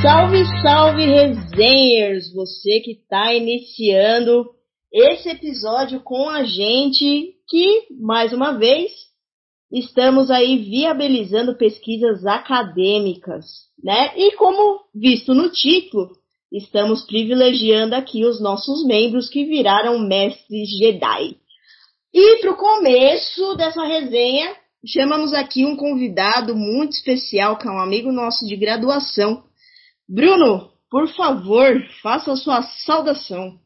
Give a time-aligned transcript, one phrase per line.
[0.00, 2.32] Salve, salve, resenhers!
[2.32, 4.46] Você que está iniciando
[4.92, 8.92] esse episódio com a gente, que, mais uma vez,
[9.72, 13.44] estamos aí viabilizando pesquisas acadêmicas,
[13.82, 14.12] né?
[14.16, 16.12] E como visto no título,
[16.52, 21.36] estamos privilegiando aqui os nossos membros que viraram mestres Jedi.
[22.14, 24.54] E para o começo dessa resenha,
[24.86, 29.47] chamamos aqui um convidado muito especial, que é um amigo nosso de graduação.
[30.10, 31.66] Bruno, por favor,
[32.02, 33.58] faça a sua saudação.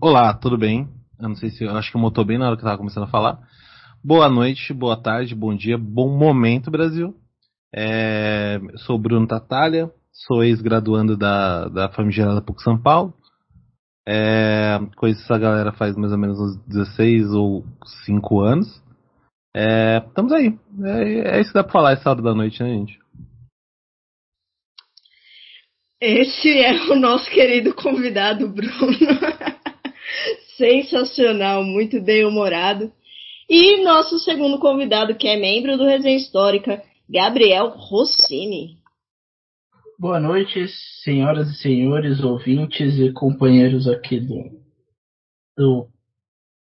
[0.00, 0.88] Olá, tudo bem?
[1.20, 2.78] Eu não sei se eu acho que eu motor bem na hora que eu estava
[2.78, 3.38] começando a falar.
[4.02, 7.14] Boa noite, boa tarde, bom dia, bom momento, Brasil.
[7.74, 13.12] É, sou Bruno Tatalha, sou ex-graduando da, da Famigerada PUC São Paulo.
[14.08, 17.62] É, conheço essa galera faz mais ou menos uns 16 ou
[18.06, 18.82] 5 anos.
[19.54, 20.58] É, estamos aí.
[20.82, 23.01] É, é, isso que dá pra falar essa hora da noite, né, gente?
[26.04, 28.92] Esse é o nosso querido convidado, Bruno.
[30.58, 32.90] Sensacional, muito bem-humorado.
[33.48, 38.78] E nosso segundo convidado, que é membro do Resenha Histórica, Gabriel Rossini.
[39.96, 40.66] Boa noite,
[41.04, 44.42] senhoras e senhores, ouvintes e companheiros aqui do,
[45.56, 45.88] do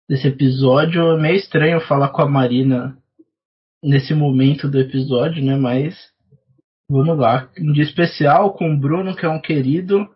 [0.09, 1.03] desse episódio.
[1.03, 2.99] É meio estranho falar com a Marina
[3.81, 5.55] nesse momento do episódio, né?
[5.55, 6.11] Mas
[6.91, 7.49] vamos lá.
[7.59, 10.09] Um dia especial com o Bruno, que é um querido,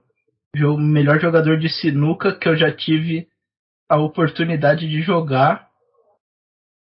[0.56, 3.28] o melhor jogador de sinuca que eu já tive
[3.89, 5.69] a oportunidade de jogar.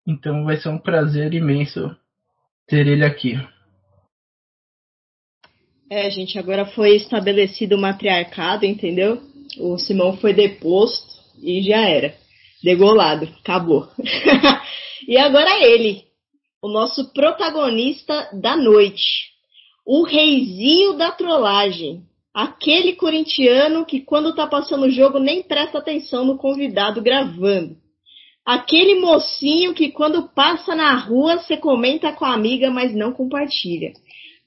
[0.06, 1.94] Então vai ser um prazer imenso
[2.66, 3.34] ter ele aqui.
[5.90, 9.20] É, gente, agora foi estabelecido o matriarcado, entendeu?
[9.58, 12.14] O Simão foi deposto e já era.
[12.64, 13.88] Degolado, acabou.
[15.06, 16.04] e agora ele,
[16.62, 19.31] o nosso protagonista da noite,
[19.84, 26.24] o reizinho da trollagem, aquele corintiano que quando tá passando o jogo nem presta atenção
[26.24, 27.76] no convidado gravando.
[28.44, 33.92] Aquele mocinho que quando passa na rua você comenta com a amiga, mas não compartilha.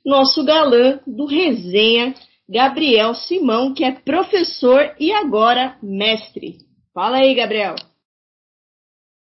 [0.05, 2.13] Nosso galã do resenha,
[2.47, 6.57] Gabriel Simão, que é professor e agora mestre.
[6.93, 7.75] Fala aí, Gabriel.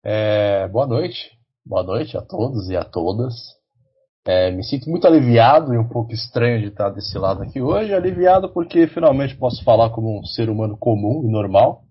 [0.03, 1.31] É, boa noite.
[1.65, 3.58] Boa noite a todos e a todas.
[4.29, 7.95] É, me sinto muito aliviado e um pouco estranho de estar desse lado aqui hoje.
[7.95, 11.81] Aliviado porque finalmente posso falar como um ser humano comum e normal.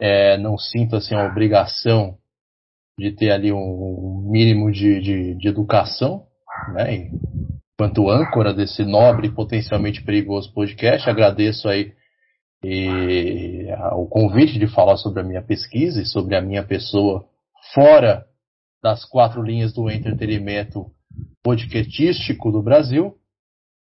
[0.00, 2.18] É, não sinto assim a obrigação
[2.98, 6.26] de ter ali um mínimo de, de, de educação,
[6.74, 7.08] né?
[7.78, 11.92] Enquanto âncora desse nobre e potencialmente perigoso podcast, agradeço aí
[12.64, 17.24] e o convite de falar sobre a minha pesquisa e sobre a minha pessoa
[17.72, 18.24] fora
[18.82, 20.90] das quatro linhas do entretenimento
[21.42, 23.16] podcastístico do Brasil.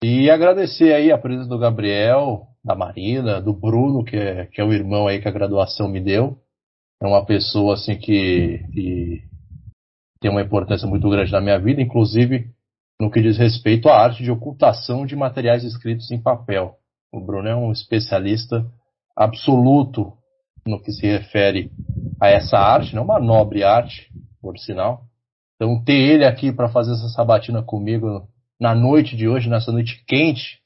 [0.03, 4.63] E agradecer aí a presença do Gabriel, da Marina, do Bruno, que é, que é
[4.63, 6.37] o irmão aí que a graduação me deu.
[7.01, 9.23] É uma pessoa assim que, que
[10.21, 12.49] tem uma importância muito grande na minha vida, inclusive
[12.99, 16.75] no que diz respeito à arte de ocultação de materiais escritos em papel.
[17.11, 18.65] O Bruno é um especialista
[19.15, 20.13] absoluto
[20.65, 21.71] no que se refere
[22.21, 25.08] a essa arte, não uma nobre arte, por sinal.
[25.59, 28.25] Então, ter ele aqui para fazer essa sabatina comigo
[28.57, 30.61] na noite de hoje, nessa noite quente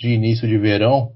[0.00, 1.12] de início de verão,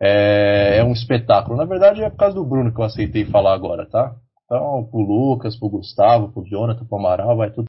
[0.00, 1.56] é, é, um espetáculo.
[1.56, 4.14] Na verdade, é por causa do Bruno que eu aceitei falar agora, tá?
[4.44, 7.66] Então, pro Lucas, pro Gustavo, pro Jonathan, pro Amaral, vai tudo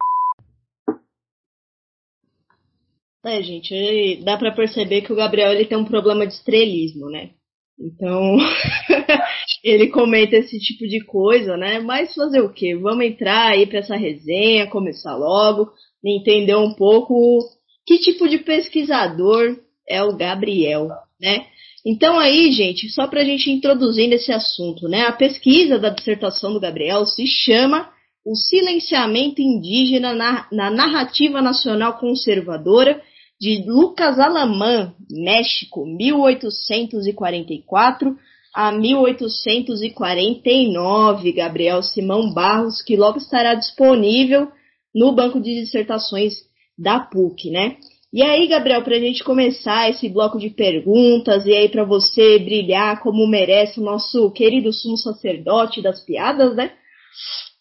[3.25, 7.31] É, gente, dá para perceber que o Gabriel ele tem um problema de estrelismo, né?
[7.79, 8.37] Então,
[9.63, 11.79] ele comenta esse tipo de coisa, né?
[11.79, 12.75] Mas fazer o quê?
[12.75, 15.71] Vamos entrar aí para essa resenha, começar logo,
[16.03, 17.39] entender um pouco
[17.85, 19.57] que tipo de pesquisador
[19.87, 21.47] é o Gabriel, né?
[21.85, 25.03] Então aí, gente, só para a gente introduzir nesse assunto, né?
[25.03, 27.89] A pesquisa da dissertação do Gabriel se chama
[28.25, 33.01] O Silenciamento Indígena na, na Narrativa Nacional Conservadora
[33.39, 38.17] de Lucas Alamã, México, 1844
[38.57, 44.51] a 1849, Gabriel Simão Barros, que logo estará disponível
[44.95, 46.33] no banco de dissertações
[46.75, 47.77] da PUC, né?
[48.11, 52.39] E aí, Gabriel, para a gente começar esse bloco de perguntas e aí para você
[52.39, 56.71] brilhar como merece o nosso querido sumo sacerdote das piadas, né?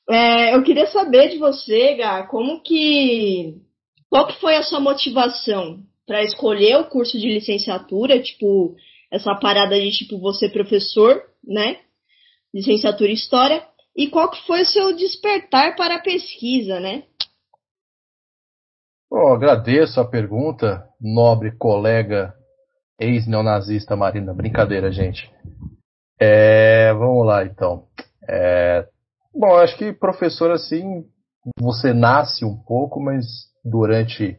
[0.08, 3.56] É, eu queria saber de você, Gá, como que
[4.08, 8.74] qual que foi a sua motivação para escolher o curso de licenciatura, tipo,
[9.16, 11.78] essa parada de tipo você professor, né?
[12.54, 13.66] Licenciatura em História.
[13.96, 17.04] E qual que foi o seu despertar para a pesquisa, né?
[19.10, 22.34] Oh, agradeço a pergunta, nobre colega
[23.00, 24.34] ex-neonazista Marina.
[24.34, 25.30] Brincadeira, gente.
[26.20, 27.86] É, vamos lá, então.
[28.28, 28.86] É,
[29.34, 31.04] bom, acho que professor, assim,
[31.58, 33.24] você nasce um pouco, mas
[33.64, 34.38] durante,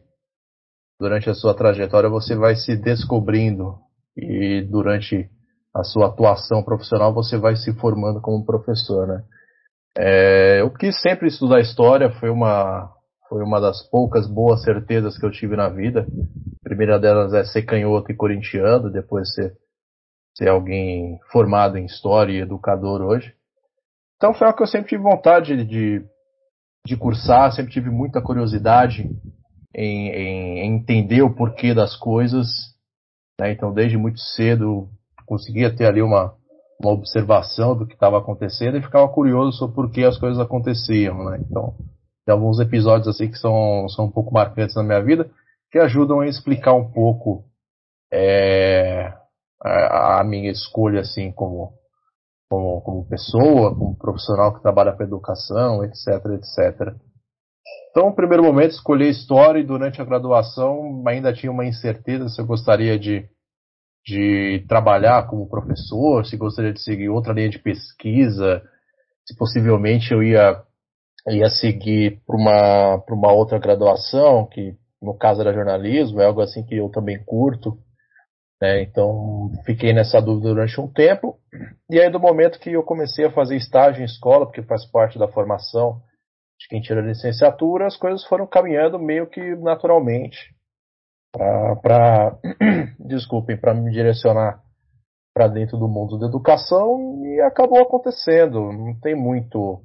[1.00, 3.87] durante a sua trajetória você vai se descobrindo
[4.18, 5.30] e durante
[5.74, 9.22] a sua atuação profissional você vai se formando como professor, né?
[9.96, 12.92] É, eu quis sempre estudar história, foi uma,
[13.28, 16.06] foi uma das poucas boas certezas que eu tive na vida.
[16.60, 19.54] A primeira delas é ser canhoto e corintiano, depois ser,
[20.36, 23.34] ser alguém formado em história e educador hoje.
[24.16, 26.04] Então foi algo que eu sempre tive vontade de,
[26.86, 29.08] de cursar, sempre tive muita curiosidade
[29.74, 32.48] em, em, em entender o porquê das coisas.
[33.40, 33.52] Né?
[33.52, 34.88] Então desde muito cedo
[35.26, 36.34] conseguia ter ali uma,
[36.82, 41.24] uma observação do que estava acontecendo e ficava curioso sobre por que as coisas aconteciam.
[41.24, 41.40] Né?
[41.48, 41.74] Então
[42.24, 45.30] tem alguns episódios assim que são, são um pouco marcantes na minha vida
[45.70, 47.44] que ajudam a explicar um pouco
[48.12, 49.12] é,
[49.62, 51.76] a, a minha escolha assim como
[52.50, 56.94] como, como pessoa, como profissional que trabalha para educação, etc, etc.
[57.98, 62.40] Então, no primeiro momento, escolhi história e durante a graduação ainda tinha uma incerteza se
[62.40, 63.28] eu gostaria de,
[64.06, 68.62] de trabalhar como professor, se gostaria de seguir outra linha de pesquisa,
[69.26, 70.62] se possivelmente eu ia,
[71.26, 76.64] ia seguir para uma, uma outra graduação, que no caso era jornalismo, é algo assim
[76.64, 77.76] que eu também curto.
[78.62, 78.80] Né?
[78.82, 81.36] Então, fiquei nessa dúvida durante um tempo.
[81.90, 85.18] E aí, do momento que eu comecei a fazer estágio em escola, porque faz parte
[85.18, 86.00] da formação
[86.58, 90.54] de quem tira a licenciatura, as coisas foram caminhando meio que naturalmente
[91.32, 92.36] para,
[92.98, 94.62] desculpem, para me direcionar
[95.34, 98.72] para dentro do mundo da educação e acabou acontecendo.
[98.72, 99.84] Não tem muito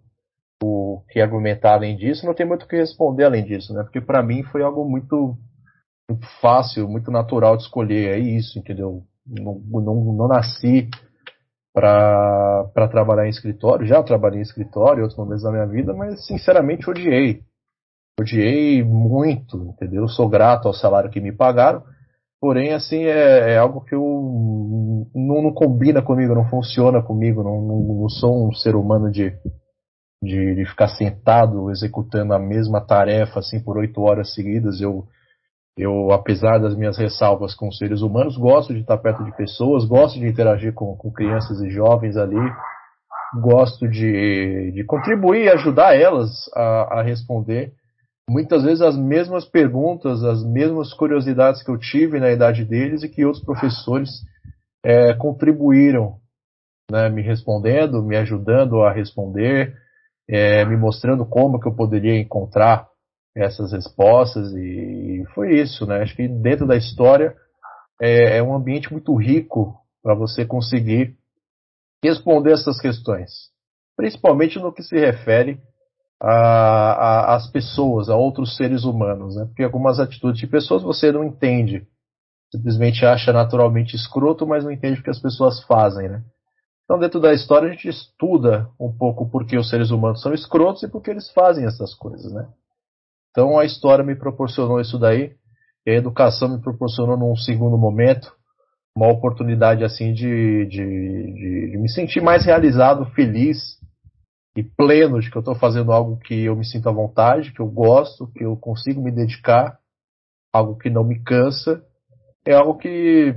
[0.63, 3.83] o que argumentar além disso, não tem muito o que responder além disso, né?
[3.83, 5.37] Porque para mim foi algo muito
[6.09, 8.15] muito fácil, muito natural de escolher.
[8.15, 9.03] É isso, entendeu?
[9.25, 10.89] Não, não, não nasci
[11.73, 13.85] para trabalhar em escritório.
[13.85, 17.41] Já trabalhei em escritório em outros momentos da minha vida, mas sinceramente odiei.
[18.19, 20.07] Odiei muito, entendeu?
[20.07, 21.83] Sou grato ao salário que me pagaram.
[22.39, 24.01] Porém, assim, é, é algo que eu
[25.15, 27.41] não, não, combina comigo, não funciona comigo.
[27.41, 29.33] Não, não, não sou um ser humano de,
[30.21, 34.79] de, de, ficar sentado executando a mesma tarefa assim por oito horas seguidas.
[34.79, 35.07] Eu,
[35.77, 40.19] eu, apesar das minhas ressalvas com seres humanos, gosto de estar perto de pessoas, gosto
[40.19, 42.51] de interagir com, com crianças e jovens ali,
[43.41, 47.73] gosto de, de contribuir e ajudar elas a, a responder
[48.29, 53.09] muitas vezes as mesmas perguntas, as mesmas curiosidades que eu tive na idade deles e
[53.09, 54.09] que outros professores
[54.83, 56.17] é, contribuíram,
[56.91, 59.75] né, me respondendo, me ajudando a responder,
[60.27, 62.87] é, me mostrando como que eu poderia encontrar
[63.35, 66.01] essas respostas e foi isso, né?
[66.01, 67.35] Acho que dentro da história
[68.01, 71.17] é, é um ambiente muito rico para você conseguir
[72.03, 73.31] responder essas questões,
[73.95, 75.59] principalmente no que se refere
[76.19, 79.45] às pessoas, a outros seres humanos, né?
[79.45, 81.87] Porque algumas atitudes de pessoas você não entende,
[82.51, 86.23] simplesmente acha naturalmente escroto, mas não entende o que as pessoas fazem, né?
[86.83, 90.33] Então, dentro da história, a gente estuda um pouco por que os seres humanos são
[90.33, 92.47] escrotos e por que eles fazem essas coisas, né?
[93.33, 95.33] Então a história me proporcionou isso daí,
[95.85, 98.31] e a educação me proporcionou num segundo momento
[98.95, 103.57] uma oportunidade assim de, de, de, de me sentir mais realizado, feliz
[104.55, 107.59] e pleno de que eu estou fazendo algo que eu me sinto à vontade, que
[107.59, 109.79] eu gosto, que eu consigo me dedicar,
[110.53, 111.83] algo que não me cansa,
[112.45, 113.35] é algo que,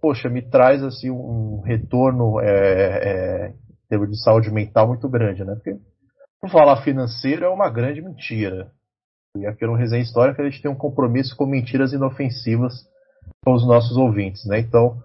[0.00, 3.52] poxa, me traz assim um retorno é,
[3.90, 5.54] é, de saúde mental muito grande, né?
[5.54, 5.76] Porque
[6.40, 8.72] por falar financeiro é uma grande mentira.
[9.36, 12.86] E aqui no Resenha Histórica a gente tem um compromisso com mentiras inofensivas
[13.44, 14.60] com os nossos ouvintes, né?
[14.60, 15.02] Então,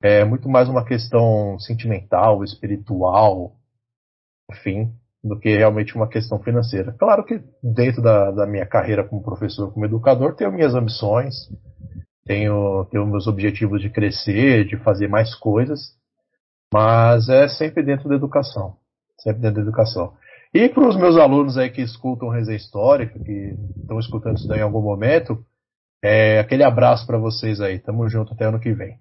[0.00, 3.56] é muito mais uma questão sentimental, espiritual,
[4.50, 6.92] enfim, do que realmente uma questão financeira.
[6.92, 11.34] Claro que dentro da, da minha carreira como professor, como educador, tenho minhas ambições,
[12.24, 15.96] tenho, tenho meus objetivos de crescer, de fazer mais coisas,
[16.72, 18.76] mas é sempre dentro da educação.
[19.18, 20.14] Sempre dentro da educação.
[20.54, 24.60] E para os meus alunos aí que escutam Resenha Histórica, que estão escutando isso daí
[24.60, 25.44] em algum momento,
[26.00, 27.80] é, aquele abraço para vocês aí.
[27.80, 29.00] Tamo junto até ano que vem.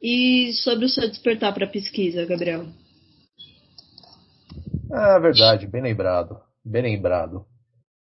[0.00, 2.64] E sobre o seu despertar para pesquisa, Gabriel?
[4.90, 7.44] Ah, verdade, bem lembrado, bem lembrado.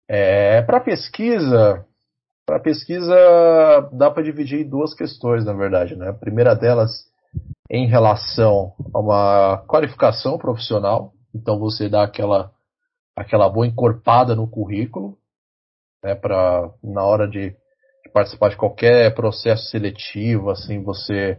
[0.06, 1.86] É, para pesquisa,
[2.44, 3.14] para pesquisa
[3.92, 6.10] dá para dividir em duas questões, na verdade, né?
[6.10, 6.90] A primeira delas
[7.70, 11.12] em relação a uma qualificação profissional.
[11.34, 12.52] Então você dá aquela,
[13.16, 15.16] aquela boa encorpada no currículo.
[16.02, 17.56] né, para na hora de,
[18.12, 21.38] participar de qualquer processo seletivo, assim, você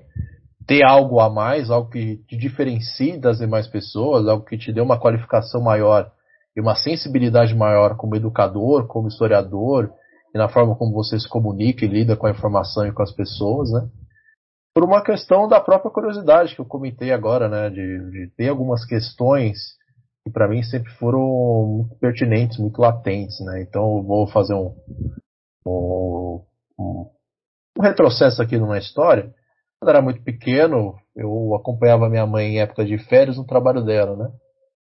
[0.68, 4.82] ter algo a mais, algo que te diferencie das demais pessoas, algo que te dê
[4.82, 6.12] uma qualificação maior
[6.56, 9.92] e uma sensibilidade maior como educador, como historiador,
[10.34, 13.12] e na forma como você se comunica e lida com a informação e com as
[13.12, 13.88] pessoas, né?
[14.76, 17.70] Por uma questão da própria curiosidade que eu comentei agora, né?
[17.70, 19.58] De, de ter algumas questões
[20.22, 21.22] que para mim sempre foram
[21.78, 23.62] muito pertinentes, muito latentes, né?
[23.62, 24.76] Então eu vou fazer um,
[25.66, 26.44] um,
[26.78, 27.10] um,
[27.80, 29.34] um retrocesso aqui numa história.
[29.80, 34.18] Quando era muito pequeno, eu acompanhava minha mãe em época de férias no trabalho dela,
[34.18, 34.30] né?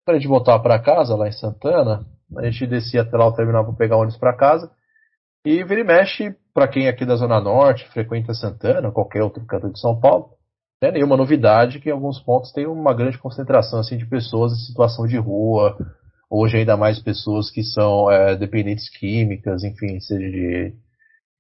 [0.07, 2.07] Quando a gente voltava para casa, lá em Santana,
[2.39, 4.71] a gente descia até lá o terminal para pegar ônibus para casa.
[5.45, 9.45] E vira e mexe, para quem é aqui da Zona Norte, frequenta Santana, qualquer outro
[9.45, 10.31] canto de São Paulo,
[10.81, 14.53] não é nenhuma novidade que em alguns pontos tem uma grande concentração assim, de pessoas
[14.53, 15.77] em situação de rua,
[16.31, 20.75] hoje ainda mais pessoas que são é, dependentes químicas, enfim, seja de,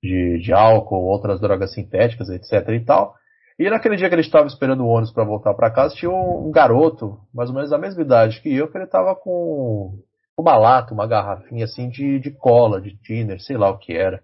[0.02, 3.14] de, de álcool, outras drogas sintéticas, etc e tal.
[3.58, 6.49] E naquele dia que ele estava esperando o ônibus para voltar para casa, tinha um,
[6.49, 9.99] um, garoto, mais ou menos da mesma idade que eu, que ele estava com
[10.38, 14.23] uma lata, uma garrafinha assim de, de cola, de thinner, sei lá o que era.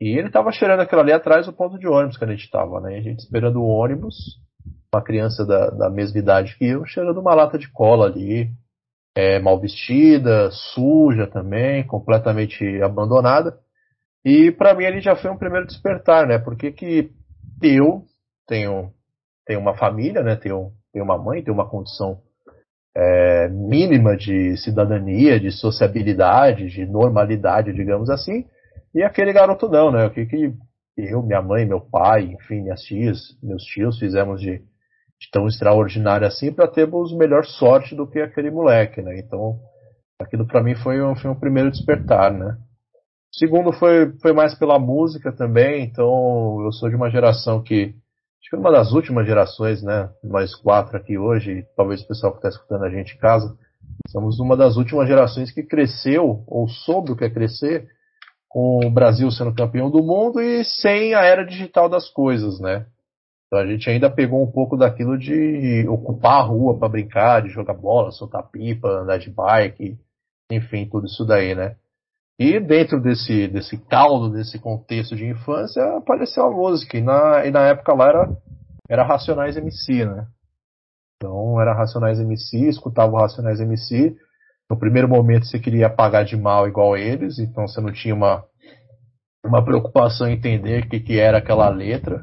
[0.00, 2.80] E ele estava cheirando aquilo ali atrás do ponto de ônibus que a gente estava,
[2.80, 2.98] né?
[2.98, 4.14] A gente esperando o ônibus,
[4.92, 8.50] uma criança da, da mesma idade que eu, cheirando uma lata de cola ali,
[9.16, 13.58] é, mal vestida, suja também, completamente abandonada.
[14.22, 16.38] E para mim ele já foi um primeiro despertar, né?
[16.38, 17.10] Porque que
[17.62, 18.04] eu
[18.46, 18.92] tenho,
[19.46, 20.36] tenho uma família, né?
[20.36, 22.20] Tenho, tenho uma mãe, tenho uma condição
[22.98, 28.46] é, mínima de cidadania, de sociabilidade, de normalidade, digamos assim,
[28.94, 30.06] e aquele garoto não, né?
[30.06, 30.54] O que, que
[30.96, 36.26] eu, minha mãe, meu pai, enfim, minhas tias, meus tios fizemos de, de tão extraordinário
[36.26, 39.18] assim para termos melhor sorte do que aquele moleque, né?
[39.18, 39.58] Então,
[40.18, 42.56] aquilo para mim foi um, foi um primeiro despertar, né?
[43.30, 47.94] Segundo foi, foi mais pela música também, então eu sou de uma geração que
[48.46, 50.08] acho que uma das últimas gerações, né?
[50.22, 53.56] Nós quatro aqui hoje, talvez o pessoal que está escutando a gente em casa,
[54.08, 57.88] somos uma das últimas gerações que cresceu ou soube o que é crescer
[58.48, 62.86] com o Brasil sendo campeão do mundo e sem a era digital das coisas, né?
[63.46, 67.48] Então a gente ainda pegou um pouco daquilo de ocupar a rua para brincar, de
[67.48, 69.98] jogar bola, soltar pipa, andar de bike,
[70.52, 71.74] enfim, tudo isso daí, né?
[72.38, 76.98] E dentro desse, desse caldo, desse contexto de infância, apareceu a música.
[76.98, 78.36] E na, e na época lá era,
[78.88, 80.26] era Racionais MC, né?
[81.16, 84.14] Então era Racionais MC, escutava o Racionais MC.
[84.70, 88.44] No primeiro momento você queria pagar de mal igual eles, então você não tinha uma,
[89.44, 92.22] uma preocupação em entender o que, que era aquela letra.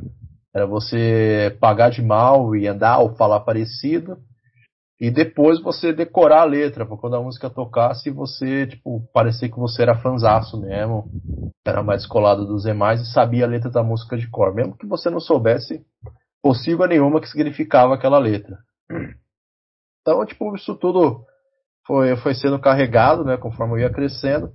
[0.56, 4.18] Era você pagar de mal e andar ou falar parecido
[5.00, 9.60] e depois você decorar a letra, para quando a música tocasse, você, tipo, parecer que
[9.60, 11.10] você era fanzaço mesmo,
[11.66, 14.86] era mais colado dos demais e sabia a letra da música de cor, mesmo que
[14.86, 15.84] você não soubesse
[16.42, 18.58] possível nenhuma que significava aquela letra.
[20.02, 21.26] Então, tipo, isso tudo
[21.86, 24.52] foi, foi sendo carregado, né, conforme eu ia crescendo,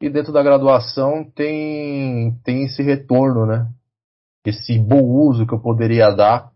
[0.00, 3.68] e dentro da graduação tem, tem esse retorno, né,
[4.46, 6.50] esse bom uso que eu poderia dar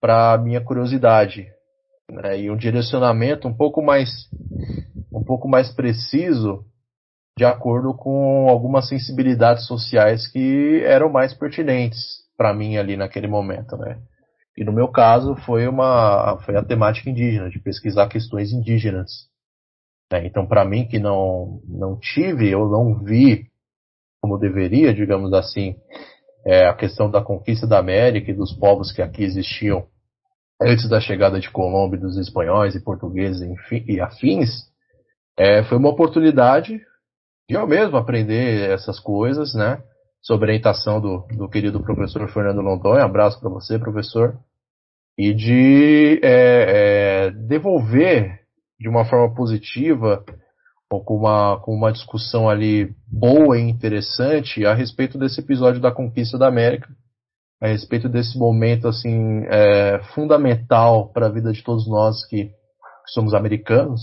[0.00, 1.46] para minha curiosidade,
[2.10, 4.10] né, e um direcionamento um pouco mais
[5.12, 6.64] um pouco mais preciso
[7.38, 13.76] de acordo com algumas sensibilidades sociais que eram mais pertinentes para mim ali naquele momento,
[13.76, 13.98] né?
[14.56, 19.10] E no meu caso foi uma foi a temática indígena, de pesquisar questões indígenas.
[20.12, 20.26] Né?
[20.26, 23.46] Então para mim que não não tive, eu não vi
[24.20, 25.76] como deveria, digamos assim,
[26.46, 29.86] é, a questão da conquista da América e dos povos que aqui existiam
[30.60, 34.50] antes da chegada de Colombo dos espanhóis e portugueses enfim, e afins,
[35.38, 36.80] é, foi uma oportunidade
[37.48, 39.82] de eu mesmo aprender essas coisas, né?
[40.22, 44.38] Sob orientação do, do querido professor Fernando Londonha, abraço para você, professor,
[45.18, 48.40] e de é, é, devolver
[48.78, 50.22] de uma forma positiva
[50.90, 55.92] ou com uma, com uma discussão ali boa e interessante a respeito desse episódio da
[55.92, 56.88] conquista da América,
[57.60, 63.12] a respeito desse momento assim é, fundamental para a vida de todos nós que, que
[63.12, 64.00] somos americanos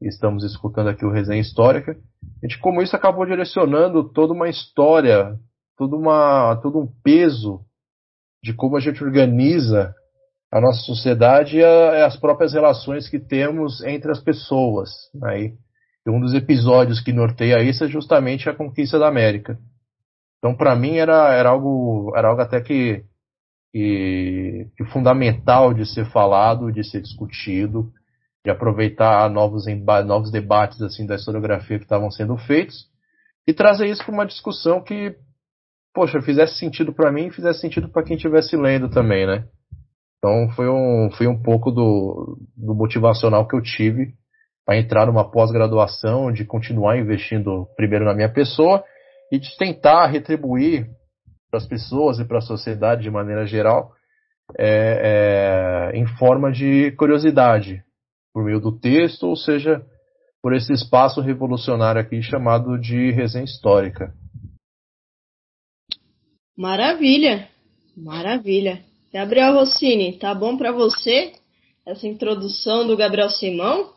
[0.00, 1.96] e estamos escutando aqui o resenha histórica,
[2.42, 5.36] e de como isso acabou direcionando toda uma história,
[5.76, 7.60] toda uma, todo um peso
[8.42, 9.94] de como a gente organiza
[10.52, 14.90] a nossa sociedade e a, as próprias relações que temos entre as pessoas.
[15.14, 15.54] Né?
[16.06, 19.58] E um dos episódios que norteia isso é justamente a conquista da América.
[20.46, 23.02] Então, para mim, era, era, algo, era algo até que,
[23.72, 27.90] que, que, fundamental de ser falado, de ser discutido,
[28.44, 29.64] de aproveitar novos,
[30.06, 32.86] novos debates assim da historiografia que estavam sendo feitos.
[33.44, 35.16] e trazer isso para uma discussão que,
[35.92, 39.48] poxa, fizesse sentido para mim e fizesse sentido para quem estivesse lendo também, né?
[40.18, 44.14] Então foi um, foi um pouco do, do motivacional que eu tive
[44.64, 48.84] para entrar numa pós-graduação, de continuar investindo primeiro na minha pessoa
[49.30, 50.88] e de tentar retribuir
[51.50, 53.92] para as pessoas e para a sociedade de maneira geral
[54.58, 57.82] é, é, em forma de curiosidade,
[58.32, 59.84] por meio do texto, ou seja,
[60.42, 64.14] por esse espaço revolucionário aqui chamado de resenha histórica.
[66.56, 67.48] Maravilha,
[67.96, 68.84] maravilha.
[69.12, 71.32] Gabriel Rossini, tá bom para você
[71.84, 73.94] essa introdução do Gabriel Simão?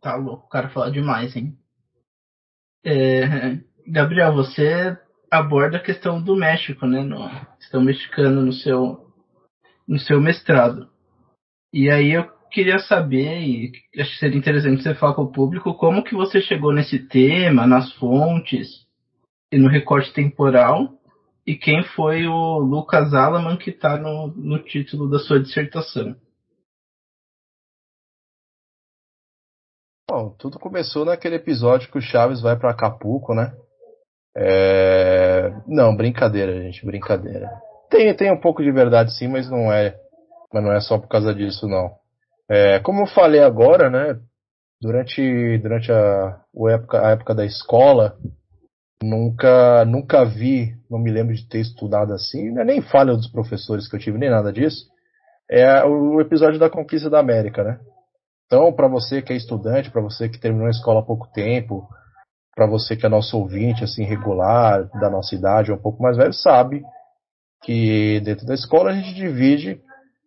[0.00, 1.56] Tá louco, o cara fala demais, hein?
[2.84, 4.96] É, Gabriel, você
[5.30, 7.02] aborda a questão do México, né?
[7.02, 9.06] No, questão mexicana no seu,
[9.88, 10.88] no seu mestrado.
[11.72, 15.74] E aí eu queria saber, e acho que seria interessante você falar com o público,
[15.74, 18.68] como que você chegou nesse tema, nas fontes
[19.50, 20.92] e no recorte temporal,
[21.46, 26.14] e quem foi o Lucas Alaman que está no, no título da sua dissertação.
[30.08, 33.54] Bom, tudo começou naquele episódio que o Chaves vai para Acapulco, né?
[34.36, 35.50] É...
[35.66, 37.48] Não, brincadeira, gente, brincadeira.
[37.88, 39.96] Tem, tem um pouco de verdade sim, mas não é,
[40.52, 41.90] mas não é só por causa disso não.
[42.50, 44.20] É, como eu falei agora, né?
[44.80, 45.96] Durante, durante a,
[46.36, 48.18] a, época, a época da escola,
[49.02, 53.88] nunca, nunca vi, não me lembro de ter estudado assim, né, nem falha dos professores
[53.88, 54.84] que eu tive, nem nada disso.
[55.50, 57.78] É o episódio da conquista da América, né?
[58.46, 61.88] Então, para você que é estudante, para você que terminou a escola há pouco tempo,
[62.54, 66.16] para você que é nosso ouvinte, assim, regular, da nossa idade, ou um pouco mais
[66.16, 66.82] velho, sabe
[67.62, 69.80] que dentro da escola a gente divide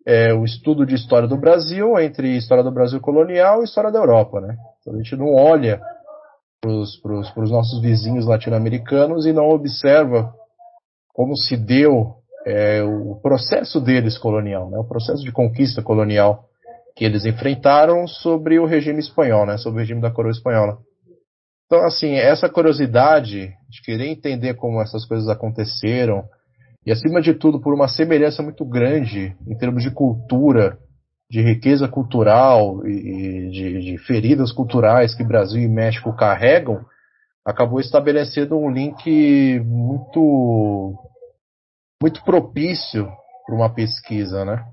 [0.06, 4.00] é, o estudo de história do Brasil entre história do Brasil colonial e história da
[4.00, 4.58] Europa, né?
[4.82, 5.80] Então a gente não olha
[6.62, 10.34] para os nossos vizinhos latino-americanos e não observa
[11.14, 14.77] como se deu é, o processo deles colonial, né?
[14.77, 16.46] o processo de conquista colonial
[16.98, 20.79] que eles enfrentaram sobre o regime espanhol, né, sobre o regime da coroa espanhola.
[21.68, 26.24] Então, assim, essa curiosidade de querer entender como essas coisas aconteceram,
[26.83, 30.79] e acima de tudo por uma semelhança muito grande em termos de cultura,
[31.29, 36.83] de riqueza cultural e de, de feridas culturais que Brasil e México carregam,
[37.46, 40.96] acabou estabelecendo um link muito
[42.01, 43.12] muito propício
[43.46, 44.64] para uma pesquisa, né?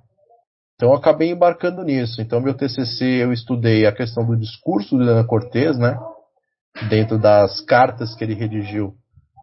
[0.74, 2.20] Então eu acabei embarcando nisso.
[2.20, 5.98] Então meu TCC eu estudei a questão do discurso de Ana Cortés, né?
[6.88, 8.94] Dentro das cartas que ele redigiu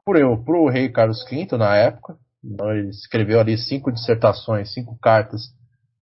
[0.06, 2.18] para o rei Carlos V na época.
[2.44, 5.42] Então, ele escreveu ali cinco dissertações, cinco cartas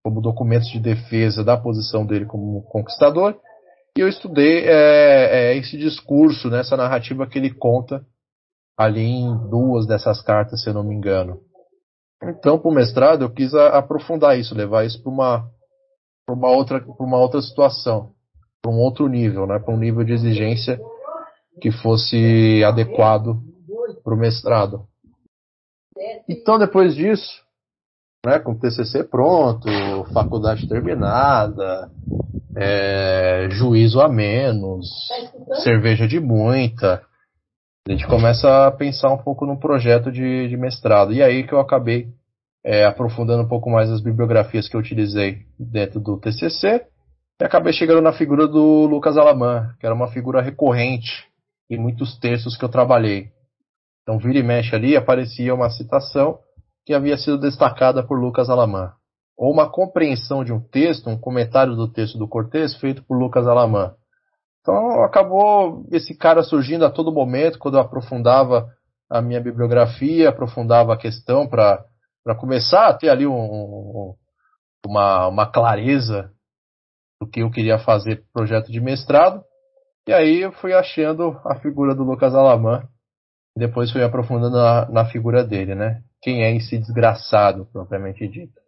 [0.03, 3.35] como documentos de defesa da posição dele como conquistador.
[3.97, 8.05] E eu estudei é, é, esse discurso, né, essa narrativa que ele conta
[8.77, 11.39] ali em duas dessas cartas, se eu não me engano.
[12.23, 15.49] Então, para o mestrado, eu quis aprofundar isso, levar isso para uma,
[16.29, 18.11] uma, outra, uma outra situação,
[18.61, 20.79] para um outro nível, né, para um nível de exigência
[21.61, 23.41] que fosse adequado
[24.03, 24.87] para o mestrado.
[26.27, 27.43] Então, depois disso,
[28.25, 29.67] né, com o TCC pronto,
[30.13, 31.89] faculdade terminada,
[32.55, 34.87] é, juízo a menos,
[35.63, 37.03] cerveja de muita,
[37.87, 41.13] a gente começa a pensar um pouco no projeto de, de mestrado.
[41.13, 42.07] E aí que eu acabei
[42.63, 46.83] é, aprofundando um pouco mais as bibliografias que eu utilizei dentro do TCC
[47.39, 51.27] e acabei chegando na figura do Lucas Alamã, que era uma figura recorrente
[51.69, 53.29] em muitos textos que eu trabalhei.
[54.01, 56.39] Então, vira e mexe ali, aparecia uma citação
[56.85, 58.93] que havia sido destacada por Lucas Alamã.
[59.37, 63.45] Ou uma compreensão de um texto, um comentário do texto do Cortez feito por Lucas
[63.47, 63.93] Alamã.
[64.65, 68.67] Então acabou esse cara surgindo a todo momento, quando eu aprofundava
[69.07, 71.85] a minha bibliografia, aprofundava a questão para
[72.39, 74.15] começar a ter ali um, um,
[74.87, 76.31] uma, uma clareza
[77.21, 79.43] do que eu queria fazer projeto de mestrado.
[80.07, 82.87] E aí eu fui achando a figura do Lucas Alamã,
[83.55, 86.01] depois fui aprofundando na, na figura dele, né?
[86.23, 88.59] Quem é esse desgraçado, propriamente dito.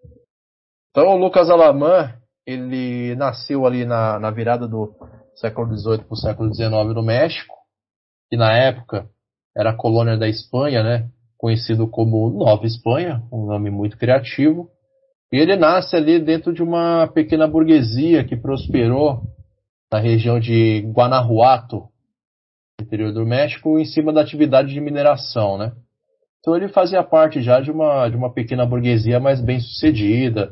[0.91, 2.13] Então o Lucas Alamã,
[2.45, 4.95] ele nasceu ali na, na virada do
[5.37, 7.55] século XVIII para o século XIX no México,
[8.29, 9.07] que na época
[9.55, 11.09] era colônia da Espanha, né?
[11.37, 14.69] conhecido como Nova Espanha, um nome muito criativo.
[15.31, 19.21] E ele nasce ali dentro de uma pequena burguesia que prosperou
[19.91, 21.83] na região de Guanajuato,
[22.81, 25.73] interior do México, em cima da atividade de mineração, né?
[26.39, 30.51] Então ele fazia parte já de uma, de uma pequena burguesia mais bem sucedida,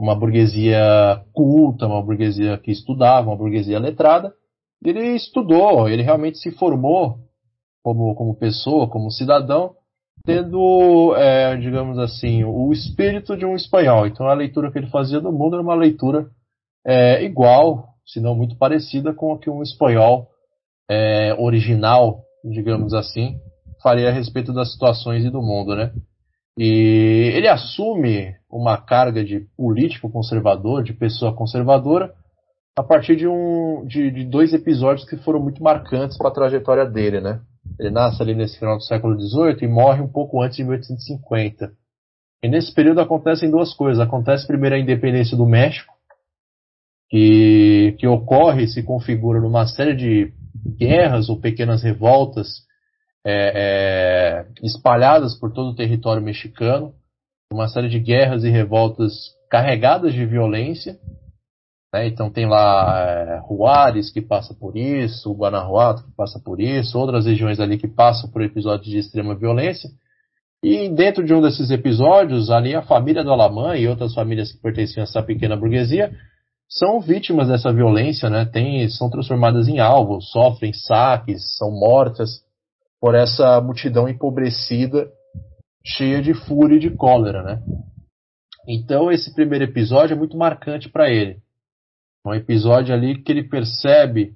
[0.00, 4.32] uma burguesia culta, uma burguesia que estudava, uma burguesia letrada,
[4.82, 7.18] Ele estudou, ele realmente se formou
[7.84, 9.74] como, como pessoa, como cidadão,
[10.24, 14.06] tendo, é, digamos assim, o espírito de um espanhol.
[14.06, 16.30] Então a leitura que ele fazia do mundo era uma leitura
[16.86, 20.28] é, igual, se não muito parecida com a que um espanhol
[20.90, 23.38] é, original, digamos assim,
[23.82, 25.92] faria a respeito das situações e do mundo, né?
[26.58, 32.12] E ele assume uma carga de político conservador, de pessoa conservadora,
[32.76, 36.86] a partir de, um, de, de dois episódios que foram muito marcantes para a trajetória
[36.86, 37.40] dele, né?
[37.78, 41.72] Ele nasce ali nesse final do século XVIII e morre um pouco antes de 1850.
[42.42, 44.00] E nesse período acontecem duas coisas.
[44.00, 45.92] Acontece primeiro a independência do México,
[47.08, 50.32] que, que ocorre e se configura numa série de
[50.78, 52.48] guerras ou pequenas revoltas
[53.24, 56.94] é, é, espalhadas por todo o território mexicano,
[57.52, 59.12] uma série de guerras e revoltas
[59.50, 60.96] carregadas de violência.
[61.92, 62.06] Né?
[62.06, 67.26] Então tem lá é, Juárez que passa por isso, Guanajuato que passa por isso, outras
[67.26, 69.90] regiões ali que passam por episódios de extrema violência.
[70.62, 74.60] E dentro de um desses episódios, ali a família do Alamã e outras famílias que
[74.60, 76.12] pertenciam a essa pequena burguesia
[76.68, 78.44] são vítimas dessa violência, né?
[78.44, 82.42] Tem, são transformadas em alvos, sofrem saques, são mortas
[83.00, 85.10] por essa multidão empobrecida,
[85.84, 87.62] cheia de fúria e de cólera, né?
[88.68, 91.38] Então esse primeiro episódio é muito marcante para ele.
[92.24, 94.34] Um episódio ali que ele percebe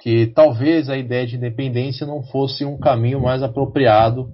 [0.00, 4.32] que talvez a ideia de independência não fosse um caminho mais apropriado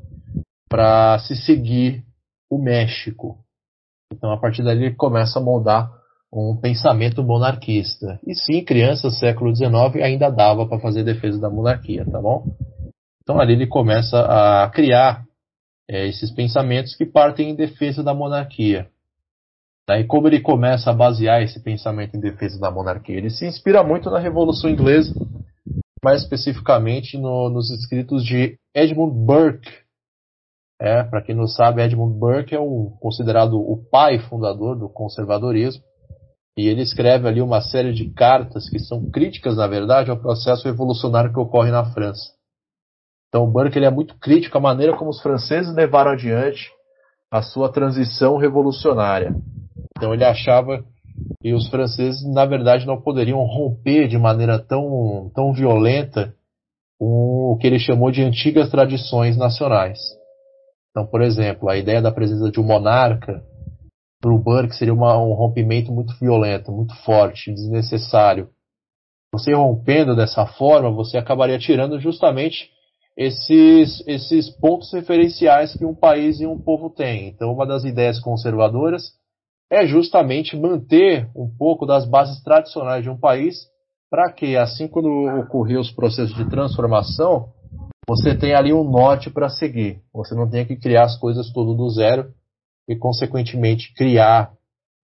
[0.68, 2.04] para se seguir
[2.50, 3.38] o México.
[4.12, 5.90] Então a partir dali ele começa a moldar
[6.33, 8.18] um pensamento monarquista.
[8.26, 12.44] E sim, criança século XIX ainda dava para fazer defesa da monarquia, tá bom?
[13.22, 15.23] Então ali ele começa a criar
[15.88, 18.88] é, esses pensamentos que partem em defesa da monarquia.
[19.87, 23.16] Daí como ele começa a basear esse pensamento em defesa da monarquia?
[23.16, 25.14] Ele se inspira muito na Revolução Inglesa,
[26.03, 29.70] mais especificamente no, nos escritos de Edmund Burke.
[30.81, 35.83] É, Para quem não sabe, Edmund Burke é o, considerado o pai fundador do conservadorismo.
[36.57, 40.64] E ele escreve ali uma série de cartas que são críticas, na verdade, ao processo
[40.64, 42.33] revolucionário que ocorre na França.
[43.35, 46.70] Então, Burke ele é muito crítico à maneira como os franceses levaram adiante
[47.33, 49.35] a sua transição revolucionária.
[49.99, 50.85] Então, ele achava
[51.42, 56.33] que os franceses, na verdade, não poderiam romper de maneira tão, tão violenta
[57.01, 59.99] o que ele chamou de antigas tradições nacionais.
[60.92, 63.42] Então, por exemplo, a ideia da presença de um monarca
[64.23, 68.49] para o Burke seria uma, um rompimento muito violento, muito forte, desnecessário.
[69.33, 72.73] Você rompendo dessa forma, você acabaria tirando justamente
[73.16, 77.29] esses, esses pontos referenciais que um país e um povo têm.
[77.29, 79.12] Então, uma das ideias conservadoras
[79.70, 83.68] é justamente manter um pouco das bases tradicionais de um país
[84.11, 85.09] para que, assim quando
[85.40, 87.48] ocorrer os processos de transformação,
[88.07, 90.00] você tenha ali um norte para seguir.
[90.12, 92.33] Você não tenha que criar as coisas tudo do zero
[92.88, 94.53] e, consequentemente, criar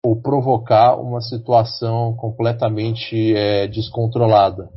[0.05, 4.69] ou provocar uma situação completamente é, descontrolada.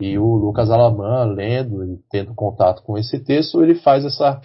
[0.00, 4.40] E o Lucas Alamã, lendo e tendo contato com esse texto, ele faz essa,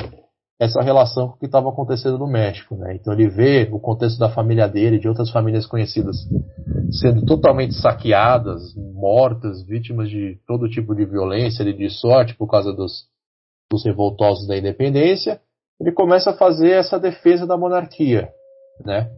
[0.59, 2.75] essa relação com o que estava acontecendo no México.
[2.75, 2.95] Né?
[2.95, 6.17] Então ele vê o contexto da família dele, de outras famílias conhecidas,
[6.91, 12.73] sendo totalmente saqueadas, mortas, vítimas de todo tipo de violência e de sorte por causa
[12.73, 13.05] dos,
[13.71, 15.39] dos revoltosos da independência
[15.79, 18.29] ele começa a fazer essa defesa da monarquia,
[18.83, 19.09] né?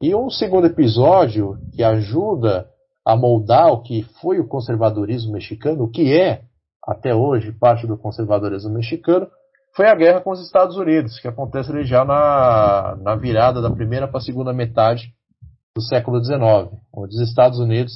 [0.00, 2.68] E um segundo episódio que ajuda
[3.06, 6.42] a moldar o que foi o conservadorismo mexicano, o que é
[6.84, 9.28] até hoje parte do conservadorismo mexicano,
[9.76, 13.70] foi a guerra com os Estados Unidos, que acontece ali já na, na virada da
[13.70, 15.12] primeira para a segunda metade
[15.76, 17.92] do século XIX, onde os Estados Unidos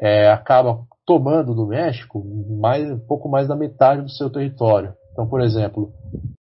[0.00, 2.24] é, acabam tomando do México
[2.60, 4.94] mais, um pouco mais da metade do seu território.
[5.12, 5.92] Então, por exemplo,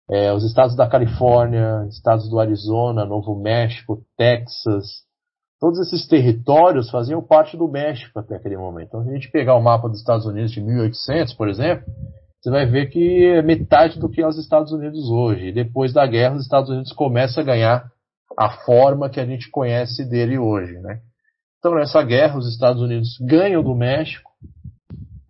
[0.10, 5.07] é, os estados da Califórnia, estados do Arizona, Novo México, Texas,
[5.60, 8.88] todos esses territórios faziam parte do México até aquele momento.
[8.88, 11.86] Então, se a gente pegar o mapa dos Estados Unidos de 1800, por exemplo,
[12.40, 15.48] você vai ver que é metade do que é os Estados Unidos hoje.
[15.48, 17.92] E depois da guerra, os Estados Unidos começam a ganhar
[18.38, 21.00] a forma que a gente conhece dele hoje, né?
[21.58, 24.32] Então, nessa guerra, os Estados Unidos ganham do México,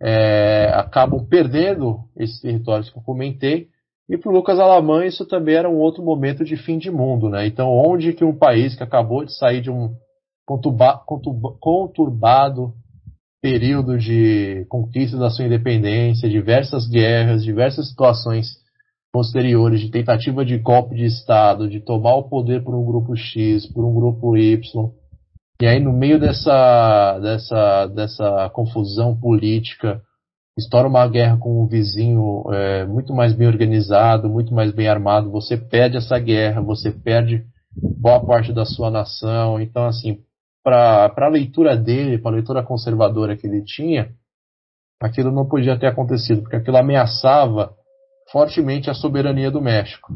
[0.00, 3.68] é, acabam perdendo esses territórios que eu comentei,
[4.08, 7.28] e para o Lucas Alamã isso também era um outro momento de fim de mundo,
[7.28, 7.46] né?
[7.46, 9.94] Então, onde que um país que acabou de sair de um
[10.48, 12.72] conturba, conturba, conturbado
[13.42, 18.46] período de conquista da sua independência, diversas guerras, diversas situações
[19.12, 23.66] posteriores de tentativa de golpe de Estado, de tomar o poder por um grupo X,
[23.66, 24.90] por um grupo Y,
[25.60, 30.00] e aí no meio dessa, dessa, dessa confusão política,
[30.58, 35.30] estoura uma guerra com um vizinho é, muito mais bem organizado, muito mais bem armado,
[35.30, 37.44] você perde essa guerra, você perde
[37.76, 39.60] boa parte da sua nação.
[39.60, 40.18] Então, assim,
[40.68, 44.12] para a leitura dele, para a leitura conservadora que ele tinha,
[45.00, 47.74] aquilo não podia ter acontecido, porque aquilo ameaçava
[48.30, 50.12] fortemente a soberania do México.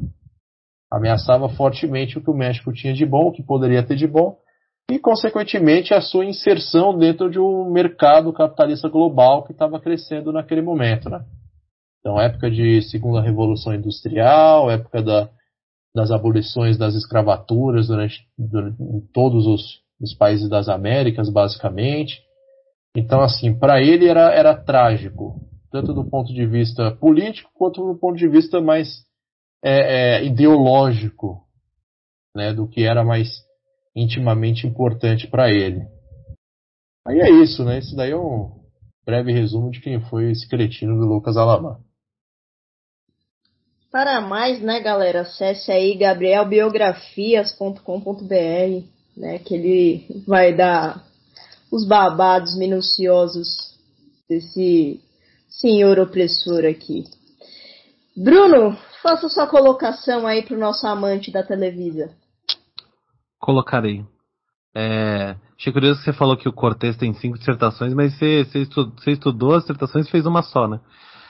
[0.90, 4.36] Ameaçava fortemente o que o México tinha de bom, o que poderia ter de bom,
[4.90, 10.60] e, consequentemente, a sua inserção dentro de um mercado capitalista global que estava crescendo naquele
[10.60, 11.08] momento.
[11.08, 11.24] Né?
[12.00, 15.30] Então, época de segunda revolução industrial, época da,
[15.94, 18.76] das abolições das escravaturas durante, durante
[19.14, 22.22] todos os, os, países das Américas, basicamente.
[22.94, 27.98] Então, assim, para ele era, era trágico, tanto do ponto de vista político quanto do
[27.98, 29.04] ponto de vista mais
[29.64, 31.42] é, é, ideológico,
[32.34, 33.28] né, do que era mais
[33.94, 35.86] intimamente importante para ele.
[37.06, 37.78] Aí é isso, né?
[37.78, 38.62] Isso daí é um
[39.04, 41.78] breve resumo de quem foi esse cretino do Lucas Alamar.
[43.90, 51.04] Para mais, né, galera, acesse aí gabrielbiografias.com.br, né, que ele vai dar
[51.70, 53.48] os babados minuciosos
[54.28, 55.00] desse
[55.48, 57.04] senhor opressor aqui.
[58.16, 62.10] Bruno, faça sua colocação aí pro nosso amante da Televisa
[63.42, 64.06] colocarei.
[64.74, 68.60] É, achei curioso que você falou que o Cortez tem cinco dissertações, mas você, você,
[68.60, 70.80] estudou, você estudou as dissertações e fez uma só, né?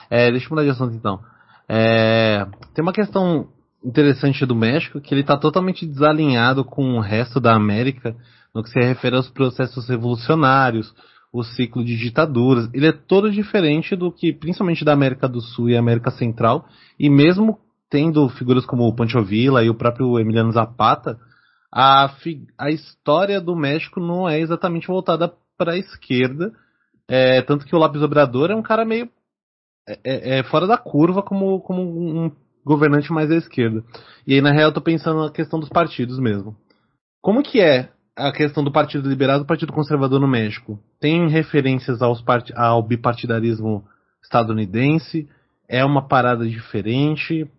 [0.09, 1.19] É, deixa eu mudar de assunto então.
[1.67, 3.49] É, tem uma questão
[3.83, 8.15] interessante do México que ele está totalmente desalinhado com o resto da América
[8.53, 10.93] no que se refere aos processos revolucionários,
[11.31, 12.69] o ciclo de ditaduras.
[12.73, 16.67] Ele é todo diferente do que, principalmente da América do Sul e América Central,
[16.99, 21.19] e mesmo tendo figuras como o Pancho Villa e o próprio Emiliano Zapata,
[21.71, 22.13] a,
[22.57, 26.53] a história do México não é exatamente voltada para a esquerda.
[27.07, 29.09] É, tanto que o Lopes Obrador é um cara meio
[29.87, 32.31] é, é, é, fora da curva como, como um
[32.65, 33.83] governante mais à esquerda.
[34.25, 36.55] E aí, na real, eu tô pensando na questão dos partidos mesmo.
[37.21, 40.79] Como que é a questão do Partido Liberal e do Partido Conservador no México?
[40.99, 42.53] Tem referências part...
[42.55, 43.83] ao bipartidarismo
[44.21, 45.27] estadunidense?
[45.67, 47.49] É uma parada diferente?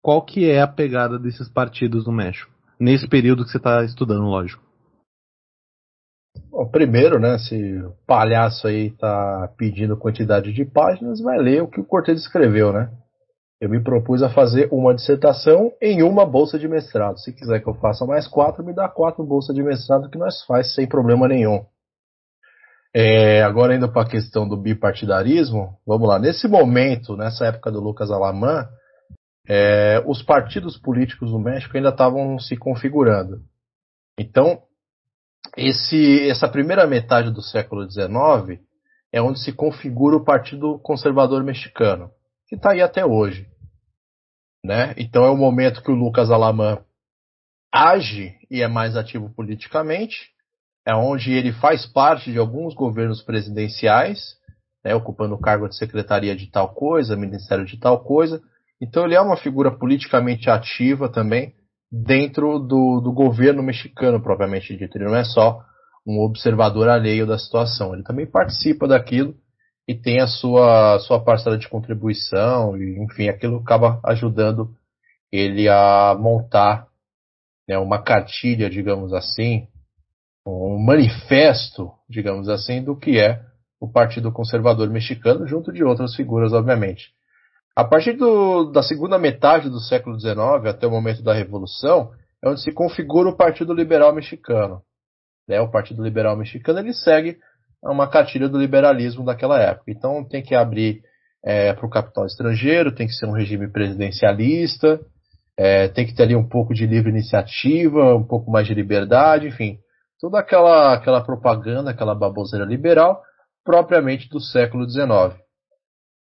[0.00, 2.52] Qual que é a pegada desses partidos no México?
[2.82, 4.60] nesse período que você está estudando, lógico?
[6.50, 11.68] Bom, primeiro, né, se o palhaço aí está pedindo quantidade de páginas, vai ler o
[11.68, 12.90] que o Cortez escreveu, né?
[13.62, 17.20] Eu me propus a fazer uma dissertação em uma bolsa de mestrado.
[17.20, 20.42] Se quiser que eu faça mais quatro, me dá quatro bolsas de mestrado que nós
[20.46, 21.64] faz sem problema nenhum.
[22.92, 26.18] É, agora indo para a questão do bipartidarismo, vamos lá.
[26.18, 28.66] Nesse momento, nessa época do Lucas Alamã,
[29.48, 33.42] é, os partidos políticos no México ainda estavam se configurando.
[34.18, 34.60] Então,
[35.56, 38.60] esse, essa primeira metade do século XIX
[39.12, 42.10] é onde se configura o Partido Conservador Mexicano,
[42.48, 43.51] que está aí até hoje.
[44.64, 44.94] Né?
[44.96, 46.78] Então é o momento que o Lucas Alamã
[47.72, 50.30] age e é mais ativo politicamente,
[50.86, 54.36] é onde ele faz parte de alguns governos presidenciais,
[54.84, 58.42] né, ocupando o cargo de secretaria de tal coisa, ministério de tal coisa,
[58.80, 61.54] então ele é uma figura politicamente ativa também
[61.90, 64.96] dentro do, do governo mexicano propriamente dito.
[64.96, 65.60] Ele não é só
[66.06, 67.94] um observador alheio da situação.
[67.94, 69.36] Ele também participa daquilo
[69.86, 74.74] e tem a sua, sua parcela de contribuição, e, enfim, aquilo acaba ajudando
[75.30, 76.86] ele a montar
[77.68, 79.66] né, uma cartilha, digamos assim,
[80.46, 83.40] um manifesto, digamos assim, do que é
[83.80, 87.12] o Partido Conservador Mexicano, junto de outras figuras, obviamente.
[87.74, 92.48] A partir do, da segunda metade do século XIX até o momento da Revolução, é
[92.48, 94.82] onde se configura o Partido Liberal Mexicano.
[95.48, 95.60] Né?
[95.60, 97.38] O Partido Liberal Mexicano ele segue
[97.90, 99.90] uma cartilha do liberalismo daquela época.
[99.90, 101.02] Então tem que abrir
[101.44, 105.00] é, para o capital estrangeiro, tem que ser um regime presidencialista,
[105.56, 109.48] é, tem que ter ali um pouco de livre iniciativa, um pouco mais de liberdade,
[109.48, 109.78] enfim,
[110.20, 113.20] toda aquela, aquela propaganda, aquela baboseira liberal
[113.64, 115.38] propriamente do século XIX.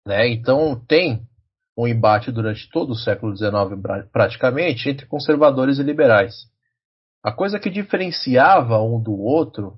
[0.05, 0.29] Né?
[0.29, 1.21] Então tem
[1.77, 3.51] um embate durante todo o século XIX
[4.11, 6.33] praticamente entre conservadores e liberais.
[7.23, 9.77] A coisa que diferenciava um do outro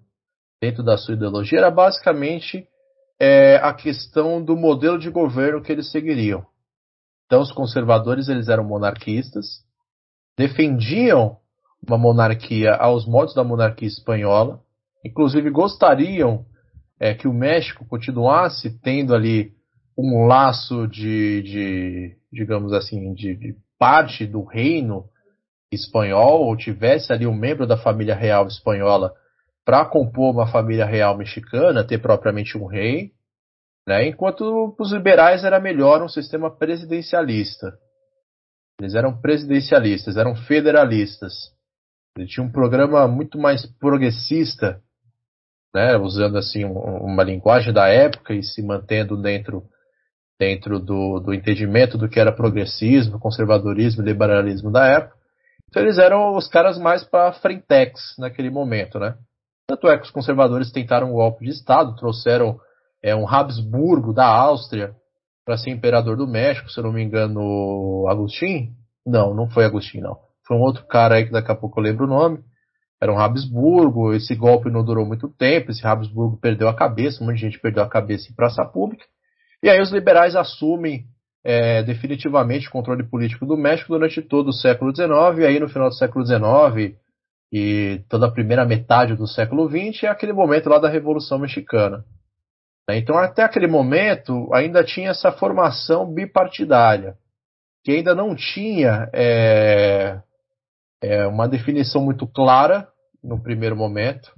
[0.62, 2.68] dentro da sua ideologia era basicamente
[3.20, 6.46] é, a questão do modelo de governo que eles seguiriam.
[7.26, 9.64] Então, os conservadores eles eram monarquistas,
[10.38, 11.38] defendiam
[11.86, 14.62] uma monarquia aos modos da monarquia espanhola,
[15.06, 16.46] inclusive gostariam
[17.00, 19.52] é, que o México continuasse tendo ali
[19.98, 25.06] um laço de, de digamos assim, de, de, parte do reino
[25.72, 29.14] espanhol, ou tivesse ali um membro da família real espanhola
[29.68, 33.12] para compor uma família real mexicana, ter propriamente um rei.
[33.86, 34.08] Né?
[34.08, 37.78] Enquanto para os liberais era melhor um sistema presidencialista.
[38.80, 41.34] Eles eram presidencialistas, eram federalistas.
[42.18, 44.82] Ele tinha um programa muito mais progressista,
[45.76, 49.68] né, usando assim uma linguagem da época e se mantendo dentro
[50.40, 55.18] dentro do, do entendimento do que era progressismo, conservadorismo e liberalismo da época.
[55.68, 59.18] Então eles eram os caras mais para frentex naquele momento, né?
[59.68, 62.58] Tanto é que os conservadores tentaram um golpe de Estado, trouxeram
[63.04, 64.96] é, um Habsburgo da Áustria
[65.46, 68.70] para ser imperador do México, se eu não me engano, Agostinho?
[69.06, 70.18] Não, não foi Agostinho, não.
[70.48, 72.40] Foi um outro cara aí que daqui a pouco eu lembro o nome.
[73.02, 77.28] Era um Habsburgo, esse golpe não durou muito tempo, esse Habsburgo perdeu a cabeça, um
[77.28, 79.04] monte de gente perdeu a cabeça em praça pública.
[79.62, 81.04] E aí os liberais assumem
[81.44, 85.68] é, definitivamente o controle político do México durante todo o século XIX, e aí no
[85.68, 86.98] final do século XIX
[87.52, 92.04] e toda a primeira metade do século XX é aquele momento lá da Revolução Mexicana.
[92.90, 97.18] Então até aquele momento ainda tinha essa formação bipartidária,
[97.84, 100.22] que ainda não tinha é,
[101.02, 102.88] é, uma definição muito clara
[103.24, 104.32] no primeiro momento,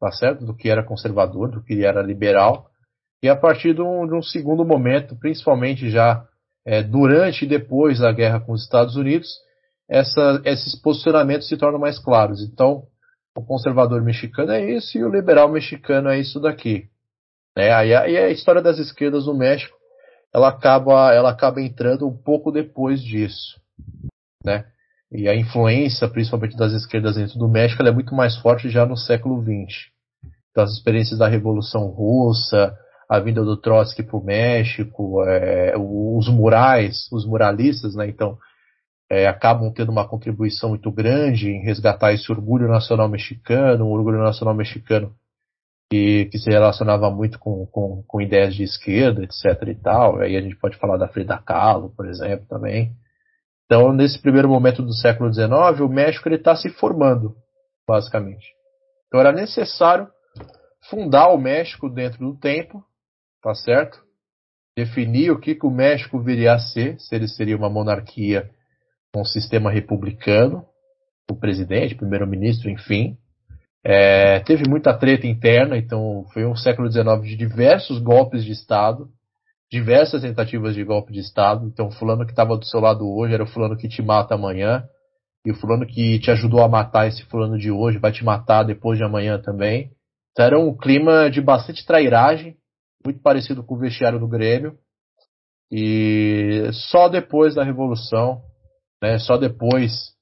[0.00, 0.46] tá certo?
[0.46, 2.70] Do que era conservador, do que era liberal.
[3.22, 6.26] E a partir de um, de um segundo momento, principalmente já
[6.64, 9.28] é, durante e depois da guerra com os Estados Unidos,
[9.90, 12.40] essa, esses posicionamentos se tornam mais claros.
[12.42, 12.84] Então,
[13.36, 16.88] o conservador mexicano é isso e o liberal mexicano é isso daqui.
[17.58, 19.76] É, aí, aí a história das esquerdas no México
[20.32, 23.60] ela acaba, ela acaba entrando um pouco depois disso.
[24.44, 24.64] Né?
[25.10, 28.96] E a influência, principalmente das esquerdas dentro do México, é muito mais forte já no
[28.96, 29.90] século XX.
[30.50, 32.76] Então, as experiências da Revolução Russa,
[33.08, 38.38] a vinda do Trotsky para o México, é, os murais, os muralistas, né, então,
[39.10, 44.18] é, acabam tendo uma contribuição muito grande em resgatar esse orgulho nacional mexicano, um orgulho
[44.18, 45.12] nacional mexicano
[45.90, 49.68] que, que se relacionava muito com, com, com, ideias de esquerda, etc.
[49.68, 50.20] e tal.
[50.20, 52.92] Aí a gente pode falar da Frida Kahlo, por exemplo, também.
[53.66, 57.34] Então, nesse primeiro momento do século XIX, o México está se formando,
[57.86, 58.46] basicamente.
[59.08, 60.08] Então, era necessário
[60.88, 62.84] fundar o México dentro do tempo
[63.42, 63.98] tá certo?
[64.76, 68.50] Definir o que, que o México viria a ser, se ele seria uma monarquia
[69.16, 70.64] um sistema republicano,
[71.30, 73.16] o presidente, primeiro-ministro, enfim.
[73.84, 79.08] É, teve muita treta interna, então foi um século XIX de diversos golpes de Estado,
[79.70, 81.66] diversas tentativas de golpe de Estado.
[81.66, 84.34] Então, o fulano que estava do seu lado hoje era o fulano que te mata
[84.34, 84.84] amanhã,
[85.44, 88.62] e o fulano que te ajudou a matar esse fulano de hoje vai te matar
[88.62, 89.90] depois de amanhã também.
[90.32, 92.56] Então, era um clima de bastante trairagem,
[93.04, 94.76] muito parecido com o vestiário do Grêmio.
[95.72, 98.42] E só depois da Revolução,
[99.02, 100.12] né, só depois,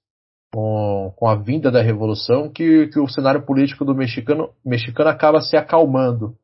[0.52, 5.40] com, com a vinda da Revolução, que, que o cenário político do mexicano, mexicano acaba
[5.40, 6.36] se acalmando,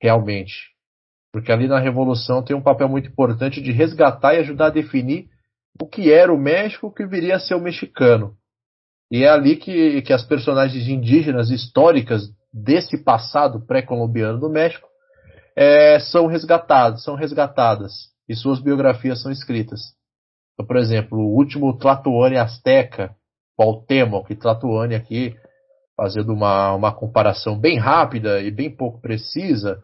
[0.00, 0.72] realmente.
[1.32, 5.28] Porque ali na Revolução tem um papel muito importante de resgatar e ajudar a definir
[5.80, 8.36] o que era o México, o que viria a ser o mexicano.
[9.10, 14.88] E é ali que, que as personagens indígenas históricas desse passado pré-colombiano do México
[15.56, 17.92] é, são resgatados, são resgatadas
[18.28, 19.80] e suas biografias são escritas.
[20.54, 23.14] Então, por exemplo, o último Tlatoani Azteca,
[23.56, 25.34] Cuauhtémoc, que Tlatoani aqui,
[25.96, 29.82] fazendo uma, uma comparação bem rápida e bem pouco precisa,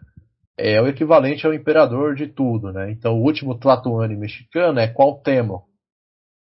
[0.59, 2.91] é o equivalente ao imperador de tudo, né?
[2.91, 5.65] Então, o último Tlatoani mexicano é Cuauhtémoc.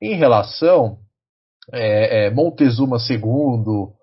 [0.01, 0.99] Em relação
[1.71, 3.93] é, é, Montezuma II,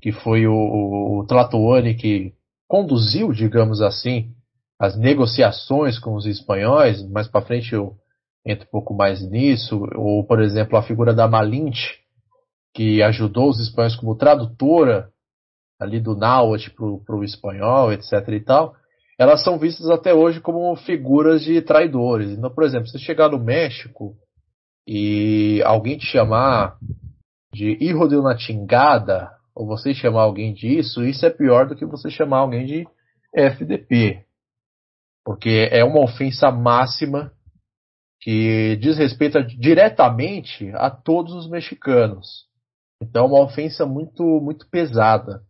[0.00, 2.32] que foi o, o, o que
[2.68, 4.32] conduziu, digamos assim,
[4.78, 7.96] as negociações com os espanhóis, mais para frente eu
[8.44, 11.98] entro um pouco mais nisso, ou por exemplo a figura da Malinche,
[12.74, 15.10] que ajudou os espanhóis como tradutora
[15.80, 18.74] ali do náhuatl para o espanhol, etc e tal,
[19.18, 22.30] elas são vistas até hoje como figuras de traidores.
[22.30, 24.14] Então, por exemplo, se chegar no México
[24.86, 26.76] e alguém te chamar
[27.52, 32.10] de hijo de tingada, ou você chamar alguém disso, isso é pior do que você
[32.10, 32.86] chamar alguém de
[33.34, 34.28] FDP
[35.28, 37.30] porque é uma ofensa máxima
[38.20, 42.46] que diz respeito diretamente a todos os mexicanos.
[43.00, 45.42] Então, é uma ofensa muito, muito pesada.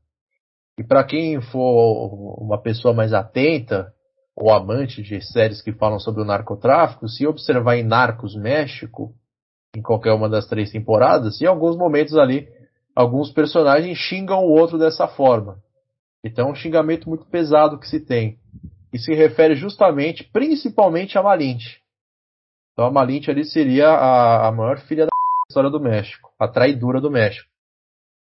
[0.79, 3.93] E para quem for uma pessoa mais atenta
[4.37, 9.13] ou amante de séries que falam sobre o narcotráfico, se observar em Narcos México,
[9.77, 12.49] em qualquer uma das três temporadas, em alguns momentos ali,
[12.95, 15.59] alguns personagens xingam o outro dessa forma.
[16.25, 18.39] Então é um xingamento muito pesado que se tem
[18.93, 21.81] e se refere justamente, principalmente a Malinte.
[22.79, 25.11] Então a Malinte ali seria a, a maior filha da
[25.51, 27.51] história do México, a traidora do México.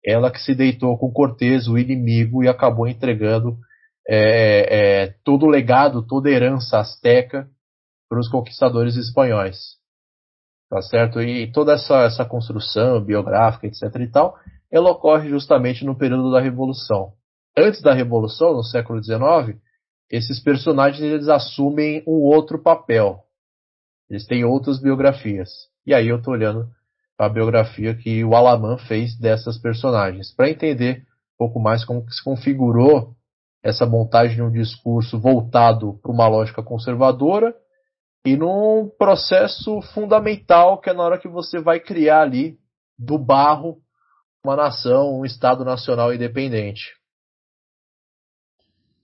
[0.04, 3.56] Ela que se deitou com Cortez, o inimigo, e acabou entregando
[4.06, 7.48] é, é, todo o legado, toda a herança asteca
[8.06, 9.78] para os conquistadores espanhóis.
[10.68, 11.22] Tá certo?
[11.22, 13.98] E toda essa, essa construção biográfica, etc.
[13.98, 14.36] e tal,
[14.70, 17.14] ela ocorre justamente no período da Revolução.
[17.56, 19.58] Antes da Revolução, no século XIX,
[20.10, 23.23] esses personagens eles assumem um outro papel.
[24.08, 25.50] Eles têm outras biografias.
[25.86, 26.68] E aí eu estou olhando
[27.18, 32.22] a biografia que o Alaman fez dessas personagens, para entender um pouco mais como se
[32.22, 33.14] configurou
[33.62, 37.54] essa montagem de um discurso voltado para uma lógica conservadora
[38.24, 42.58] e num processo fundamental que é na hora que você vai criar ali
[42.98, 43.78] do barro
[44.44, 46.92] uma nação, um Estado nacional independente.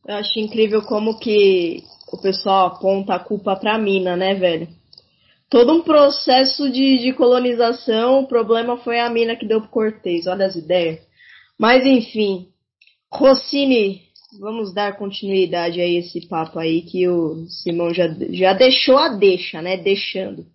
[0.06, 1.82] Eu acho incrível como que
[2.12, 4.68] o pessoal aponta a culpa pra mina, né, velho?
[5.50, 10.28] Todo um processo de, de colonização, o problema foi a mina que deu pro Cortez,
[10.28, 11.00] olha as ideias.
[11.58, 12.48] Mas enfim,
[13.12, 14.02] Rossini,
[14.38, 19.60] vamos dar continuidade a esse papo aí que o Simão já, já deixou a deixa,
[19.60, 19.76] né?
[19.76, 20.46] Deixando.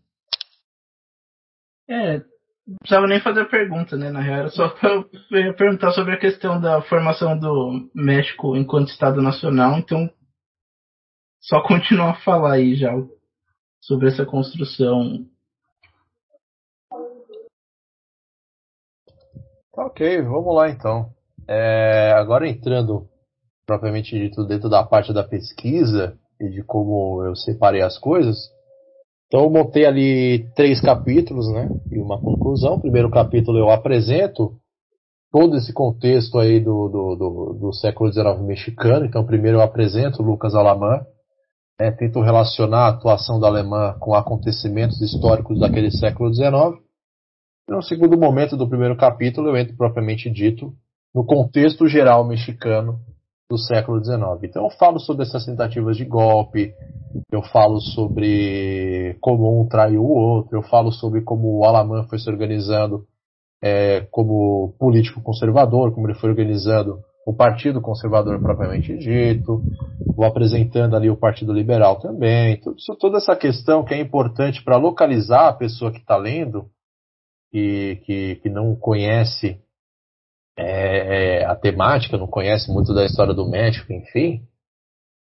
[1.89, 2.19] É,
[2.65, 4.09] não precisava nem fazer a pergunta, né?
[4.09, 5.03] Na real, era só para
[5.53, 10.09] perguntar sobre a questão da formação do México enquanto Estado Nacional, então
[11.41, 12.91] só continuar a falar aí já
[13.85, 15.25] sobre essa construção.
[19.77, 21.13] Ok, vamos lá então.
[21.47, 23.07] É, agora entrando
[23.65, 28.49] propriamente dito dentro da parte da pesquisa e de como eu separei as coisas,
[29.27, 31.69] então eu montei ali três capítulos, né?
[31.91, 32.75] E uma conclusão.
[32.75, 34.55] O primeiro capítulo eu apresento
[35.31, 39.05] todo esse contexto aí do, do, do, do século XIX mexicano.
[39.05, 41.05] Então primeiro eu apresento Lucas Alamã,
[41.79, 46.81] né, tento relacionar a atuação da alemã com acontecimentos históricos daquele século XIX.
[47.67, 50.73] No segundo momento do primeiro capítulo eu entro propriamente dito
[51.13, 52.99] no contexto geral mexicano
[53.49, 54.19] do século XIX.
[54.43, 56.73] Então eu falo sobre essas tentativas de golpe,
[57.31, 62.19] eu falo sobre como um traiu o outro, eu falo sobre como o Alamã foi
[62.19, 63.05] se organizando
[63.61, 69.63] é, como político conservador, como ele foi organizando o Partido Conservador propriamente dito,
[70.15, 74.77] vou apresentando ali o Partido Liberal também, tudo, toda essa questão que é importante para
[74.77, 76.69] localizar a pessoa que está lendo
[77.51, 79.59] e que, que não conhece
[80.57, 84.45] é, é, a temática, não conhece muito da história do México, enfim,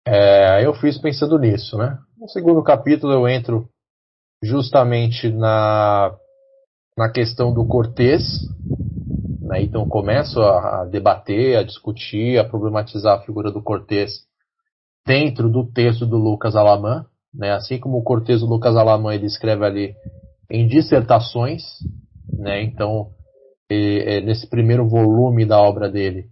[0.06, 1.98] é, eu fiz pensando nisso, né?
[2.16, 3.68] No segundo capítulo eu entro
[4.42, 6.16] justamente na,
[6.96, 8.22] na questão do Cortês,
[9.48, 9.62] né?
[9.62, 14.26] então começo a, a, debater, a discutir, a problematizar a figura do Cortês
[15.06, 17.52] dentro do texto do Lucas Alamã, né?
[17.52, 19.94] assim como o Cortês do Lucas Alamã ele escreve ali
[20.50, 21.62] em dissertações,
[22.38, 22.62] né?
[22.62, 23.10] então
[23.70, 26.26] e, é, nesse primeiro volume da obra dele,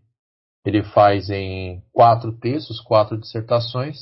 [0.65, 3.97] ele faz em quatro textos, quatro dissertações,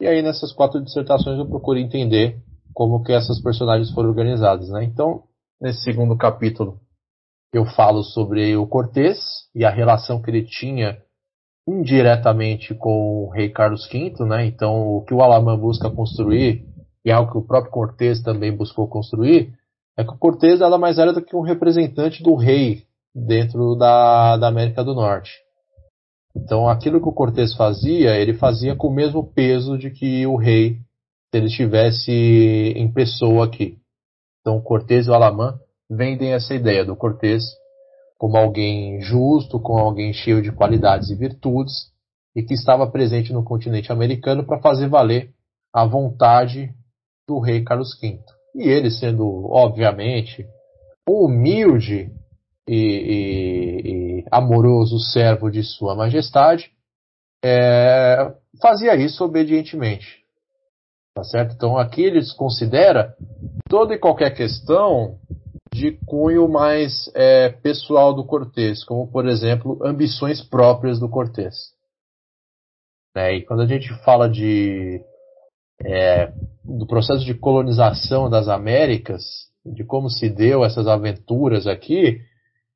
[0.00, 2.40] e aí nessas quatro dissertações eu procuro entender
[2.72, 4.84] como que essas personagens foram organizadas, né?
[4.84, 5.24] Então,
[5.60, 6.78] nesse segundo capítulo,
[7.52, 9.18] eu falo sobre o Cortés
[9.54, 10.98] e a relação que ele tinha
[11.66, 14.46] indiretamente com o rei Carlos V, né?
[14.46, 16.64] Então, o que o Alamã busca construir
[17.04, 19.54] e é algo que o próprio Cortés também buscou construir
[19.96, 22.84] é que o Cortés nada mais era do que um representante do rei
[23.14, 25.32] dentro da, da América do Norte.
[26.36, 30.36] Então, aquilo que o Cortés fazia, ele fazia com o mesmo peso de que o
[30.36, 33.76] rei, se ele estivesse em pessoa aqui.
[34.40, 35.58] Então, o Cortés e o Alamã
[35.88, 37.42] vendem essa ideia do Cortés
[38.18, 41.92] como alguém justo, como alguém cheio de qualidades e virtudes,
[42.34, 45.30] e que estava presente no continente americano para fazer valer
[45.72, 46.74] a vontade
[47.26, 48.18] do rei Carlos V.
[48.54, 50.44] E ele, sendo, obviamente,
[51.08, 52.10] humilde
[52.66, 56.72] e, e, e amoroso servo de Sua Majestade,
[57.44, 60.24] é, fazia isso obedientemente.
[61.14, 61.54] Tá certo?
[61.54, 63.14] Então aqui ele desconsidera
[63.68, 65.18] toda e qualquer questão
[65.72, 71.54] de cunho mais é, pessoal do Cortês, como por exemplo ambições próprias do Cortês.
[73.16, 75.00] É, e quando a gente fala de
[75.84, 76.32] é,
[76.64, 79.22] do processo de colonização das Américas,
[79.64, 82.20] de como se deu essas aventuras aqui,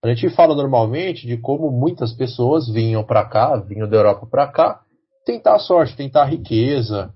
[0.03, 4.49] a gente fala normalmente de como muitas pessoas vinham para cá, vinham da Europa para
[4.49, 4.81] cá,
[5.25, 7.13] tentar a sorte, tentar a riqueza,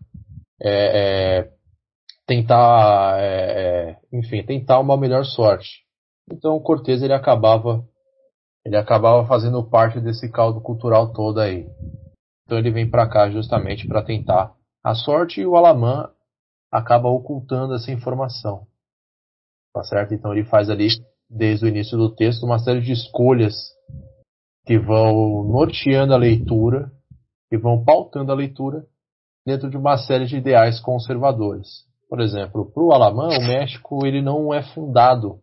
[0.63, 0.71] é,
[1.41, 1.49] é,
[2.27, 5.85] tentar, é, é, enfim, tentar uma melhor sorte.
[6.31, 7.87] Então o Cortez ele acabava,
[8.65, 11.67] ele acabava fazendo parte desse caldo cultural todo aí.
[12.45, 14.55] Então ele vem para cá justamente para tentar
[14.85, 16.11] a sorte e o Alamã
[16.71, 18.67] acaba ocultando essa informação.
[19.73, 20.15] Tá certo?
[20.15, 20.89] Então ele faz ali
[21.29, 23.55] desde o início do texto, uma série de escolhas
[24.65, 26.91] que vão norteando a leitura
[27.49, 28.85] que vão pautando a leitura
[29.45, 31.85] dentro de uma série de ideais conservadores.
[32.09, 35.41] Por exemplo, para o Alamã, o México ele não é fundado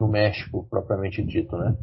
[0.00, 1.76] no México propriamente dito, né?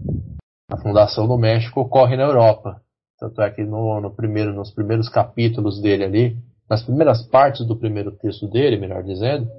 [0.69, 2.81] A fundação do México ocorre na Europa.
[3.19, 6.37] Tanto é que no, no primeiro, nos primeiros capítulos dele ali,
[6.69, 9.49] nas primeiras partes do primeiro texto dele, melhor dizendo,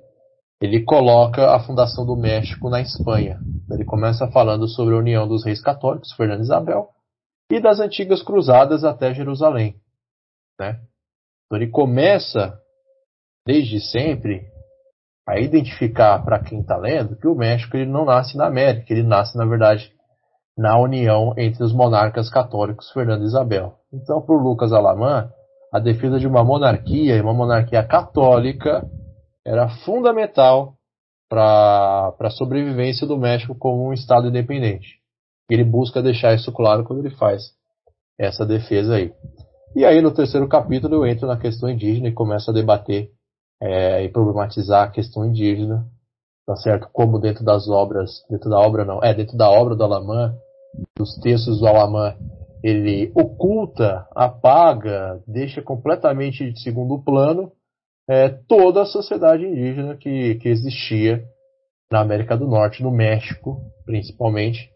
[0.61, 3.39] ele coloca a fundação do México na Espanha.
[3.71, 6.89] Ele começa falando sobre a união dos reis católicos, Fernando e Isabel,
[7.51, 9.77] e das antigas cruzadas até Jerusalém.
[10.59, 10.81] Né?
[11.45, 12.59] Então ele começa,
[13.47, 14.43] desde sempre,
[15.27, 19.03] a identificar para quem está lendo que o México ele não nasce na América, ele
[19.03, 19.93] nasce, na verdade,
[20.57, 23.75] na união entre os monarcas católicos Fernando e Isabel.
[23.93, 25.31] Então, para o Lucas Alamã,
[25.73, 28.89] a defesa de uma monarquia, uma monarquia católica,
[29.45, 30.75] era fundamental
[31.29, 35.01] para a sobrevivência do México como um Estado independente.
[35.51, 37.43] Ele busca deixar isso claro quando ele faz
[38.19, 39.13] essa defesa aí.
[39.75, 43.11] E aí, no terceiro capítulo, eu entro na questão indígena e começo a debater
[43.61, 45.87] é, e problematizar a questão indígena,
[46.47, 46.89] tá certo?
[46.93, 50.35] Como dentro das obras, dentro da obra não, é dentro da obra do Alamã,
[50.97, 52.15] dos textos do Alamã,
[52.63, 57.53] ele oculta, apaga, deixa completamente de segundo plano
[58.09, 61.25] é, toda a sociedade indígena que, que existia
[61.91, 64.71] na América do Norte, no México, principalmente,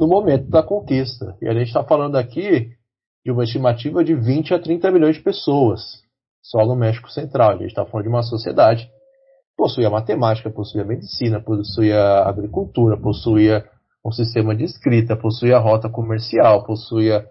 [0.00, 1.36] no momento da conquista.
[1.40, 2.70] E a gente está falando aqui
[3.24, 5.99] de uma estimativa de 20 a 30 milhões de pessoas
[6.42, 7.50] só no México Central.
[7.50, 13.64] A gente está falando de uma sociedade que possuía matemática, possuía medicina, possuía agricultura, possuía
[14.04, 17.26] um sistema de escrita, possuía rota comercial, possuía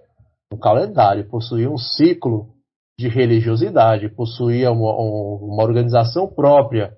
[0.51, 2.49] um calendário, possuía um ciclo
[2.97, 6.93] de religiosidade, possuía uma, uma organização própria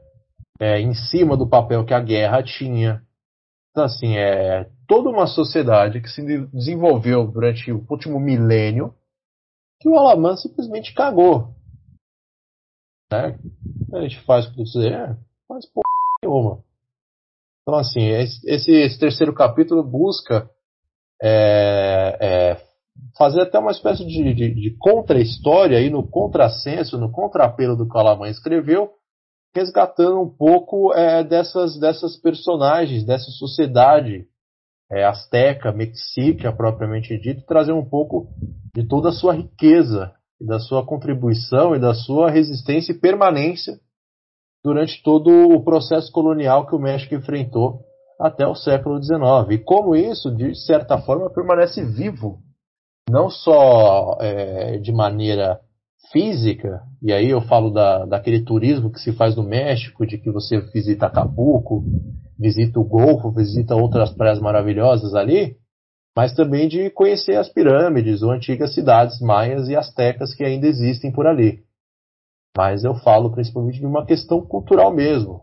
[0.60, 3.02] é, em cima do papel que a guerra tinha.
[3.72, 8.94] Então, assim, é toda uma sociedade que se desenvolveu durante o último milênio
[9.80, 11.56] que o Alamã simplesmente cagou.
[13.12, 13.38] Né?
[13.94, 15.16] A gente faz o que você é,
[15.48, 15.84] faz porra
[16.24, 16.64] nenhuma.
[17.62, 20.50] Então, assim, esse, esse terceiro capítulo busca
[21.22, 22.62] é, é,
[23.18, 27.96] fazer até uma espécie de, de, de contra-história aí no contrassenso, no contrapelo do que
[27.96, 28.90] o Alamã escreveu,
[29.54, 34.26] resgatando um pouco é, dessas, dessas personagens, dessa sociedade
[34.90, 38.30] é, azteca, mexica propriamente dito, trazer um pouco
[38.74, 43.80] de toda a sua riqueza e da sua contribuição e da sua resistência e permanência
[44.64, 47.82] durante todo o processo colonial que o México enfrentou
[48.20, 49.22] até o século XIX.
[49.52, 52.40] E como isso, de certa forma, permanece vivo,
[53.10, 55.60] não só é, de maneira
[56.12, 60.30] física, e aí eu falo da, daquele turismo que se faz no México, de que
[60.32, 61.84] você visita Acapulco,
[62.38, 65.56] visita o Golfo, visita outras praias maravilhosas ali,
[66.16, 71.12] mas também de conhecer as pirâmides ou antigas cidades maias e astecas que ainda existem
[71.12, 71.64] por ali.
[72.56, 75.42] Mas eu falo principalmente de uma questão cultural mesmo.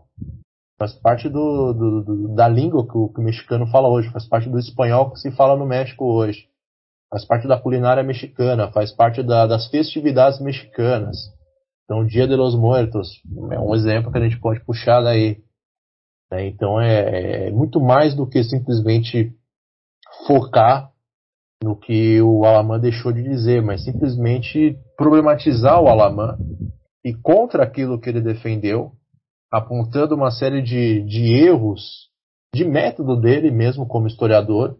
[0.77, 4.27] Faz parte do, do, do, da língua que o, que o mexicano fala hoje, faz
[4.27, 6.47] parte do espanhol que se fala no México hoje,
[7.09, 11.17] faz parte da culinária mexicana, faz parte da, das festividades mexicanas.
[11.83, 13.09] Então, Dia de los Muertos
[13.51, 15.41] é um exemplo que a gente pode puxar daí.
[16.31, 16.47] Né?
[16.47, 19.35] Então, é, é muito mais do que simplesmente
[20.25, 20.89] focar
[21.63, 26.37] no que o Alamã deixou de dizer, mas simplesmente problematizar o Alamã
[27.03, 28.91] e contra aquilo que ele defendeu,
[29.51, 32.09] apontando uma série de, de erros
[32.53, 34.77] de método dele mesmo como historiador,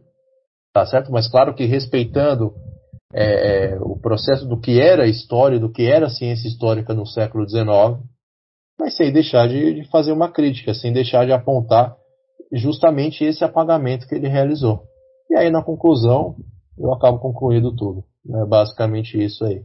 [0.73, 1.11] tá certo?
[1.11, 2.53] Mas claro que respeitando
[3.13, 7.47] é, é, o processo do que era história, do que era ciência histórica no século
[7.47, 8.03] XIX,
[8.79, 11.95] mas sem deixar de, de fazer uma crítica, sem deixar de apontar
[12.51, 14.88] justamente esse apagamento que ele realizou.
[15.29, 16.35] E aí, na conclusão,
[16.77, 18.03] eu acabo concluindo tudo.
[18.27, 19.63] É basicamente isso aí.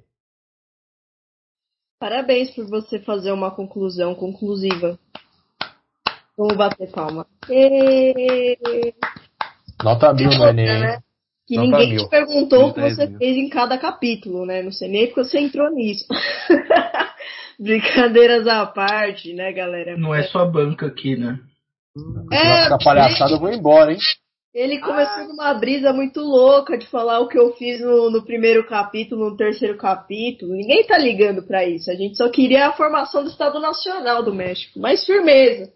[1.98, 4.98] Parabéns por você fazer uma conclusão conclusiva.
[6.36, 7.26] Vamos bater palma.
[7.48, 8.58] E...
[9.82, 10.66] Nota mil no Enem.
[10.66, 10.98] Né?
[11.46, 12.04] Que Nota ninguém mil.
[12.04, 13.18] te perguntou o que você mil.
[13.18, 14.62] fez em cada capítulo, né?
[14.62, 16.06] Não sei nem porque você entrou nisso.
[17.58, 19.96] Brincadeiras à parte, né, galera?
[19.96, 21.38] Não é só banca aqui, né?
[22.32, 23.98] É, palhaçada, eu vou embora, hein?
[24.54, 25.26] Ele começou ah.
[25.26, 29.36] numa brisa muito louca de falar o que eu fiz no, no, primeiro capítulo, no
[29.36, 30.52] terceiro capítulo.
[30.52, 31.90] Ninguém tá ligando para isso.
[31.90, 34.78] A gente só queria a formação do Estado Nacional do México.
[34.78, 35.72] Mas firmeza.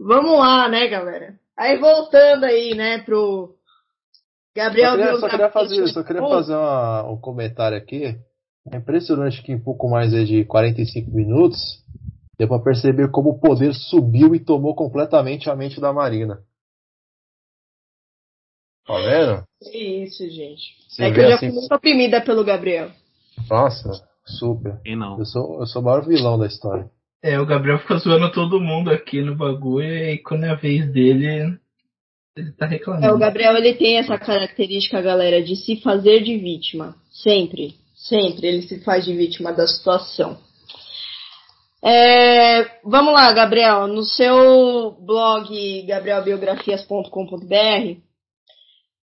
[0.00, 1.34] Vamos lá, né, galera?
[1.56, 3.54] Aí voltando aí, né, pro
[4.54, 4.90] Gabriel.
[4.90, 8.18] Só queria, só queria fazer, só queria fazer uma, um comentário aqui.
[8.72, 11.60] É impressionante que em pouco mais de 45 minutos
[12.36, 16.40] deu para perceber como o poder subiu e tomou completamente a mente da Marina.
[18.86, 19.44] Tá vendo?
[19.64, 20.62] É isso, gente.
[20.88, 21.50] Você é que eu já assim...
[21.50, 22.90] fui muito oprimida pelo Gabriel.
[23.48, 23.90] Nossa,
[24.26, 24.80] super.
[24.84, 25.18] E não.
[25.18, 26.90] Eu sou, eu sou o maior vilão da história.
[27.22, 30.92] É, o Gabriel fica zoando todo mundo aqui no bagulho e quando é a vez
[30.92, 31.56] dele,
[32.36, 33.06] ele tá reclamando.
[33.06, 36.96] É, o Gabriel ele tem essa característica, galera, de se fazer de vítima.
[37.12, 37.76] Sempre.
[37.94, 40.36] Sempre ele se faz de vítima da situação.
[41.84, 43.86] É, vamos lá, Gabriel.
[43.86, 48.00] No seu blog gabrielbiografias.com.br,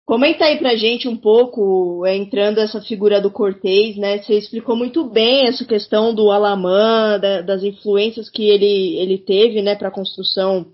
[0.07, 4.23] comenta aí pra gente um pouco, é, entrando essa figura do Cortez, né?
[4.23, 9.61] Você explicou muito bem essa questão do Alamã, da, das influências que ele, ele teve,
[9.61, 10.67] né, para a construção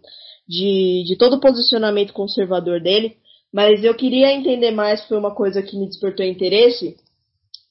[0.49, 3.17] de, de todo o posicionamento conservador dele.
[3.53, 6.95] Mas eu queria entender mais, foi uma coisa que me despertou interesse,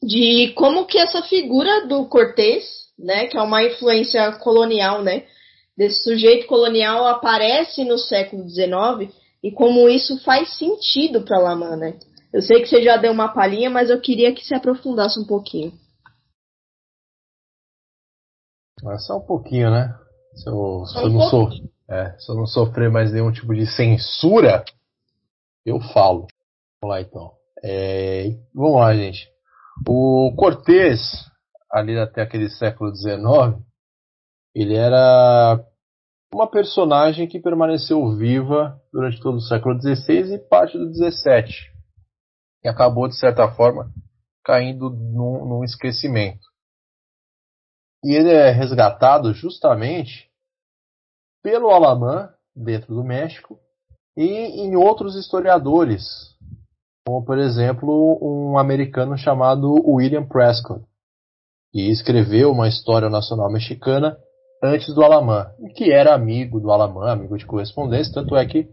[0.04, 5.24] de como que essa figura do Cortez né, que é uma influência colonial, né,
[5.76, 9.12] desse sujeito colonial aparece no século XIX
[9.44, 12.00] e como isso faz sentido para Laman, né?
[12.34, 15.26] Eu sei que você já deu uma palhinha, mas eu queria que se aprofundasse um
[15.26, 15.74] pouquinho.
[18.90, 19.94] É só um pouquinho, né?
[20.36, 21.50] Se eu, se eu não sou,
[21.90, 24.64] é, se eu não sofrer mais nenhum tipo de censura,
[25.66, 26.28] eu falo.
[26.82, 27.34] Vamos lá então.
[27.64, 29.30] É, vamos lá, gente.
[29.88, 31.00] O Cortez,
[31.72, 33.62] ali até aquele século XIX,
[34.56, 35.64] ele era
[36.34, 41.72] uma personagem que permaneceu viva durante todo o século XVI e parte do XVII,
[42.64, 43.92] e acabou, de certa forma,
[44.44, 46.42] caindo num, num esquecimento.
[48.04, 50.30] E ele é resgatado justamente
[51.44, 53.60] pelo Alamã, dentro do México,
[54.16, 54.26] e
[54.62, 56.04] em outros historiadores,
[57.06, 60.86] como por exemplo um americano chamado William Prescott,
[61.74, 64.18] e escreveu uma história nacional mexicana
[64.62, 68.70] antes do Alamã, que era amigo do Alamã, amigo de correspondência, tanto é que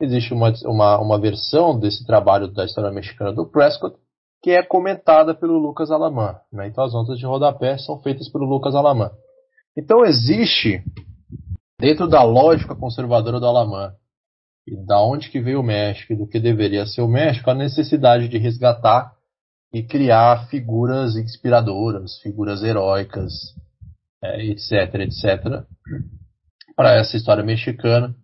[0.00, 3.96] existe uma, uma, uma versão desse trabalho da história mexicana do Prescott
[4.42, 6.34] que é comentada pelo Lucas Alamã.
[6.52, 6.66] Né?
[6.66, 9.10] Então as notas de rodapé são feitas pelo Lucas Alamã.
[9.78, 10.82] Então existe,
[11.78, 13.94] dentro da lógica conservadora do Alamã,
[14.66, 17.54] e da onde que veio o México e do que deveria ser o México, a
[17.54, 19.12] necessidade de resgatar
[19.72, 23.32] e criar figuras inspiradoras, figuras heróicas,
[24.22, 25.64] é, etc, etc,
[26.76, 28.14] para essa história mexicana.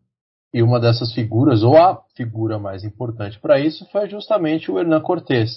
[0.53, 5.03] E uma dessas figuras, ou a figura mais importante para isso, foi justamente o Hernán
[5.03, 5.51] Cortés.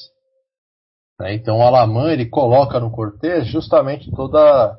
[1.19, 1.35] Né?
[1.35, 4.75] Então o Alamã ele coloca no Cortés justamente toda,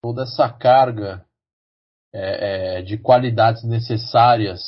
[0.00, 1.24] toda essa carga
[2.14, 4.60] é, é, de qualidades necessárias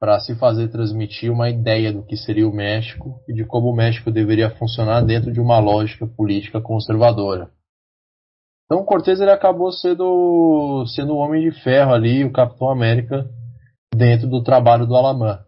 [0.00, 3.76] para se fazer transmitir uma ideia do que seria o México e de como o
[3.76, 7.50] México deveria funcionar dentro de uma lógica política conservadora.
[8.64, 13.28] Então Cortés ele acabou sendo, sendo o homem de ferro ali, o Capitão América,
[13.94, 15.44] dentro do trabalho do Alamã.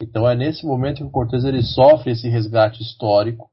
[0.00, 3.48] Então é nesse momento que o Cortés ele sofre esse resgate histórico,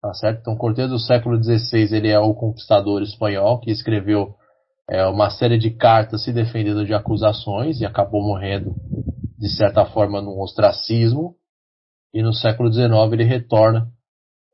[0.00, 0.40] tá certo?
[0.40, 4.36] Então Cortés do século XVI ele é o conquistador espanhol que escreveu
[4.88, 8.76] é, uma série de cartas se defendendo de acusações e acabou morrendo,
[9.36, 11.34] de certa forma, num ostracismo.
[12.12, 13.88] E no século XIX ele retorna,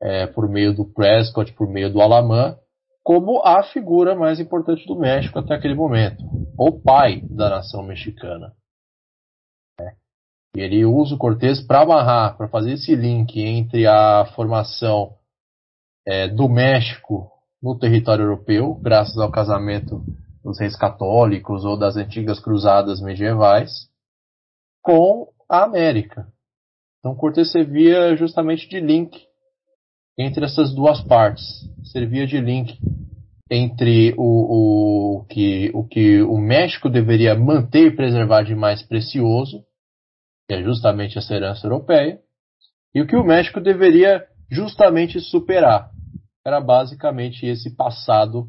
[0.01, 2.57] é, por meio do Prescott, por meio do Alamã,
[3.03, 6.23] como a figura mais importante do México até aquele momento,
[6.57, 8.53] o pai da nação mexicana.
[9.79, 9.95] É.
[10.55, 15.15] E ele usa o Cortés para amarrar, para fazer esse link entre a formação
[16.05, 17.31] é, do México
[17.61, 20.03] no território europeu, graças ao casamento
[20.43, 23.89] dos reis católicos ou das antigas cruzadas medievais,
[24.81, 26.27] com a América.
[26.99, 29.30] Então Cortés servia justamente de link
[30.17, 31.43] entre essas duas partes.
[31.83, 32.77] Servia de link
[33.49, 39.65] entre o, o, que, o que o México deveria manter e preservar de mais precioso,
[40.47, 42.21] que é justamente essa herança europeia,
[42.95, 45.91] e o que o México deveria justamente superar,
[46.45, 48.47] era basicamente esse passado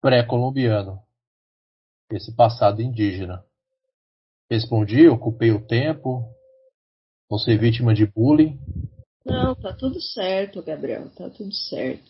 [0.00, 0.98] pré-colombiano,
[2.10, 3.42] esse passado indígena.
[4.50, 6.24] Respondi, ocupei o tempo,
[7.30, 8.58] vou ser vítima de bullying.
[9.24, 12.02] Não, tá tudo certo, Gabriel, tá tudo certo.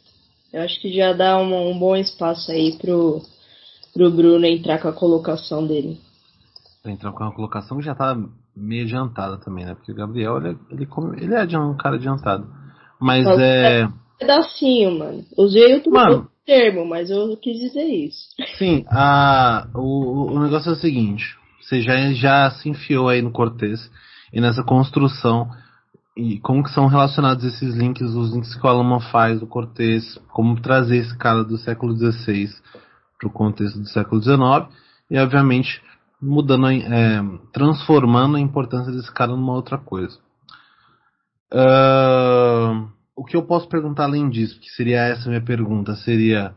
[0.53, 3.23] Eu acho que já dá um, um bom espaço aí pro,
[3.95, 5.99] pro Bruno entrar com a colocação dele.
[6.85, 8.17] Entrar com a colocação que já tá
[8.55, 9.75] meio adiantada também, né?
[9.75, 10.89] Porque o Gabriel, ele, ele,
[11.21, 12.47] ele é um cara adiantado.
[13.01, 13.89] Mas é
[14.19, 15.25] pedacinho, mano.
[15.37, 18.29] Usei outro, mano, termo, mas eu quis dizer isso.
[18.59, 21.25] Sim, a, o, o negócio é o seguinte:
[21.61, 23.91] você já, já se enfiou aí no Cortez
[24.33, 25.49] e nessa construção.
[26.17, 30.19] E como que são relacionados esses links, os links que o Alaman faz do Cortez,
[30.29, 32.51] como trazer esse cara do século XVI
[33.19, 34.69] para o contexto do século XIX
[35.11, 35.81] e, obviamente,
[36.21, 40.19] mudando, é, transformando a importância desse cara numa outra coisa.
[41.53, 46.55] Uh, o que eu posso perguntar além disso, que seria essa minha pergunta, seria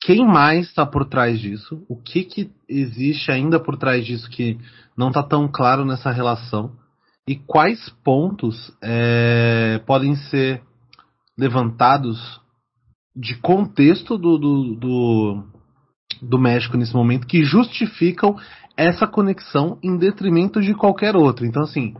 [0.00, 1.84] quem mais está por trás disso?
[1.88, 4.58] O que, que existe ainda por trás disso que
[4.96, 6.72] não está tão claro nessa relação?
[7.26, 10.60] E quais pontos é, podem ser
[11.38, 12.40] levantados
[13.14, 15.44] de contexto do, do, do,
[16.20, 18.36] do México nesse momento que justificam
[18.76, 21.46] essa conexão em detrimento de qualquer outro?
[21.46, 21.94] Então, assim,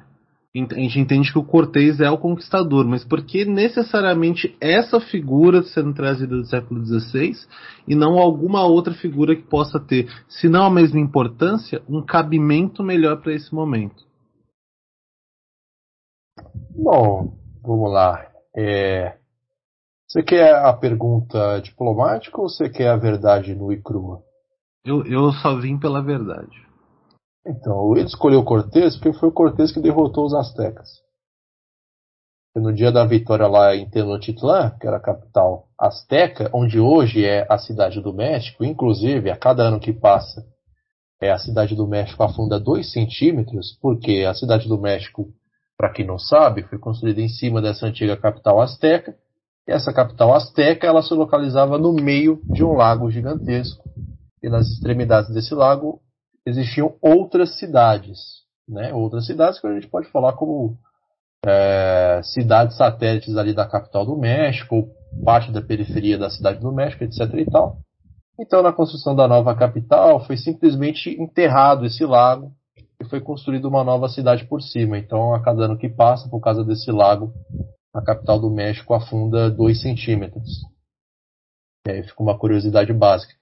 [0.55, 5.63] a gente entende que o Cortez é o conquistador, mas por que necessariamente essa figura
[5.63, 7.33] sendo trazida do século XVI
[7.87, 12.83] e não alguma outra figura que possa ter, se não a mesma importância, um cabimento
[12.83, 14.05] melhor para esse momento?
[16.71, 18.31] Bom, vamos lá.
[18.57, 19.17] É...
[20.09, 24.23] Você quer a pergunta diplomática ou você quer a verdade nua e crua?
[24.85, 26.61] Eu, eu só vim pela verdade.
[27.47, 30.89] Então, ele escolheu Cortés porque foi o Cortés que derrotou os astecas.
[32.55, 37.47] No dia da vitória lá em Tenochtitlan, que era a capital asteca, onde hoje é
[37.49, 40.45] a cidade do México, inclusive a cada ano que passa,
[41.21, 45.33] é a cidade do México afunda 2 centímetros, porque a cidade do México,
[45.77, 49.15] para quem não sabe, foi construída em cima dessa antiga capital asteca,
[49.67, 53.83] e essa capital asteca ela se localizava no meio de um lago gigantesco,
[54.43, 56.01] e nas extremidades desse lago
[56.47, 58.19] existiam outras cidades,
[58.69, 58.93] né?
[58.93, 60.77] Outras cidades que a gente pode falar como
[61.47, 64.91] é, cidades satélites ali da capital do México, ou
[65.25, 67.21] parte da periferia da cidade do México, etc.
[67.35, 67.79] e tal.
[68.39, 72.53] Então, na construção da nova capital, foi simplesmente enterrado esse lago
[73.03, 74.97] e foi construída uma nova cidade por cima.
[74.97, 77.33] Então, a cada ano que passa, por causa desse lago,
[77.93, 80.49] a capital do México afunda 2 centímetros.
[81.87, 83.35] E aí fica uma curiosidade básica.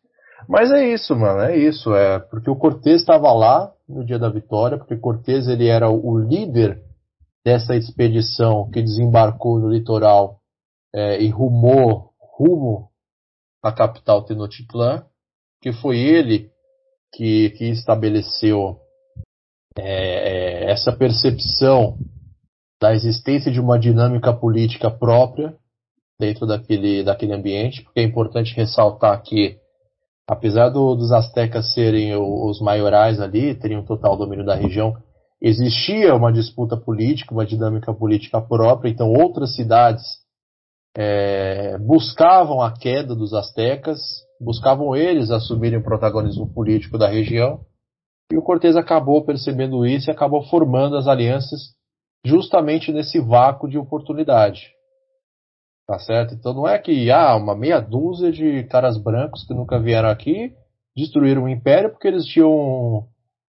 [0.49, 1.95] Mas é isso, mano, é isso.
[1.95, 6.19] É porque o Cortez estava lá no dia da vitória, porque Cortez ele era o
[6.19, 6.83] líder
[7.45, 10.41] dessa expedição que desembarcou no litoral
[10.95, 12.89] é, e rumou rumo
[13.63, 15.05] à capital Tenochtitlan,
[15.61, 16.51] que foi ele
[17.13, 18.81] que, que estabeleceu
[19.81, 21.97] é, é, essa percepção
[22.81, 25.55] da existência de uma dinâmica política própria
[26.19, 29.59] dentro daquele, daquele ambiente, porque é importante ressaltar que
[30.31, 34.95] apesar do, dos astecas serem os maiorais ali, teriam total domínio da região,
[35.43, 40.05] existia uma disputa política, uma dinâmica política própria, então outras cidades
[40.97, 43.99] é, buscavam a queda dos astecas,
[44.41, 47.61] buscavam eles assumirem o protagonismo político da região,
[48.31, 51.75] e o Cortés acabou percebendo isso e acabou formando as alianças
[52.25, 54.73] justamente nesse vácuo de oportunidade.
[55.87, 56.35] Tá certo?
[56.35, 60.55] Então não é que ah, uma meia dúzia de caras brancos que nunca vieram aqui
[60.97, 63.09] destruíram o império porque eles tinham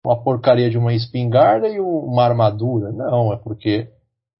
[0.06, 2.92] uma porcaria de uma espingarda e uma armadura.
[2.92, 3.90] Não, é porque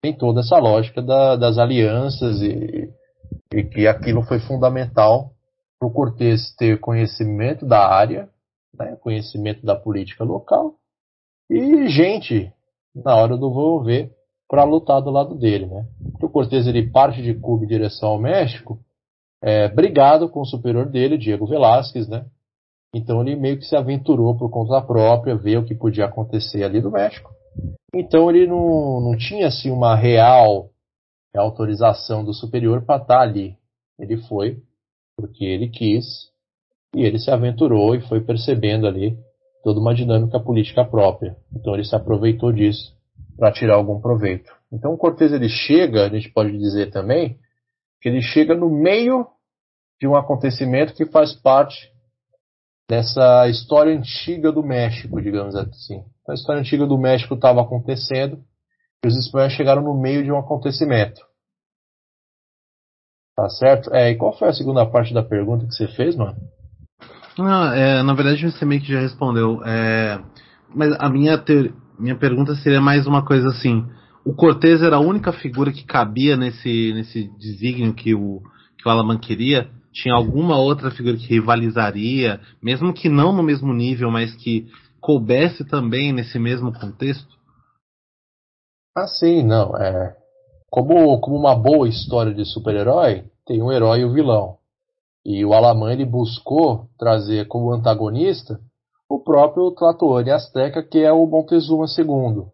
[0.02, 2.90] tem toda essa lógica da, das alianças e,
[3.54, 5.32] e, que aquilo foi fundamental
[5.80, 8.30] para o Cortes ter conhecimento da área,
[8.78, 10.76] né, conhecimento da política local
[11.50, 12.52] e gente
[12.96, 14.12] na hora do vou ver
[14.50, 15.86] para lutar do lado dele, né?
[16.22, 18.80] O Cortez ele parte de Cuba em direção ao México,
[19.42, 22.26] é, brigado com o superior dele, Diego Velázquez, né?
[22.96, 26.82] Então ele meio que se aventurou por conta própria, ver o que podia acontecer ali
[26.82, 27.30] no México.
[27.94, 30.70] Então ele não, não tinha assim uma real
[31.36, 33.56] autorização do superior para estar tá ali.
[34.00, 34.62] Ele foi
[35.16, 36.32] porque ele quis
[36.96, 39.18] e ele se aventurou e foi percebendo ali
[39.64, 41.36] toda uma dinâmica política própria.
[41.54, 42.96] Então ele se aproveitou disso
[43.38, 44.52] para tirar algum proveito.
[44.72, 47.38] Então o Cortez ele chega, a gente pode dizer também,
[48.02, 49.28] que ele chega no meio
[50.00, 51.92] de um acontecimento que faz parte
[52.90, 56.04] dessa história antiga do México, digamos assim.
[56.28, 58.44] A história antiga do México estava acontecendo
[59.04, 61.22] e os espanhóis chegaram no meio de um acontecimento.
[63.36, 63.94] Tá certo?
[63.94, 66.38] É, e qual foi a segunda parte da pergunta que você fez, mano?
[67.38, 69.62] Não, é, na verdade você meio que já respondeu.
[69.64, 70.20] É,
[70.74, 71.44] mas a minha
[72.00, 73.86] minha pergunta seria mais uma coisa assim.
[74.24, 78.42] O Cortez era a única figura que cabia nesse, nesse desígnio que o,
[78.78, 79.70] que o Alaman queria?
[79.92, 84.68] Tinha alguma outra figura que rivalizaria, mesmo que não no mesmo nível, mas que
[85.00, 87.36] coubesse também nesse mesmo contexto?
[88.96, 89.76] Ah, sim, não.
[89.78, 90.16] É,
[90.70, 94.57] como, como uma boa história de super-herói, tem um herói e o vilão.
[95.28, 98.62] E o Alaman ele buscou trazer como antagonista
[99.10, 102.46] o próprio Tlatoani Azteca, que é o Montezuma II.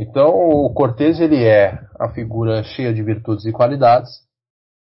[0.00, 4.10] Então, o Cortés ele é a figura cheia de virtudes e qualidades,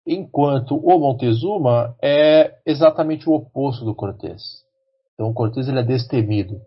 [0.05, 4.43] enquanto o Montezuma é exatamente o oposto do Cortés.
[5.15, 6.61] Então, o Cortés ele é destemido,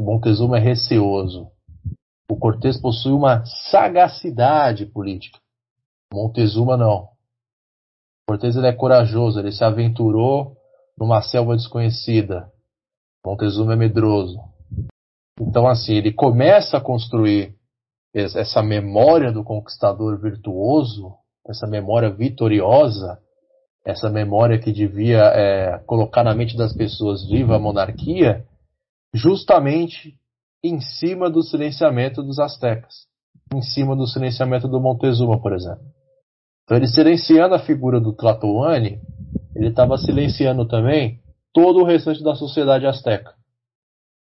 [0.00, 1.48] o Montezuma é receoso.
[2.30, 5.38] O Cortés possui uma sagacidade política.
[6.10, 7.09] Montezuma não.
[8.30, 10.56] Cortez ele é corajoso, ele se aventurou
[10.96, 12.48] numa selva desconhecida.
[13.26, 14.38] Montezuma é medroso.
[15.40, 17.56] Então, assim, ele começa a construir
[18.14, 21.12] essa memória do conquistador virtuoso,
[21.44, 23.18] essa memória vitoriosa,
[23.84, 28.46] essa memória que devia é, colocar na mente das pessoas viva a monarquia,
[29.12, 30.14] justamente
[30.62, 33.08] em cima do silenciamento dos astecas,
[33.52, 35.82] em cima do silenciamento do Montezuma, por exemplo.
[36.70, 39.00] Então, ele silenciando a figura do Tlatoani,
[39.56, 41.18] ele estava silenciando também
[41.52, 43.34] todo o restante da sociedade asteca.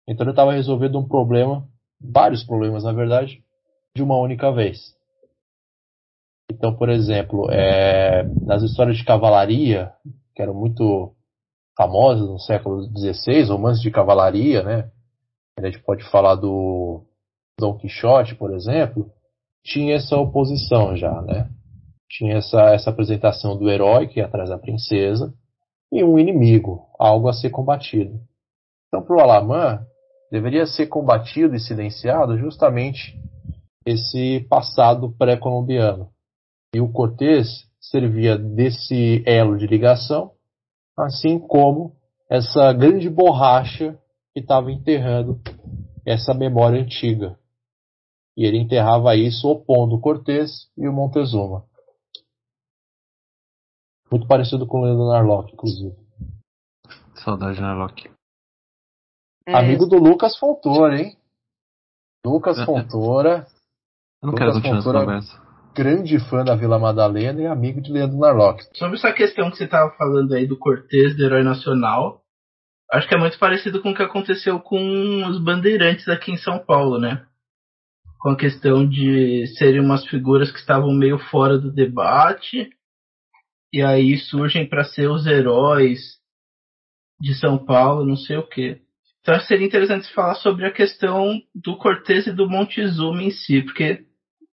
[0.09, 1.67] Então, ele estava resolvendo um problema,
[2.01, 3.43] vários problemas, na verdade,
[3.97, 4.79] de uma única vez.
[6.53, 9.93] Então, por exemplo, é, nas histórias de cavalaria,
[10.33, 11.13] que eram muito
[11.77, 14.89] famosas no século XVI, romances de cavalaria, né?
[15.59, 17.03] A gente pode falar do
[17.59, 19.11] Dom Quixote, por exemplo,
[19.65, 21.51] tinha essa oposição já, né?
[22.11, 25.33] Tinha essa, essa apresentação do herói que ia atrás da princesa
[25.93, 28.21] e um inimigo, algo a ser combatido.
[28.89, 29.87] Então, para o Alamã,
[30.31, 33.17] deveria ser combatido e silenciado justamente
[33.87, 36.11] esse passado pré-colombiano.
[36.75, 40.33] E o Cortés servia desse elo de ligação,
[40.97, 41.97] assim como
[42.29, 43.99] essa grande borracha
[44.33, 45.41] que estava enterrando
[46.07, 47.37] essa memória antiga.
[48.37, 51.65] E ele enterrava isso opondo Cortés e o Montezuma.
[54.11, 55.95] Muito parecido com o Leandro Narlock, inclusive.
[57.15, 58.11] Saudade Narlock.
[59.47, 59.55] É.
[59.55, 61.17] Amigo do Lucas Fontoura, hein?
[62.27, 62.65] Lucas é.
[62.67, 63.47] Fontoura.
[64.23, 65.51] Eu não Lucas quero continuar Fontoura, essa conversa.
[65.75, 68.65] Grande fã da Vila Madalena e amigo de Leandro Narlock.
[68.77, 72.21] Sobre essa questão que você estava falando aí do Cortez, do herói nacional,
[72.93, 76.59] acho que é muito parecido com o que aconteceu com os bandeirantes aqui em São
[76.59, 77.25] Paulo, né?
[78.19, 82.69] Com a questão de serem umas figuras que estavam meio fora do debate,
[83.73, 86.19] e aí surgem para ser os heróis
[87.21, 88.81] de São Paulo, não sei o quê.
[89.21, 94.05] Então seria interessante falar sobre a questão do Cortez e do Montezuma em si, porque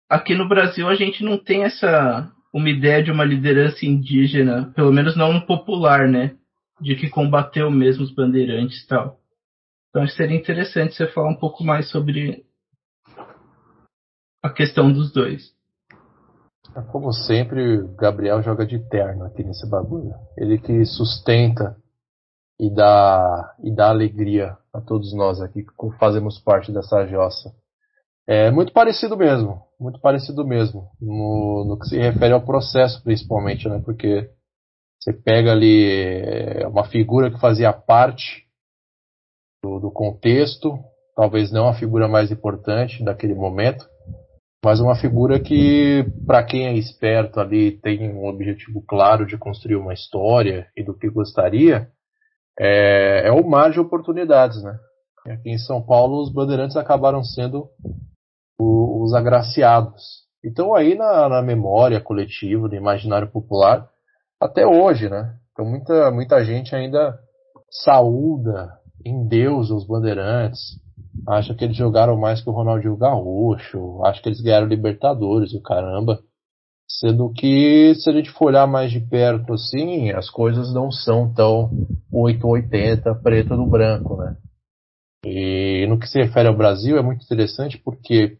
[0.08, 4.92] aqui no Brasil a gente não tem essa uma ideia de uma liderança indígena, pelo
[4.92, 6.36] menos não popular, né?
[6.80, 9.20] De que combateu mesmo os bandeirantes e tal.
[9.90, 12.44] Então seria interessante você falar um pouco mais sobre
[14.42, 15.57] a questão dos dois.
[16.92, 20.14] Como sempre, o Gabriel joga de terno aqui nesse bagulho.
[20.36, 21.76] Ele que sustenta
[22.58, 27.52] e dá, e dá alegria a todos nós aqui que fazemos parte dessa jossa.
[28.26, 33.66] É muito parecido mesmo, muito parecido mesmo, no, no que se refere ao processo principalmente,
[33.68, 33.80] né?
[33.82, 34.30] Porque
[35.00, 38.44] você pega ali é, uma figura que fazia parte
[39.62, 40.78] do, do contexto,
[41.16, 43.88] talvez não a figura mais importante daquele momento,
[44.68, 49.76] mas uma figura que, para quem é esperto ali, tem um objetivo claro de construir
[49.76, 51.88] uma história e do que gostaria,
[52.60, 54.78] é, é o mar de oportunidades, né?
[55.26, 57.70] Aqui em São Paulo, os bandeirantes acabaram sendo
[58.60, 60.02] os agraciados.
[60.44, 63.88] Então aí na, na memória coletiva, no imaginário popular,
[64.38, 65.34] até hoje, né?
[65.52, 67.18] Então muita, muita gente ainda
[67.70, 68.68] saúda
[69.02, 70.60] em Deus os bandeirantes,
[71.26, 75.56] acha que eles jogaram mais que o Ronaldinho Gaúcho, acha que eles ganharam Libertadores e
[75.56, 76.20] o caramba.
[76.90, 81.32] Sendo que, se a gente for olhar mais de perto assim, as coisas não são
[81.32, 81.70] tão
[82.12, 84.36] 880 preto no branco, né?
[85.24, 88.38] E no que se refere ao Brasil é muito interessante porque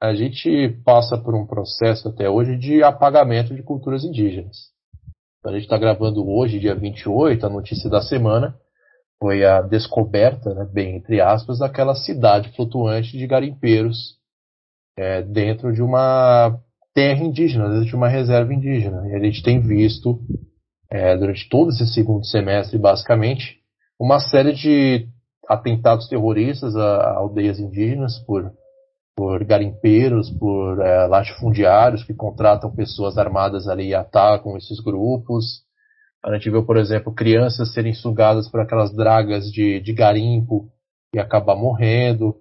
[0.00, 4.56] a gente passa por um processo até hoje de apagamento de culturas indígenas.
[5.44, 8.54] A gente está gravando hoje, dia 28, a notícia da semana
[9.20, 14.16] foi a descoberta, né, bem entre aspas, daquela cidade flutuante de garimpeiros
[14.96, 16.58] é, dentro de uma
[16.94, 19.06] terra indígena, dentro de uma reserva indígena.
[19.08, 20.18] E a gente tem visto,
[20.90, 23.58] é, durante todo esse segundo semestre, basicamente,
[23.98, 25.06] uma série de
[25.48, 28.50] atentados terroristas a, a aldeias indígenas por
[29.20, 35.62] por garimpeiros, por é, latifundiários que contratam pessoas armadas ali e atacam esses grupos.
[36.22, 40.70] A gente viu, por exemplo, crianças serem sugadas por aquelas dragas de, de garimpo
[41.14, 42.36] e acabar morrendo.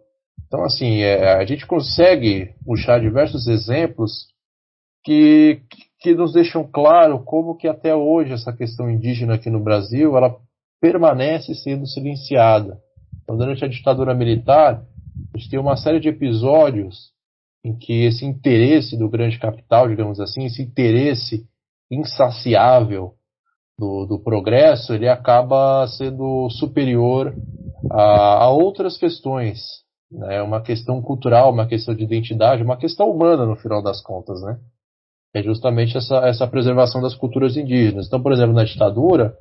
[0.47, 4.27] Então, assim, é, a gente consegue puxar diversos exemplos
[5.05, 5.61] que,
[6.01, 10.35] que nos deixam claro como que até hoje essa questão indígena aqui no Brasil, ela
[10.81, 12.79] permanece sendo silenciada.
[13.23, 14.83] Então, durante a ditadura militar,
[15.33, 17.11] a gente tem uma série de episódios
[17.63, 21.45] em que esse interesse do grande capital, digamos assim, esse interesse
[21.91, 23.13] insaciável
[23.79, 27.33] do, do progresso, ele acaba sendo superior
[27.91, 29.59] a, a outras questões.
[30.11, 30.41] Né?
[30.41, 34.41] Uma questão cultural, uma questão de identidade, uma questão humana, no final das contas.
[34.41, 34.59] Né?
[35.33, 38.07] é justamente essa, essa preservação das culturas indígenas.
[38.07, 39.33] Então, por exemplo, na ditadura,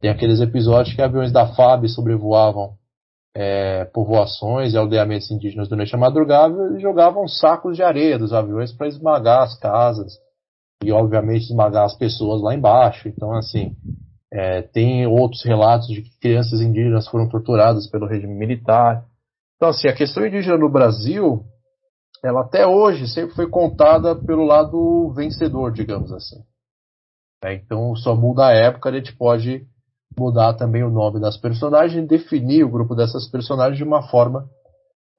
[0.00, 2.74] tem aqueles episódios que aviões da FAB sobrevoavam
[3.34, 8.72] é, povoações e aldeamentos indígenas durante a madrugada e jogavam sacos de areia dos aviões
[8.72, 10.18] para esmagar as casas
[10.82, 13.08] e, obviamente, esmagar as pessoas lá embaixo.
[13.08, 13.76] Então, assim,
[14.32, 19.04] é, tem outros relatos de que crianças indígenas foram torturadas pelo regime militar.
[19.56, 21.44] Então, assim, a questão indígena no Brasil,
[22.24, 26.36] ela até hoje sempre foi contada pelo lado vencedor, digamos assim.
[27.44, 29.66] É, então, só muda a época, a gente pode
[30.18, 34.48] mudar também o nome das personagens e definir o grupo dessas personagens de uma forma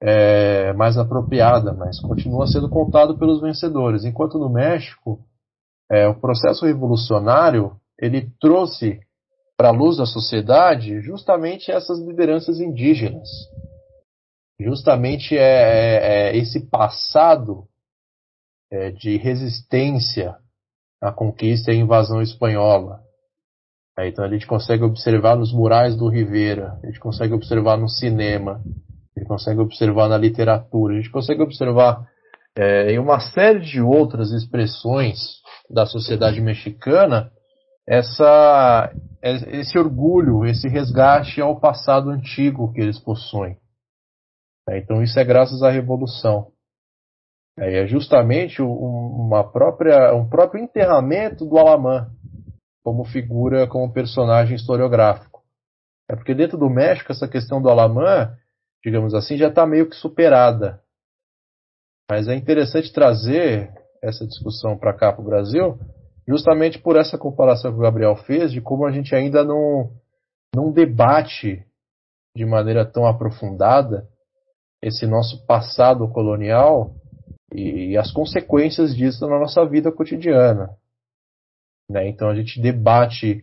[0.00, 4.04] é, mais apropriada, mas continua sendo contado pelos vencedores.
[4.04, 5.20] Enquanto no México,
[5.92, 8.98] é, o processo revolucionário ele trouxe
[9.58, 13.28] para a luz da sociedade justamente essas lideranças indígenas.
[14.58, 17.64] Justamente é, é, é esse passado
[18.70, 20.34] é, de resistência
[21.00, 23.00] à conquista e à invasão espanhola.
[23.98, 27.88] É, então a gente consegue observar nos murais do Rivera, a gente consegue observar no
[27.88, 28.62] cinema,
[29.14, 32.08] a gente consegue observar na literatura, a gente consegue observar
[32.56, 35.18] é, em uma série de outras expressões
[35.70, 37.30] da sociedade mexicana
[37.86, 38.92] essa,
[39.22, 43.56] esse orgulho, esse resgate ao passado antigo que eles possuem.
[44.68, 46.52] É, então isso é graças à revolução.
[47.58, 52.10] É, é justamente uma própria, um próprio enterramento do Alamã
[52.84, 55.42] como figura, como personagem historiográfico.
[56.08, 58.36] É porque dentro do México essa questão do Alamã,
[58.84, 60.81] digamos assim, já está meio que superada.
[62.12, 65.78] Mas é interessante trazer essa discussão para cá para o Brasil,
[66.28, 69.90] justamente por essa comparação que o Gabriel fez de como a gente ainda não,
[70.54, 71.64] não debate
[72.36, 74.06] de maneira tão aprofundada
[74.82, 76.94] esse nosso passado colonial
[77.50, 80.68] e, e as consequências disso na nossa vida cotidiana.
[81.90, 82.08] Né?
[82.08, 83.42] Então a gente debate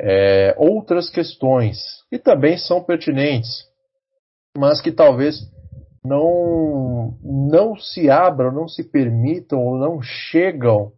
[0.00, 3.68] é, outras questões que também são pertinentes,
[4.56, 5.52] mas que talvez
[6.04, 10.92] não, não se abram, não se permitam ou não chegam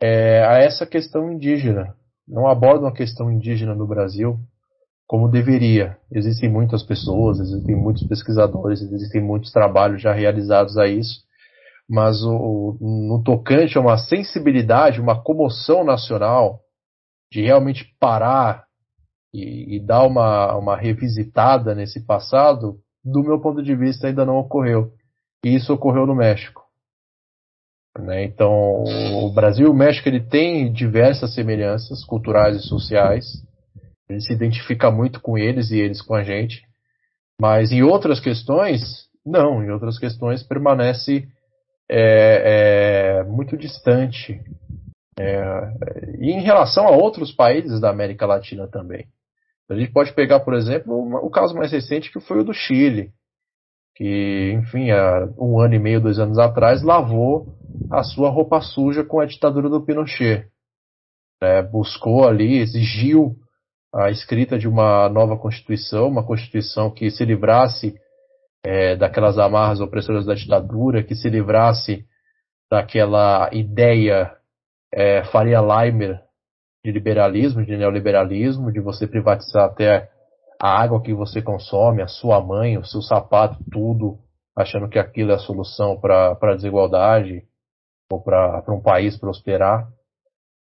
[0.00, 1.94] é, a essa questão indígena.
[2.26, 4.38] Não abordam a questão indígena no Brasil
[5.10, 5.98] como deveria.
[6.12, 11.24] Existem muitas pessoas, existem muitos pesquisadores, existem muitos trabalhos já realizados a isso,
[11.88, 16.60] mas o, no tocante a uma sensibilidade, uma comoção nacional,
[17.32, 18.64] de realmente parar
[19.34, 24.36] e, e, dar uma, uma revisitada nesse passado, do meu ponto de vista, ainda não
[24.36, 24.92] ocorreu.
[25.44, 26.62] E isso ocorreu no México.
[27.98, 28.24] Né?
[28.24, 28.84] Então,
[29.24, 33.24] o Brasil e o México ele tem diversas semelhanças culturais e sociais.
[34.08, 36.62] Ele se identifica muito com eles e eles com a gente.
[37.40, 39.62] Mas em outras questões, não.
[39.62, 41.26] Em outras questões permanece
[41.90, 44.40] é, é muito distante.
[45.18, 45.42] É,
[46.18, 49.06] e em relação a outros países da América Latina também.
[49.70, 50.92] A gente pode pegar, por exemplo,
[51.24, 53.12] o caso mais recente que foi o do Chile,
[53.94, 57.54] que, enfim, há um ano e meio, dois anos atrás, lavou
[57.90, 60.48] a sua roupa suja com a ditadura do Pinochet.
[61.40, 63.36] É, buscou ali, exigiu
[63.94, 67.94] a escrita de uma nova Constituição, uma Constituição que se livrasse
[68.64, 72.04] é, daquelas amarras opressoras da ditadura, que se livrasse
[72.68, 74.32] daquela ideia
[74.92, 76.20] é, Faria Leimer
[76.84, 80.10] de liberalismo, de neoliberalismo, de você privatizar até
[80.60, 84.18] a água que você consome, a sua mãe, o seu sapato, tudo,
[84.56, 87.44] achando que aquilo é a solução para a desigualdade
[88.10, 89.88] ou para um país prosperar.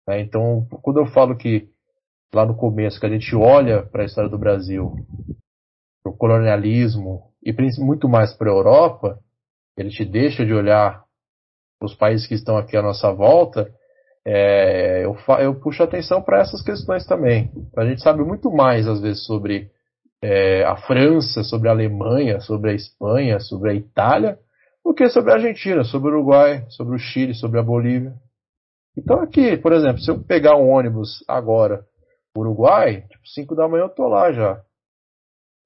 [0.09, 1.69] É, então, quando eu falo que
[2.35, 4.93] lá no começo que a gente olha para a história do Brasil,
[6.03, 9.19] para o colonialismo e muito mais para a Europa,
[9.77, 11.05] ele te deixa de olhar
[11.83, 13.73] os países que estão aqui à nossa volta,
[14.29, 17.49] é, eu, eu, puxo atenção para essas questões também.
[17.77, 19.71] A gente sabe muito mais, às vezes, sobre
[20.21, 24.37] é, a França, sobre a Alemanha, sobre a Espanha, sobre a Itália,
[24.85, 28.15] do que sobre a Argentina, sobre o Uruguai, sobre o Chile, sobre a Bolívia.
[28.99, 31.85] Então aqui, por exemplo, se eu pegar um ônibus agora,
[32.37, 34.61] Uruguai, tipo 5 da manhã eu tô lá já.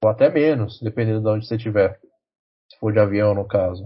[0.03, 1.99] Ou até menos, dependendo de onde você estiver.
[2.69, 3.83] Se for de avião, no caso.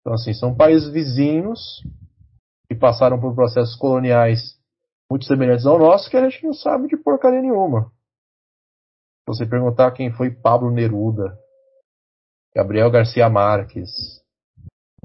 [0.00, 1.82] Então, assim, são países vizinhos
[2.68, 4.56] que passaram por processos coloniais
[5.10, 7.92] muito semelhantes ao nosso que a gente não sabe de porcaria nenhuma.
[9.20, 11.38] Se você perguntar quem foi Pablo Neruda,
[12.54, 13.90] Gabriel Garcia Marques,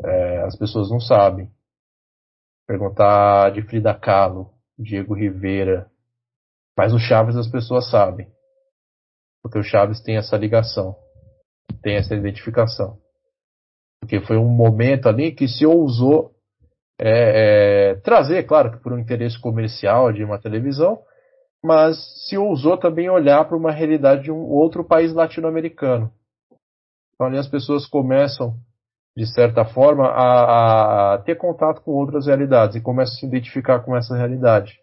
[0.03, 1.51] é, as pessoas não sabem.
[2.68, 5.91] Perguntar de Frida Kahlo, Diego Rivera,
[6.78, 8.32] mas o Chaves as pessoas sabem.
[9.43, 10.95] Porque o Chaves tem essa ligação,
[11.82, 12.99] tem essa identificação.
[13.99, 16.31] Porque foi um momento ali que se ousou
[17.04, 20.99] é, é, trazer, claro, por um interesse comercial de uma televisão,
[21.64, 21.97] mas
[22.28, 26.12] se ousou também olhar para uma realidade de um outro país latino-americano.
[27.16, 28.56] Então ali as pessoas começam,
[29.18, 33.80] de certa forma, a, a, ter contato com outras realidades e começam a se identificar
[33.80, 34.80] com essa realidade.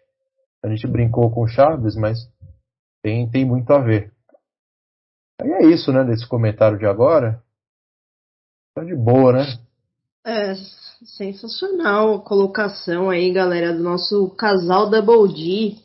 [0.61, 2.17] A gente brincou com Chaves, mas
[3.01, 4.11] tem, tem muito a ver.
[5.41, 7.41] E é isso, né, desse comentário de agora.
[8.75, 9.45] Tá de boa, né?
[10.25, 10.53] É,
[11.05, 15.75] sensacional a colocação aí, galera, do nosso casal Double D,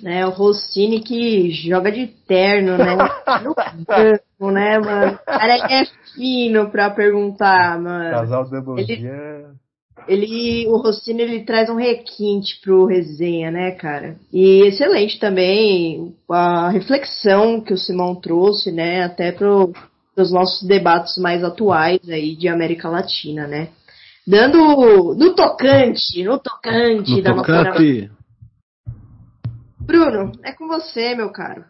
[0.00, 0.26] né?
[0.26, 2.96] O Rossini que joga de terno, né?
[3.42, 5.14] No banco, né, mano?
[5.14, 5.84] O cara é
[6.14, 8.10] fino pra perguntar, mano.
[8.10, 9.46] Casal Double ele, D é...
[10.08, 14.16] Ele, o Rossini, ele traz um requinte pro resenha, né, cara?
[14.32, 19.72] E excelente também a reflexão que o Simão trouxe, né, até pro,
[20.14, 23.68] pros nossos debates mais atuais aí de América Latina, né?
[24.26, 28.10] Dando no tocante, no tocante no da tocante.
[29.80, 31.64] Bruno, é com você, meu caro.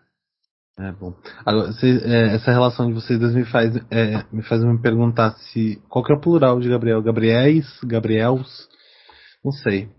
[0.79, 1.15] É bom.
[1.45, 5.81] Agora, é, essa relação de vocês dois me faz, é, me faz me perguntar se
[5.89, 8.69] qual que é o plural de Gabriel, Gabriéis, Gabriels,
[9.45, 9.91] não sei.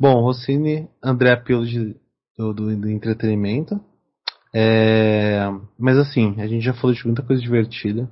[0.00, 1.96] Bom, Rossini, André Pilo de,
[2.36, 3.78] do, do, do entretenimento.
[4.54, 5.40] É,
[5.78, 8.08] mas assim, a gente já falou de muita coisa divertida.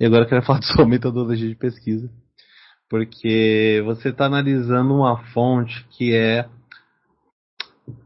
[0.00, 2.10] E agora eu quero falar de sua metodologia de pesquisa
[2.88, 6.48] porque você está analisando uma fonte que é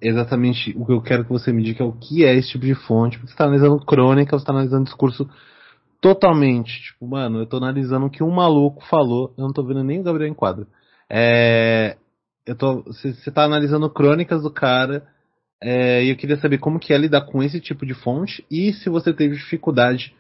[0.01, 2.67] exatamente o que eu quero que você me diga é o que é esse tipo
[2.67, 5.29] de fonte, porque você está analisando crônica, você está analisando discurso
[6.01, 9.85] totalmente, tipo, mano, eu estou analisando o que um maluco falou, eu não estou vendo
[9.85, 10.67] nem o Gabriel em quadro.
[11.09, 11.97] É,
[12.47, 15.07] eu tô, você está analisando crônicas do cara,
[15.63, 18.73] é, e eu queria saber como que é lidar com esse tipo de fonte e
[18.73, 20.15] se você teve dificuldade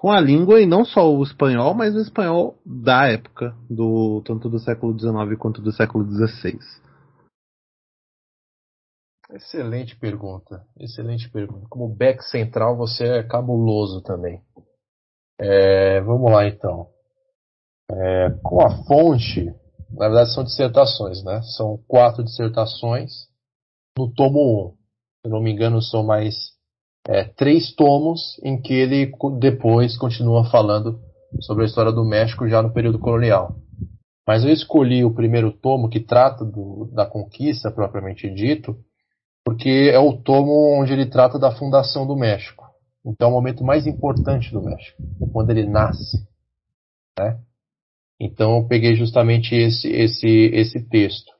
[0.00, 4.48] com a língua e não só o espanhol, mas o espanhol da época, do tanto
[4.48, 6.58] do século XIX quanto do século XVI.
[9.30, 11.66] Excelente pergunta, excelente pergunta.
[11.68, 14.42] Como back central você é cabuloso também.
[15.38, 16.88] É, vamos lá então.
[17.90, 19.54] É, com a fonte,
[19.90, 21.42] na verdade são dissertações, né?
[21.58, 23.28] São quatro dissertações
[23.98, 25.26] no tomo 1.
[25.26, 26.58] Se não me engano, são mais
[27.08, 31.00] é, três tomos em que ele depois continua falando
[31.40, 33.56] sobre a história do México já no período colonial.
[34.26, 38.76] Mas eu escolhi o primeiro tomo que trata do, da conquista propriamente dito,
[39.44, 42.64] porque é o tomo onde ele trata da fundação do México.
[43.04, 46.18] Então é o momento mais importante do México, quando ele nasce.
[47.18, 47.38] Né?
[48.20, 51.32] Então eu peguei justamente esse, esse, esse texto.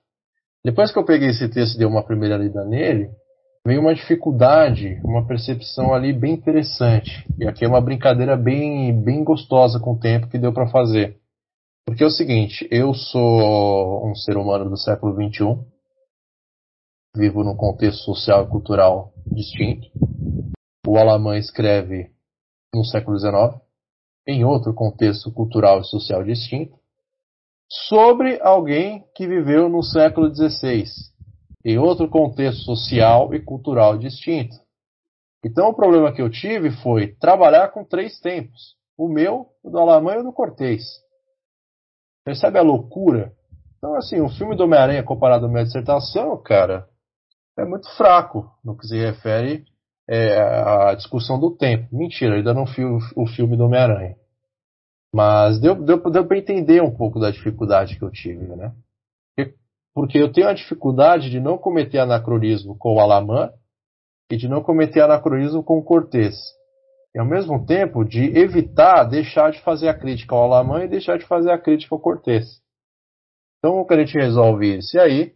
[0.65, 3.11] Depois que eu peguei esse texto e dei uma primeira lida nele,
[3.67, 7.27] veio uma dificuldade, uma percepção ali bem interessante.
[7.39, 11.19] E aqui é uma brincadeira bem, bem gostosa com o tempo que deu para fazer.
[11.87, 15.59] Porque é o seguinte, eu sou um ser humano do século XXI,
[17.17, 19.89] vivo num contexto social e cultural distinto.
[20.87, 22.11] O Alamã escreve
[22.75, 23.61] no século XIX,
[24.27, 26.79] em outro contexto cultural e social distinto,
[27.89, 30.85] sobre alguém que viveu no século XVI,
[31.65, 34.57] em outro contexto social e cultural distinto.
[35.45, 39.79] Então o problema que eu tive foi trabalhar com três tempos: o meu, o do
[39.79, 40.83] Alamanha e o do Cortez.
[42.25, 43.33] Percebe a loucura?
[43.79, 46.87] Então, assim, o filme do Homem-Aranha comparado à minha dissertação, cara,
[47.59, 49.65] é muito fraco no que se refere
[50.07, 51.89] é, à discussão do tempo.
[51.91, 54.17] Mentira, ainda não vi o filme do Homem-Aranha.
[55.15, 58.73] Mas deu, deu, deu para entender um pouco da dificuldade que eu tive, né?
[59.95, 63.51] Porque eu tenho a dificuldade de não cometer anacronismo com o Alamã
[64.31, 66.37] e de não cometer anacronismo com o Cortez.
[67.15, 71.19] E ao mesmo tempo de evitar deixar de fazer a crítica ao Alamã e deixar
[71.19, 72.61] de fazer a crítica ao Cortez.
[73.59, 74.97] Então o que a gente resolve isso?
[74.97, 75.35] E aí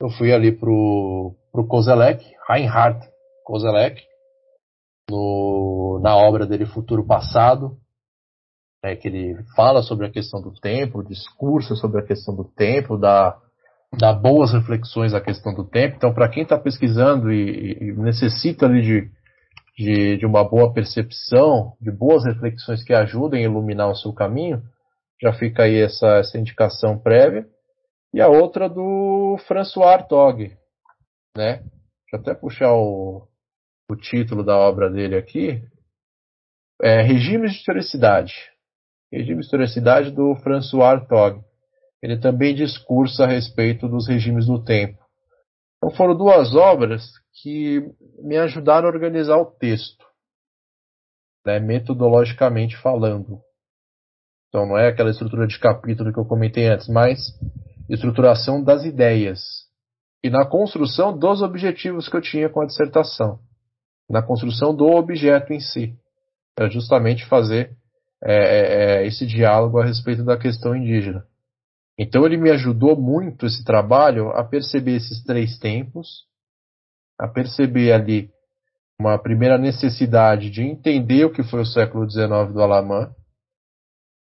[0.00, 3.04] eu fui ali pro, pro Kozelek, Reinhard
[3.44, 4.00] Kozelek,
[5.10, 7.76] no, na obra dele Futuro Passado,
[8.84, 12.96] é, que ele fala sobre a questão do tempo, discurso sobre a questão do tempo,
[12.96, 13.36] da
[13.96, 15.96] dá boas reflexões à questão do tempo.
[15.96, 19.10] Então, para quem está pesquisando e, e, necessita ali de,
[19.76, 24.62] de, de, uma boa percepção, de boas reflexões que ajudem a iluminar o seu caminho,
[25.20, 27.46] já fica aí essa, essa indicação prévia.
[28.12, 30.50] E a outra do François Hartog,
[31.36, 31.56] né?
[31.56, 33.28] Deixa eu até puxar o,
[33.90, 35.62] o título da obra dele aqui.
[36.80, 38.32] É Regimes de Historicidade.
[39.12, 41.42] Regime de Historicidade do François Hartog
[42.02, 44.98] ele também discursa a respeito dos regimes do tempo.
[45.76, 47.04] Então foram duas obras
[47.42, 47.80] que
[48.22, 50.04] me ajudaram a organizar o texto,
[51.46, 53.40] né, metodologicamente falando.
[54.48, 57.18] Então não é aquela estrutura de capítulo que eu comentei antes, mas
[57.88, 59.40] estruturação das ideias
[60.22, 63.38] e na construção dos objetivos que eu tinha com a dissertação,
[64.08, 65.94] na construção do objeto em si.
[66.58, 67.76] Era justamente fazer
[68.22, 71.24] é, é, é esse diálogo a respeito da questão indígena.
[71.98, 76.26] Então ele me ajudou muito esse trabalho a perceber esses três tempos,
[77.18, 78.30] a perceber ali
[79.00, 83.10] uma primeira necessidade de entender o que foi o século XIX do Alamã.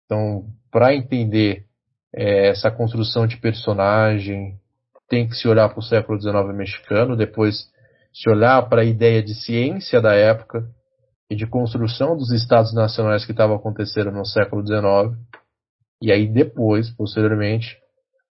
[0.04, 1.64] Então, para entender
[2.14, 4.58] é, essa construção de personagem,
[5.08, 7.70] tem que se olhar para o século XIX mexicano, depois
[8.12, 10.66] se olhar para a ideia de ciência da época
[11.30, 15.18] e de construção dos estados nacionais que estavam acontecendo no século XIX,
[16.02, 17.78] e aí depois, posteriormente,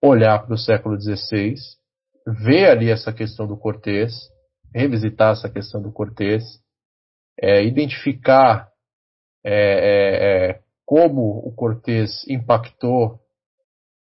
[0.01, 1.53] olhar para o século XVI,
[2.25, 4.13] ver ali essa questão do Cortés,
[4.73, 6.43] revisitar essa questão do Cortés,
[7.39, 8.67] é, identificar
[9.45, 13.19] é, é, é como o Cortés impactou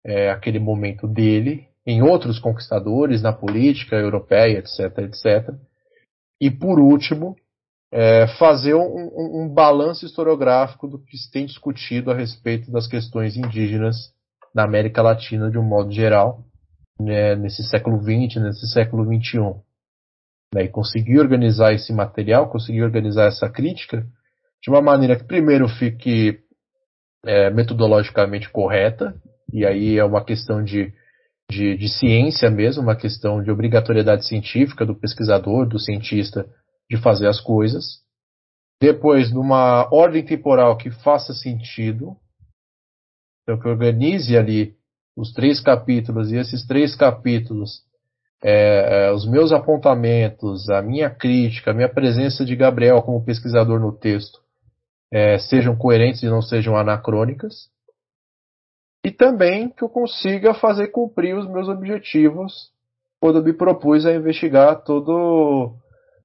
[0.05, 5.55] é, aquele momento dele em outros conquistadores, na política europeia, etc, etc.
[6.41, 7.37] E por último,
[7.91, 12.87] é, fazer um, um, um, balanço historiográfico do que se tem discutido a respeito das
[12.87, 14.13] questões indígenas
[14.55, 16.45] na América Latina de um modo geral,
[17.01, 19.39] né, nesse século XX, nesse século XXI.
[20.55, 24.07] Né, e conseguir organizar esse material, conseguir organizar essa crítica
[24.63, 26.41] de uma maneira que primeiro fique
[27.25, 29.15] é, metodologicamente correta,
[29.53, 30.93] e aí é uma questão de,
[31.51, 36.47] de, de ciência mesmo, uma questão de obrigatoriedade científica do pesquisador, do cientista,
[36.91, 38.01] de fazer as coisas.
[38.81, 42.17] Depois, numa ordem temporal que faça sentido,
[43.43, 44.77] então que organize ali
[45.17, 47.83] os três capítulos, e esses três capítulos,
[48.43, 53.81] é, é, os meus apontamentos, a minha crítica, a minha presença de Gabriel como pesquisador
[53.81, 54.39] no texto,
[55.11, 57.69] é, sejam coerentes e não sejam anacrônicas.
[59.05, 62.71] E também que eu consiga fazer cumprir os meus objetivos
[63.21, 65.75] quando eu me propus a investigar todo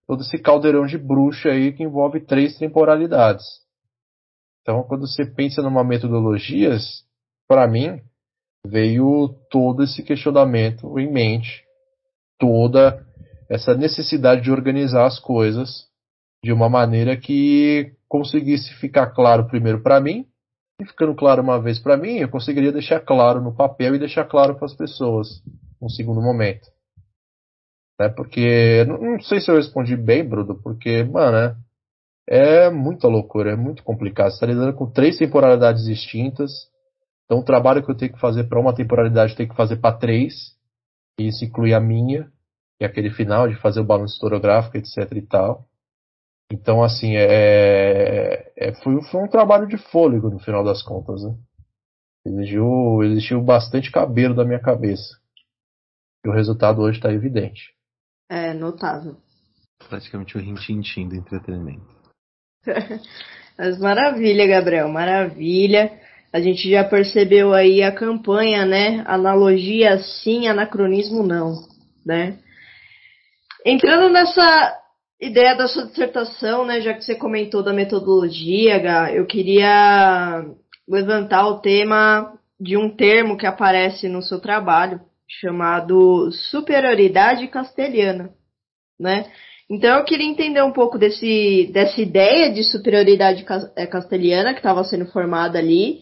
[0.08, 3.44] todo esse caldeirão de bruxa aí que envolve três temporalidades.
[4.62, 6.78] Então, quando você pensa numa metodologia,
[7.48, 8.02] para mim,
[8.66, 11.64] veio todo esse questionamento em mente,
[12.40, 13.06] toda
[13.50, 15.88] essa necessidade de organizar as coisas
[16.44, 20.26] de uma maneira que conseguisse ficar claro primeiro para mim,
[20.82, 24.26] e ficando claro uma vez para mim, eu conseguiria deixar claro no papel e deixar
[24.26, 25.42] claro para as pessoas,
[25.82, 26.68] num segundo momento.
[28.00, 28.10] Né?
[28.10, 31.56] Porque, não, não, sei se eu respondi bem, Bruno, porque, mano,
[32.28, 34.30] é, é muita loucura, é muito complicado.
[34.30, 36.52] Você está lidando com três temporalidades distintas.
[37.26, 39.78] Então, o trabalho que eu tenho que fazer para uma temporalidade, eu tenho que fazer
[39.78, 40.34] para três.
[41.20, 42.32] E isso inclui a minha,
[42.80, 45.68] é aquele final de fazer o balanço historiográfico, etc e tal.
[46.52, 51.36] Então, assim, é, é, foi, foi um trabalho de fôlego no final das contas, né?
[52.26, 55.18] Exigiu, exigiu bastante cabelo da minha cabeça.
[56.26, 57.74] E o resultado hoje está evidente.
[58.30, 59.18] É notável.
[59.90, 61.86] Praticamente o rintintim do entretenimento.
[63.58, 65.92] Mas maravilha, Gabriel, maravilha.
[66.32, 69.04] A gente já percebeu aí a campanha, né?
[69.06, 71.54] Analogia sim, anacronismo não,
[72.06, 72.40] né?
[73.66, 74.80] Entrando nessa
[75.22, 80.46] ideia da sua dissertação, né, já que você comentou da metodologia, Gá, eu queria
[80.88, 85.00] levantar o tema de um termo que aparece no seu trabalho,
[85.40, 88.32] chamado Superioridade Castelhana,
[89.00, 89.26] né?
[89.70, 93.46] Então eu queria entender um pouco desse, dessa ideia de superioridade
[93.76, 96.02] eh, castelhana que estava sendo formada ali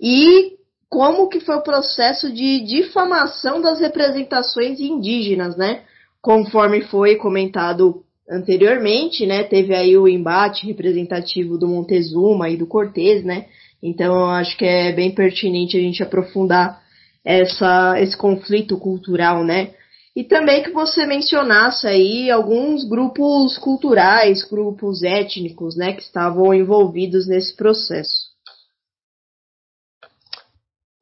[0.00, 0.56] e
[0.88, 5.82] como que foi o processo de difamação das representações indígenas, né?
[6.20, 9.42] Conforme foi comentado anteriormente, né?
[9.42, 13.46] Teve aí o embate representativo do Montezuma e do Cortez, né?
[13.82, 16.80] Então eu acho que é bem pertinente a gente aprofundar
[17.28, 19.74] essa, esse conflito cultural, né?
[20.16, 27.28] E também que você mencionasse aí alguns grupos culturais, grupos étnicos, né, que estavam envolvidos
[27.28, 28.28] nesse processo.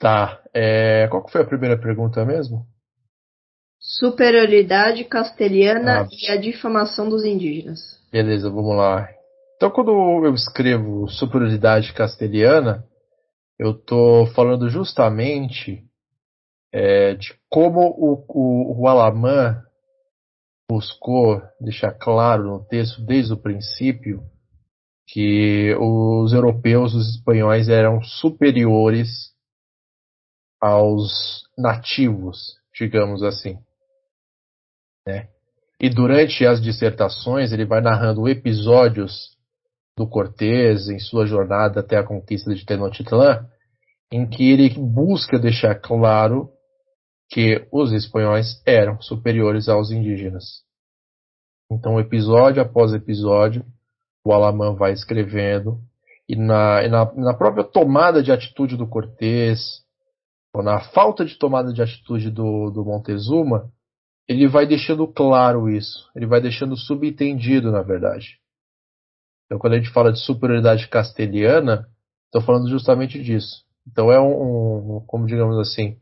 [0.01, 0.43] Tá.
[0.53, 2.67] É, qual foi a primeira pergunta mesmo?
[3.79, 6.09] Superioridade castelhana ah.
[6.11, 7.79] e a difamação dos indígenas.
[8.11, 9.09] Beleza, vamos lá.
[9.57, 9.93] Então, quando
[10.27, 12.85] eu escrevo superioridade castelhana,
[13.59, 15.86] eu estou falando justamente
[16.77, 19.63] é, de como o, o, o Alamã
[20.71, 24.23] buscou deixar claro no texto desde o princípio
[25.09, 29.33] que os europeus, os espanhóis eram superiores
[30.61, 33.57] aos nativos, digamos assim.
[35.07, 35.31] Né?
[35.81, 39.35] E durante as dissertações ele vai narrando episódios
[39.97, 43.49] do Cortés em sua jornada até a conquista de Tenochtitlan,
[44.13, 46.51] em que ele busca deixar claro
[47.31, 50.65] que os espanhóis eram superiores aos indígenas.
[51.71, 53.65] Então, episódio após episódio,
[54.25, 55.81] o Alamã vai escrevendo,
[56.29, 59.85] e na, na, na própria tomada de atitude do Cortés,
[60.55, 63.71] ou na falta de tomada de atitude do, do Montezuma,
[64.29, 68.41] ele vai deixando claro isso, ele vai deixando subentendido, na verdade.
[69.45, 71.89] Então, quando a gente fala de superioridade castelhana,
[72.27, 73.65] estou falando justamente disso.
[73.87, 75.97] Então, é um, um como digamos assim,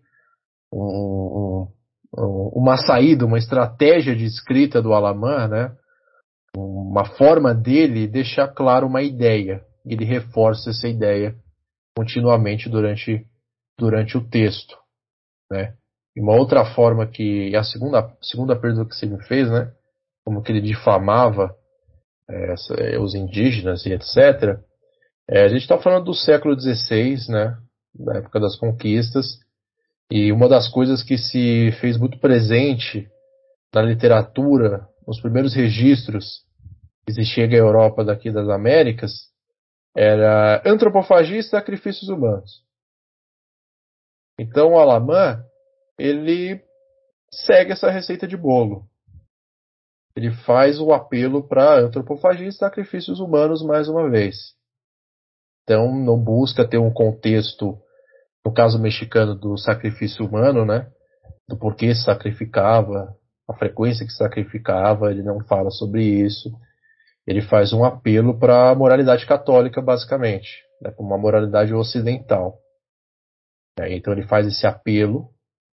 [0.77, 1.69] um,
[2.17, 5.77] um, uma saída, uma estratégia de escrita do Alamã, né?
[6.57, 9.63] uma forma dele deixar claro uma ideia.
[9.85, 11.35] Ele reforça essa ideia
[11.97, 13.27] continuamente durante,
[13.79, 14.77] durante o texto.
[15.51, 15.75] Né?
[16.17, 17.55] E uma outra forma que.
[17.57, 19.73] A segunda, segunda pergunta que você me fez, né?
[20.25, 21.55] Como que ele difamava
[22.31, 24.59] é, os indígenas e etc.
[25.29, 27.59] É, a gente está falando do século XVI, né?
[27.95, 29.39] Da época das conquistas.
[30.11, 33.09] E uma das coisas que se fez muito presente
[33.75, 36.45] na literatura, nos primeiros registros
[37.07, 39.13] que se chega à Europa daqui das Américas,
[39.97, 42.65] era antropofagia e sacrifícios humanos.
[44.39, 45.45] Então o Alamã,
[45.99, 46.63] ele
[47.31, 48.89] segue essa receita de bolo.
[50.17, 54.55] Ele faz o apelo para antropofagia e sacrifícios humanos mais uma vez.
[55.63, 57.81] Então não busca ter um contexto
[58.45, 60.91] no caso mexicano do sacrifício humano, né?
[61.49, 63.17] Do porquê se sacrificava,
[63.49, 66.51] a frequência que sacrificava, ele não fala sobre isso.
[67.27, 70.93] Ele faz um apelo para a moralidade católica, basicamente, né?
[70.99, 72.59] uma moralidade ocidental.
[73.79, 75.31] É, então ele faz esse apelo,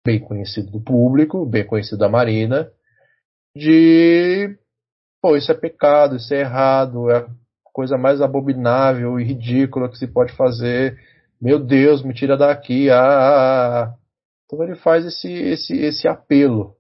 [0.05, 2.71] bem conhecido do público, bem conhecido da Marina,
[3.55, 4.57] de
[5.21, 7.27] pô, isso é pecado, isso é errado, é a
[7.73, 10.97] coisa mais abominável e ridícula que se pode fazer
[11.41, 12.89] meu Deus, me tira daqui.
[12.89, 13.97] Ah, ah, ah.
[14.45, 16.75] Então ele faz esse, esse, esse apelo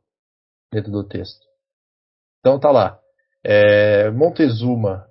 [0.71, 1.45] dentro do texto.
[2.39, 2.99] Então tá lá.
[3.43, 5.07] É, Montezuma,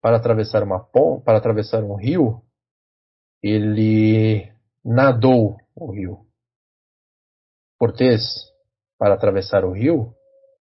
[0.00, 0.84] para atravessar uma
[1.24, 2.42] para atravessar um rio,
[3.42, 4.52] ele
[4.84, 6.26] nadou o rio.
[7.78, 8.22] Cortés,
[8.98, 10.14] para atravessar o rio,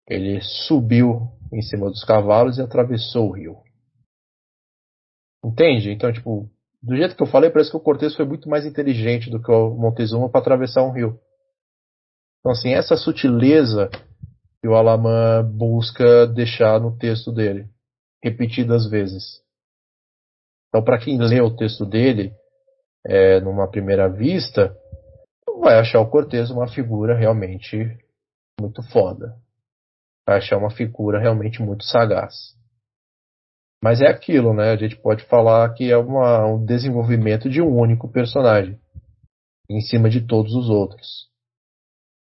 [0.07, 3.63] ele subiu em cima dos cavalos e atravessou o rio.
[5.45, 5.91] Entende?
[5.91, 6.51] Então, tipo,
[6.83, 9.51] do jeito que eu falei, parece que o Cortez foi muito mais inteligente do que
[9.51, 11.19] o Montezuma para atravessar um rio.
[12.41, 13.91] Então, assim, essa sutileza
[14.61, 17.69] que o Alamã busca deixar no texto dele,
[18.23, 19.43] repetidas vezes.
[20.69, 22.33] Então, para quem lê o texto dele,
[23.07, 24.75] é, numa primeira vista,
[25.61, 27.99] vai achar o Cortez uma figura realmente
[28.61, 29.37] muito foda.
[30.27, 32.55] Vai achar uma figura realmente muito sagaz.
[33.83, 34.71] Mas é aquilo, né?
[34.71, 38.79] A gente pode falar que é uma, um desenvolvimento de um único personagem
[39.71, 41.31] em cima de todos os outros.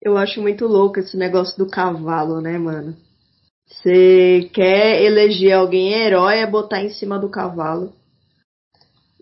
[0.02, 2.96] Eu acho muito louco esse negócio do cavalo, né, mano?
[3.66, 7.92] Você quer eleger alguém herói é botar em cima do cavalo.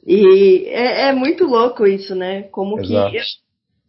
[0.06, 2.44] E é, é muito louco isso, né?
[2.44, 3.10] Como Exato.
[3.10, 3.18] que.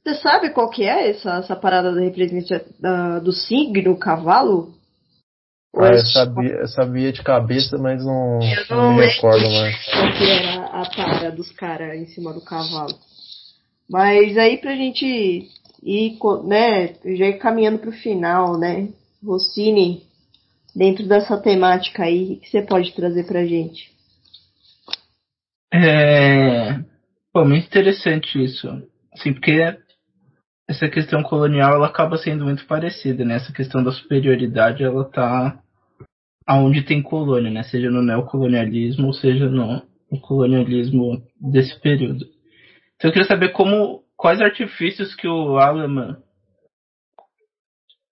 [0.03, 4.73] Você sabe qual que é essa, essa parada da representação do signo cavalo?
[5.75, 8.39] Ah, eu sabia, eu sabia de cabeça, mas não,
[8.69, 9.85] não, não me recordo mais.
[9.85, 12.97] Qual que era a tara dos caras em cima do cavalo.
[13.89, 15.05] Mas aí pra gente
[15.83, 18.89] ir, né, já ir caminhando pro final, né?
[19.23, 20.03] Rossini,
[20.75, 23.91] dentro dessa temática aí, o que você pode trazer pra gente?
[25.73, 26.79] É.
[27.31, 28.67] Pô, muito interessante isso.
[29.13, 29.77] Assim, porque
[30.69, 33.37] essa questão colonial ela acaba sendo muito parecida, né?
[33.37, 35.59] Essa questão da superioridade ela tá
[36.45, 37.63] aonde tem colônia, né?
[37.63, 39.81] Seja no neocolonialismo ou seja no,
[40.11, 42.23] no colonialismo desse período.
[42.95, 46.17] Então eu queria saber como quais artifícios que o Aleman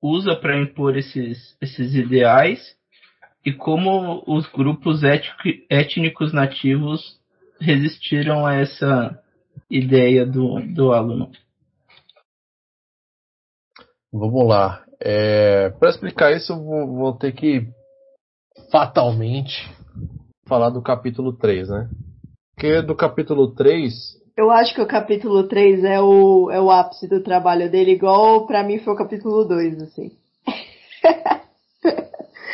[0.01, 2.75] usa para impor esses, esses ideais
[3.45, 5.03] e como os grupos
[5.69, 7.17] étnicos nativos
[7.61, 9.17] resistiram a essa
[9.69, 11.31] ideia do, do Aleman.
[14.13, 14.83] Vamos lá.
[14.99, 17.67] É, Para explicar isso, eu vou, vou, ter que
[18.71, 19.69] fatalmente
[20.47, 21.89] falar do capítulo 3, né?
[22.53, 23.93] Porque do capítulo 3.
[24.37, 28.45] Eu acho que o capítulo 3 é o, é o ápice do trabalho dele, igual
[28.45, 30.11] para mim foi o capítulo 2, assim.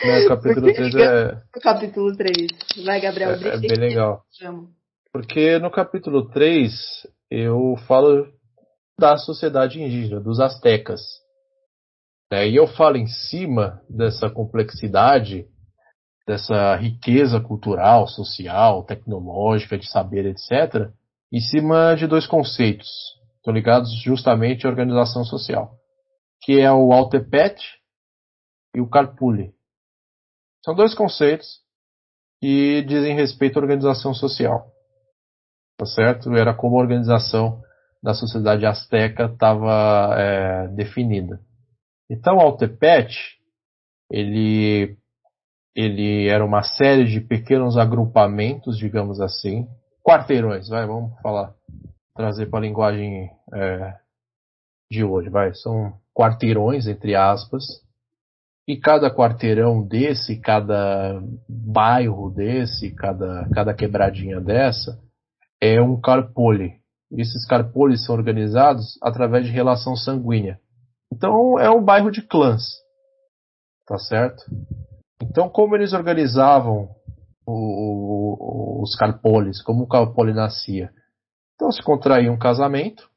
[0.06, 1.42] Não, o capítulo 3 é.
[1.56, 2.86] O capítulo 3.
[2.86, 3.32] Vai, Gabriel.
[3.32, 4.22] É, é bem legal.
[5.12, 6.72] Porque no capítulo 3
[7.30, 8.28] eu falo
[8.98, 11.02] da sociedade indígena, dos astecas.
[12.32, 12.50] Né?
[12.50, 15.46] E eu falo em cima dessa complexidade,
[16.28, 20.92] dessa riqueza cultural, social, tecnológica, de saber, etc.,
[21.32, 22.88] em cima de dois conceitos.
[23.38, 25.76] Estão ligados justamente à organização social.
[26.44, 27.60] que é o Altepet
[28.76, 29.54] e o Carpuli.
[30.64, 31.62] São dois conceitos
[32.40, 34.72] que dizem respeito à organização social.
[35.78, 36.34] Tá certo?
[36.36, 37.62] Era como a organização
[38.04, 41.40] da sociedade azteca estava é, definida.
[42.10, 43.38] Então, Altepet,
[44.10, 44.98] ele,
[45.76, 49.68] ele era uma série de pequenos agrupamentos, digamos assim,
[50.04, 51.54] quarteirões, vai, vamos falar,
[52.16, 53.94] trazer para a linguagem é,
[54.90, 57.64] de hoje, vai, são quarteirões, entre aspas,
[58.68, 65.00] e cada quarteirão desse, cada bairro desse, cada, cada quebradinha dessa,
[65.62, 66.74] é um carpole.
[67.12, 70.60] Esses carpoles são organizados através de relação sanguínea.
[71.12, 72.64] Então é um bairro de clãs.
[73.86, 74.44] Tá certo?
[75.22, 76.90] Então, como eles organizavam
[77.46, 80.92] o, o, os carpoles, como o carpole nascia?
[81.56, 83.10] Então, se contraía um casamento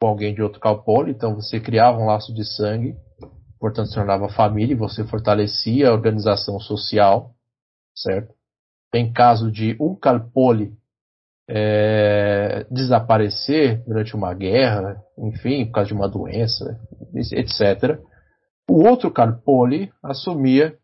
[0.00, 2.96] com alguém de outro carpole, então você criava um laço de sangue
[3.58, 7.34] portanto se tornava família e você fortalecia a organização social,
[7.94, 8.34] certo?
[8.94, 10.76] Em caso de um carpole
[11.48, 16.78] é, desaparecer durante uma guerra, enfim, por causa de uma doença,
[17.14, 18.00] etc.,
[18.68, 20.76] o outro carpole assumia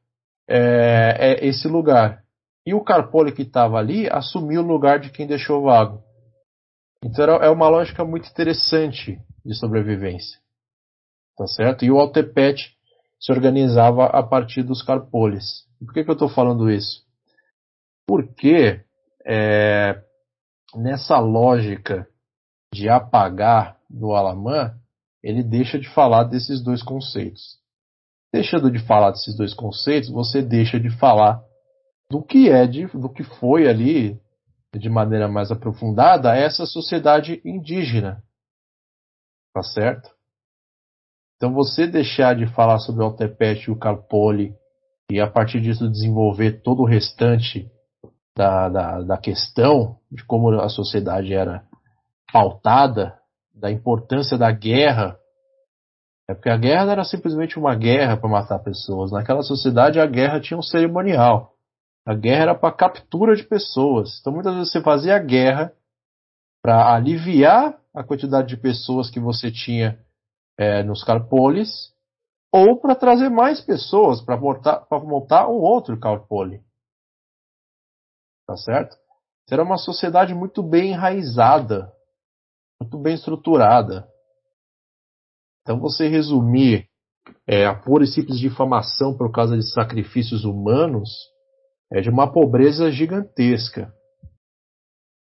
[0.49, 2.23] é, é, esse lugar.
[2.65, 6.01] E o carpole que estava ali assumia o lugar de quem deixou vago.
[7.05, 10.43] Então é uma lógica muito interessante de sobrevivência
[11.37, 11.85] tá certo?
[11.85, 12.77] E o Altepet
[13.21, 15.67] se organizava a partir dos carpoles.
[15.79, 17.03] Por que, que eu estou falando isso?
[18.07, 18.81] Porque
[19.27, 20.01] é,
[20.75, 22.07] nessa lógica
[22.73, 24.75] de apagar do Alamã,
[25.23, 27.61] ele deixa de falar desses dois conceitos.
[28.33, 31.43] Deixando de falar desses dois conceitos, você deixa de falar
[32.11, 34.21] do que é, de, do que foi ali,
[34.75, 38.23] de maneira mais aprofundada, essa sociedade indígena.
[39.55, 40.11] Tá certo?
[41.37, 44.55] Então você deixar de falar sobre o Altepet e o Carpoli
[45.11, 47.71] e a partir disso desenvolver todo o restante
[48.37, 51.65] da, da, da questão de como a sociedade era
[52.33, 53.19] pautada,
[53.55, 55.19] da importância da guerra,
[56.29, 59.13] é porque a guerra era simplesmente uma guerra para matar pessoas.
[59.13, 61.53] Naquela sociedade a guerra tinha um cerimonial.
[62.07, 64.19] A guerra era para captura de pessoas.
[64.21, 65.73] Então muitas vezes você fazia a guerra
[66.63, 69.99] para aliviar a quantidade de pessoas que você tinha
[70.59, 71.93] é, nos carpoles,
[72.53, 76.63] ou para trazer mais pessoas para montar, montar um outro carpole.
[78.53, 78.99] Tá certo?
[79.49, 81.91] Será uma sociedade muito bem enraizada,
[82.79, 84.07] muito bem estruturada.
[85.63, 86.87] Então você resumir
[87.47, 91.09] é, a pura e simples difamação por causa de sacrifícios humanos
[91.91, 93.91] é de uma pobreza gigantesca.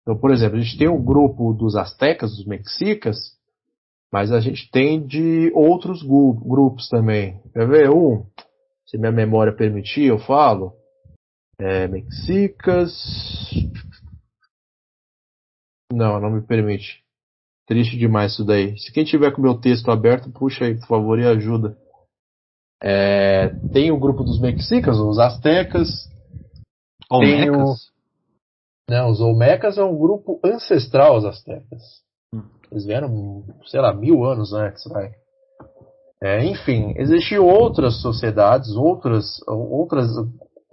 [0.02, 3.16] Então, por exemplo, a gente tem um grupo dos astecas, dos mexicas,
[4.12, 7.40] mas a gente tem de outros grupos também.
[7.54, 8.26] Quer ver um?
[8.88, 10.74] Se minha memória permitir, eu falo.
[11.60, 12.94] É, Mexicas.
[15.92, 17.04] Não, não me permite.
[17.66, 18.78] Triste demais isso daí.
[18.78, 21.78] Se quem tiver com o meu texto aberto, puxa aí, por favor, e ajuda.
[22.82, 25.90] É, tem o grupo dos mexicas, os astecas.
[27.10, 27.88] Olmecas?
[27.88, 27.94] O...
[28.90, 31.82] Não, os Olmecas é um grupo ancestral aos astecas.
[32.70, 35.12] Eles vieram, sei lá, mil anos antes, vai.
[36.22, 40.10] É, enfim, existiam outras sociedades, outras, outras,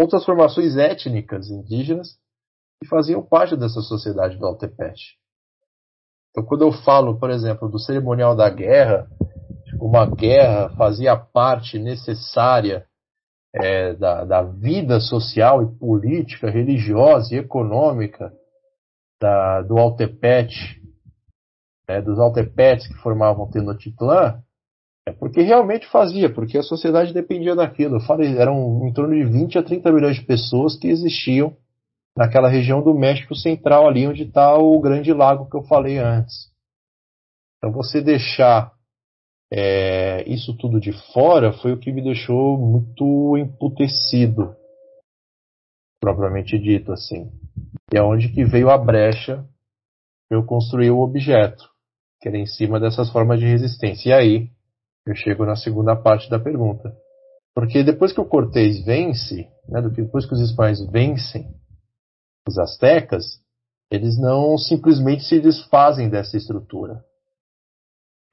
[0.00, 2.16] outras formações étnicas indígenas
[2.80, 5.18] que faziam parte dessa sociedade do Altepet.
[6.30, 9.06] Então, quando eu falo, por exemplo, do cerimonial da guerra,
[9.80, 12.86] uma guerra fazia parte necessária
[13.54, 18.32] é, da, da, vida social e política, religiosa e econômica
[19.20, 20.80] da, do Altepet
[21.90, 24.40] né, dos Altepets que formavam Tenochtitlan,
[25.18, 27.98] porque realmente fazia, porque a sociedade dependia daquilo.
[28.38, 31.56] Eram em torno de 20 a 30 milhões de pessoas que existiam
[32.16, 36.50] naquela região do México Central, ali onde está o grande lago que eu falei antes.
[37.58, 38.72] Então você deixar
[39.52, 44.54] é, isso tudo de fora foi o que me deixou muito emputecido,
[46.00, 47.30] propriamente dito assim.
[47.92, 49.44] E é onde que veio a brecha
[50.30, 51.70] eu construir o objeto
[52.20, 54.10] que era em cima dessas formas de resistência.
[54.10, 54.50] E aí
[55.10, 56.92] eu chego na segunda parte da pergunta.
[57.54, 61.54] Porque depois que o Cortés vence, né, depois que os espanhóis vencem
[62.48, 63.24] os astecas,
[63.90, 67.04] eles não simplesmente se desfazem dessa estrutura.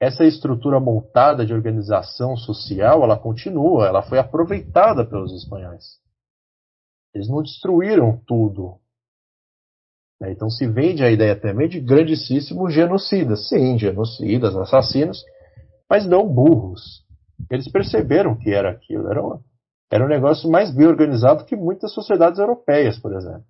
[0.00, 5.98] Essa estrutura montada de organização social, ela continua, ela foi aproveitada pelos espanhóis.
[7.12, 8.78] Eles não destruíram tudo,
[10.20, 10.32] né?
[10.32, 13.48] Então se vende a ideia também de grandíssimos genocidas.
[13.48, 15.24] Sim, genocidas, assassinos,
[15.88, 17.04] mas não burros.
[17.50, 19.08] Eles perceberam que era aquilo.
[19.10, 19.40] Era um,
[19.90, 23.44] era um negócio mais bem organizado que muitas sociedades europeias, por exemplo.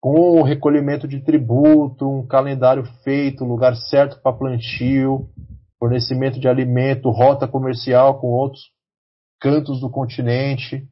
[0.00, 5.28] Com o recolhimento de tributo, um calendário feito, lugar certo para plantio,
[5.78, 8.72] fornecimento de alimento, rota comercial com outros
[9.40, 10.88] cantos do continente.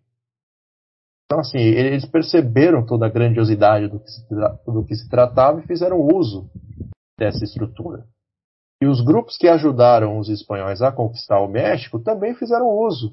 [1.24, 5.66] Então, assim, eles perceberam toda a grandiosidade do que se, do que se tratava e
[5.66, 6.48] fizeram uso
[7.18, 8.06] dessa estrutura.
[8.80, 13.12] E os grupos que ajudaram os espanhóis a conquistar o México também fizeram uso.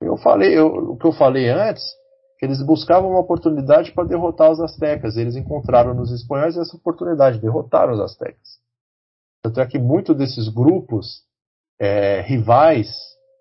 [0.00, 1.84] Eu falei, eu, o que eu falei antes,
[2.38, 5.16] que eles buscavam uma oportunidade para derrotar os astecas.
[5.16, 8.60] Eles encontraram nos espanhóis essa oportunidade, derrotaram os astecas.
[9.44, 11.22] Tanto é que muitos desses grupos
[11.78, 12.90] é, rivais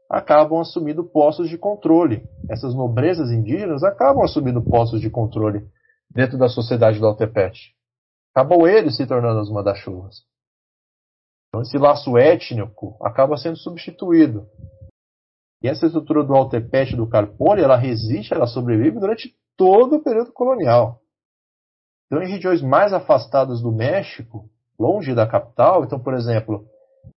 [0.10, 2.24] acabam assumindo postos de controle.
[2.49, 5.66] Essas nobrezas indígenas acabam assumindo postos de controle
[6.10, 7.74] dentro da sociedade do Altepete.
[8.36, 10.24] Acabam eles se tornando os manda-chuvas.
[11.52, 14.48] Então esse laço étnico acaba sendo substituído.
[15.61, 20.32] E essa estrutura do Altepete do Carpone, ela resiste, ela sobrevive durante todo o período
[20.32, 21.02] colonial.
[22.06, 24.49] Então em regiões mais afastadas do México,
[24.80, 26.65] longe da capital, então por exemplo,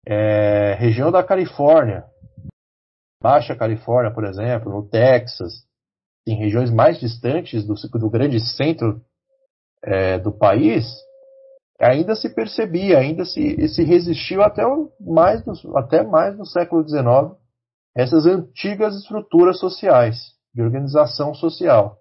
[0.08, 2.06] é, região da Califórnia,
[3.22, 5.66] Baixa Califórnia, por exemplo, no Texas,
[6.26, 9.02] em regiões mais distantes do, do grande centro
[9.84, 10.86] é, do país,
[11.82, 14.64] ainda se percebia, ainda se, se resistiu até
[15.00, 17.40] mais, no, até mais no século XIX
[17.96, 21.98] essas antigas estruturas sociais, de organização social.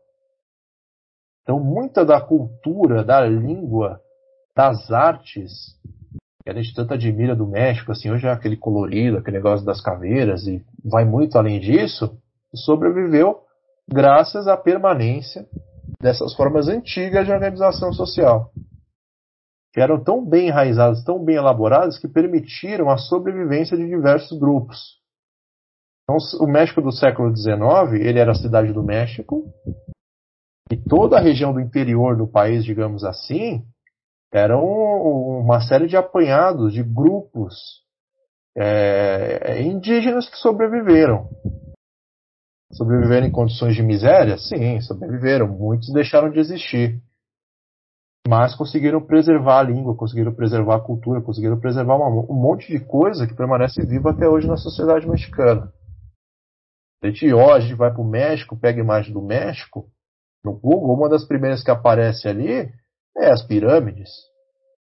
[1.43, 4.01] Então, muita da cultura, da língua,
[4.55, 5.51] das artes
[6.43, 9.81] que a gente tanto admira do México, assim, hoje é aquele colorido, aquele negócio das
[9.81, 12.17] caveiras, e vai muito além disso,
[12.55, 13.41] sobreviveu
[13.89, 15.47] graças à permanência
[16.01, 18.51] dessas formas antigas de organização social,
[19.73, 24.99] que eram tão bem enraizadas, tão bem elaboradas, que permitiram a sobrevivência de diversos grupos.
[26.05, 29.45] Então, o México do século XIX, ele era a cidade do México,
[30.71, 33.65] e toda a região do interior do país, digamos assim,
[34.33, 37.57] eram uma série de apanhados de grupos
[38.57, 41.29] é, indígenas que sobreviveram.
[42.73, 44.39] Sobreviveram em condições de miséria?
[44.39, 45.49] Sim, sobreviveram.
[45.49, 47.01] Muitos deixaram de existir.
[48.29, 52.79] Mas conseguiram preservar a língua, conseguiram preservar a cultura, conseguiram preservar uma, um monte de
[52.79, 55.73] coisa que permanece viva até hoje na sociedade mexicana.
[57.03, 59.91] A gente hoje vai para o México, pega a imagem do México,
[60.45, 62.71] no Google, uma das primeiras que aparece ali
[63.17, 64.11] é, as pirâmides.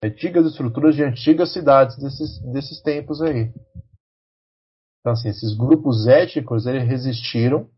[0.03, 3.51] Antigas estruturas de antigas cidades desses, desses tempos aí.
[5.01, 7.69] Então, assim, esses grupos étnicos eles resistiram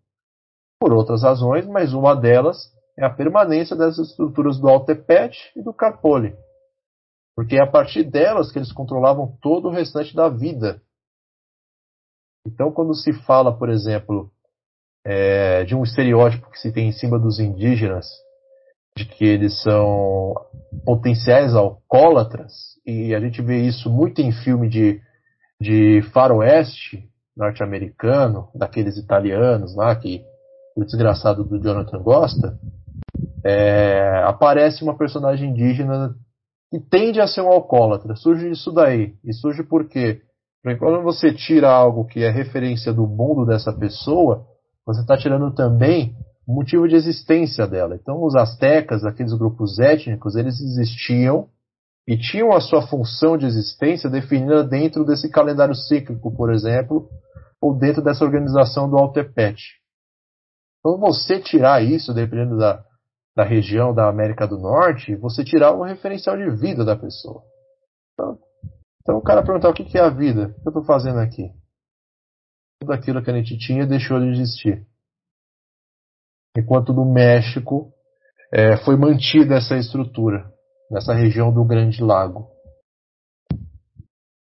[0.81, 5.73] por outras razões, mas uma delas é a permanência dessas estruturas do Altepete e do
[5.73, 6.35] Carpoli.
[7.35, 10.81] Porque é a partir delas que eles controlavam todo o restante da vida.
[12.47, 14.31] Então, quando se fala, por exemplo,
[15.05, 18.07] é, de um estereótipo que se tem em cima dos indígenas,
[18.97, 20.35] de que eles são
[20.85, 22.53] potenciais alcoólatras,
[22.87, 25.03] e a gente vê isso muito em filme de,
[25.61, 27.07] de faroeste
[27.37, 30.25] norte-americano, daqueles italianos lá, que
[30.75, 32.59] o desgraçado do Jonathan gosta,
[33.45, 36.15] é, aparece uma personagem indígena
[36.71, 38.17] que tende a ser um alcoólatra.
[38.17, 39.15] Surge isso daí.
[39.25, 40.23] E surge por quê?
[40.63, 44.45] Porque quando você tira algo que é referência do mundo dessa pessoa,
[44.85, 46.17] você está tirando também
[46.47, 47.97] motivo de existência dela.
[47.97, 51.49] Então, os astecas, aqueles grupos étnicos, eles existiam
[52.07, 57.09] e tinham a sua função de existência definida dentro desse calendário cíclico, por exemplo,
[57.61, 59.81] ou dentro dessa organização do Altepete.
[60.79, 62.85] Então, você tirar isso, dependendo da,
[63.37, 67.43] da região da América do Norte, você tirar o referencial de vida da pessoa.
[68.15, 68.39] Então,
[69.03, 71.53] então o cara perguntar o que é a vida, o que eu estou fazendo aqui?
[72.81, 74.87] Tudo aquilo que a gente tinha deixou de existir
[76.57, 77.93] enquanto no México
[78.53, 80.51] é, foi mantida essa estrutura,
[80.91, 82.49] nessa região do Grande Lago.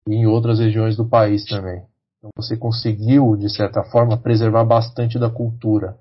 [0.08, 1.82] E em outras regiões do país também.
[2.18, 5.96] Então você conseguiu, de certa forma, preservar bastante da cultura.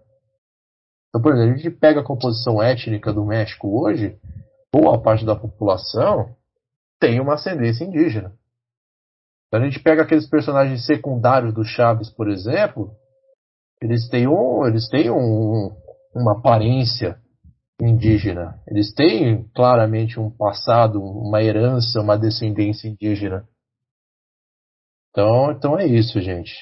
[1.13, 4.17] Então, por exemplo, a gente pega a composição étnica do México hoje,
[4.73, 6.35] boa parte da população
[6.99, 8.33] tem uma ascendência indígena.
[9.47, 12.95] Então, a gente pega aqueles personagens secundários do Chaves, por exemplo,
[13.79, 15.69] eles têm um, eles têm um,
[16.15, 17.19] uma aparência
[17.79, 18.59] indígena.
[18.67, 23.47] Eles têm claramente um passado, uma herança, uma descendência indígena.
[25.11, 26.53] Então, então é isso, gente.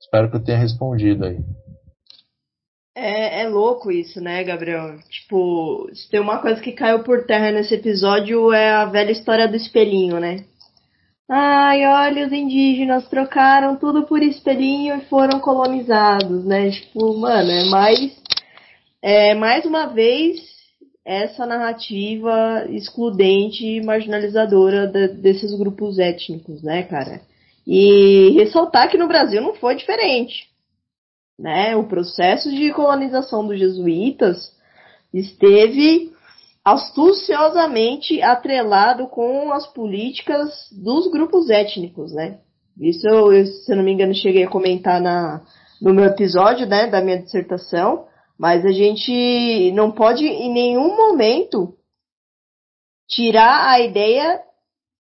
[0.00, 1.38] Espero que eu tenha respondido aí.
[2.94, 4.98] É, é louco isso, né, Gabriel?
[5.08, 9.46] Tipo, se tem uma coisa que caiu por terra nesse episódio é a velha história
[9.46, 10.44] do espelhinho, né?
[11.28, 16.70] Ai, olha, os indígenas trocaram tudo por espelhinho e foram colonizados, né?
[16.70, 18.20] Tipo, mano, é mais.
[19.02, 20.40] É mais uma vez
[21.04, 27.20] essa narrativa excludente e marginalizadora de, desses grupos étnicos, né, cara?
[27.66, 30.49] E ressaltar que no Brasil não foi diferente.
[31.40, 31.74] Né?
[31.74, 34.52] O processo de colonização dos jesuítas
[35.12, 36.12] esteve
[36.62, 42.40] astuciosamente atrelado com as políticas dos grupos étnicos, né?
[42.78, 45.40] Isso eu, se eu não me engano, cheguei a comentar na,
[45.80, 48.06] no meu episódio, né, da minha dissertação,
[48.38, 51.74] mas a gente não pode em nenhum momento
[53.08, 54.42] tirar a ideia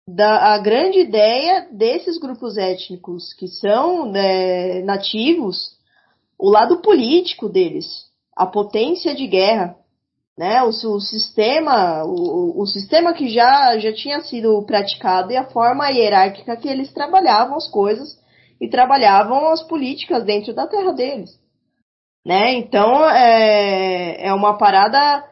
[0.05, 5.76] da a grande ideia desses grupos étnicos que são né, nativos,
[6.39, 7.87] o lado político deles,
[8.35, 9.75] a potência de guerra,
[10.37, 10.61] né?
[10.63, 15.89] O, o sistema, o, o, sistema que já já tinha sido praticado e a forma
[15.89, 18.19] hierárquica que eles trabalhavam as coisas
[18.61, 21.31] e trabalhavam as políticas dentro da terra deles,
[22.25, 22.53] né?
[22.53, 25.23] Então é, é uma parada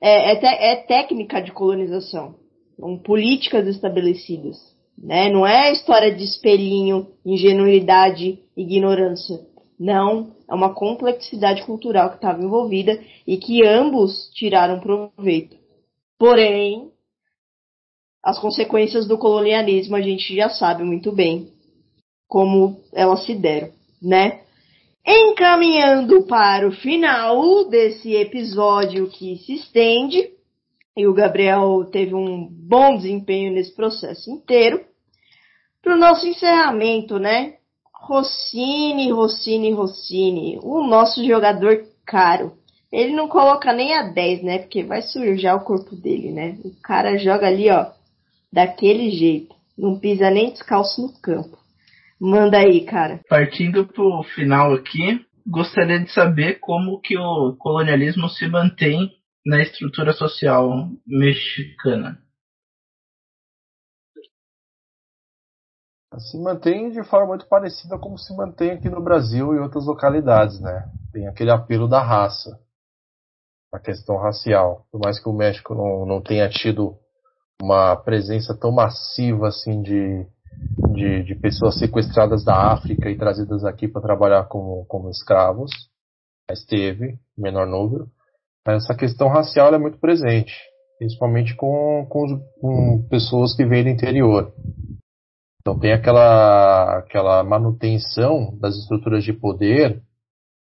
[0.00, 2.40] é, é, te, é técnica de colonização
[2.80, 4.56] são políticas estabelecidas.
[4.98, 5.28] Né?
[5.28, 9.38] Não é história de espelhinho, ingenuidade, ignorância.
[9.80, 15.56] Não, é uma complexidade cultural que estava envolvida e que ambos tiraram proveito.
[16.18, 16.90] Porém,
[18.22, 21.48] as consequências do colonialismo a gente já sabe muito bem
[22.28, 23.70] como elas se deram,
[24.02, 24.42] né?
[25.04, 30.30] Encaminhando para o final desse episódio que se estende,
[30.94, 34.84] e o Gabriel teve um bom desempenho nesse processo inteiro.
[35.80, 37.54] Para o nosso encerramento, né?
[38.00, 42.52] Rossini, Rossini, Rossini, o nosso jogador caro.
[42.90, 44.58] Ele não coloca nem a 10, né?
[44.58, 46.58] Porque vai sujar o corpo dele, né?
[46.64, 47.86] O cara joga ali, ó,
[48.52, 49.54] daquele jeito.
[49.78, 51.56] Não pisa nem descalço no campo.
[52.20, 53.20] Manda aí, cara.
[53.28, 59.10] Partindo pro final aqui, gostaria de saber como que o colonialismo se mantém
[59.46, 62.18] na estrutura social mexicana?
[66.18, 70.60] Se mantém de forma muito parecida como se mantém aqui no Brasil e outras localidades,
[70.60, 70.90] né?
[71.12, 72.58] Tem aquele apelo da raça,
[73.72, 74.86] a questão racial.
[74.90, 76.96] Por mais que o México não, não tenha tido
[77.62, 80.26] uma presença tão massiva assim de,
[80.92, 85.70] de, de pessoas sequestradas da África e trazidas aqui para trabalhar como, como escravos,
[86.48, 88.10] mas teve, menor número
[88.66, 90.52] essa questão racial é muito presente,
[90.98, 94.52] principalmente com, com, com, pessoas que vêm do interior.
[95.60, 100.02] Então tem aquela, aquela manutenção das estruturas de poder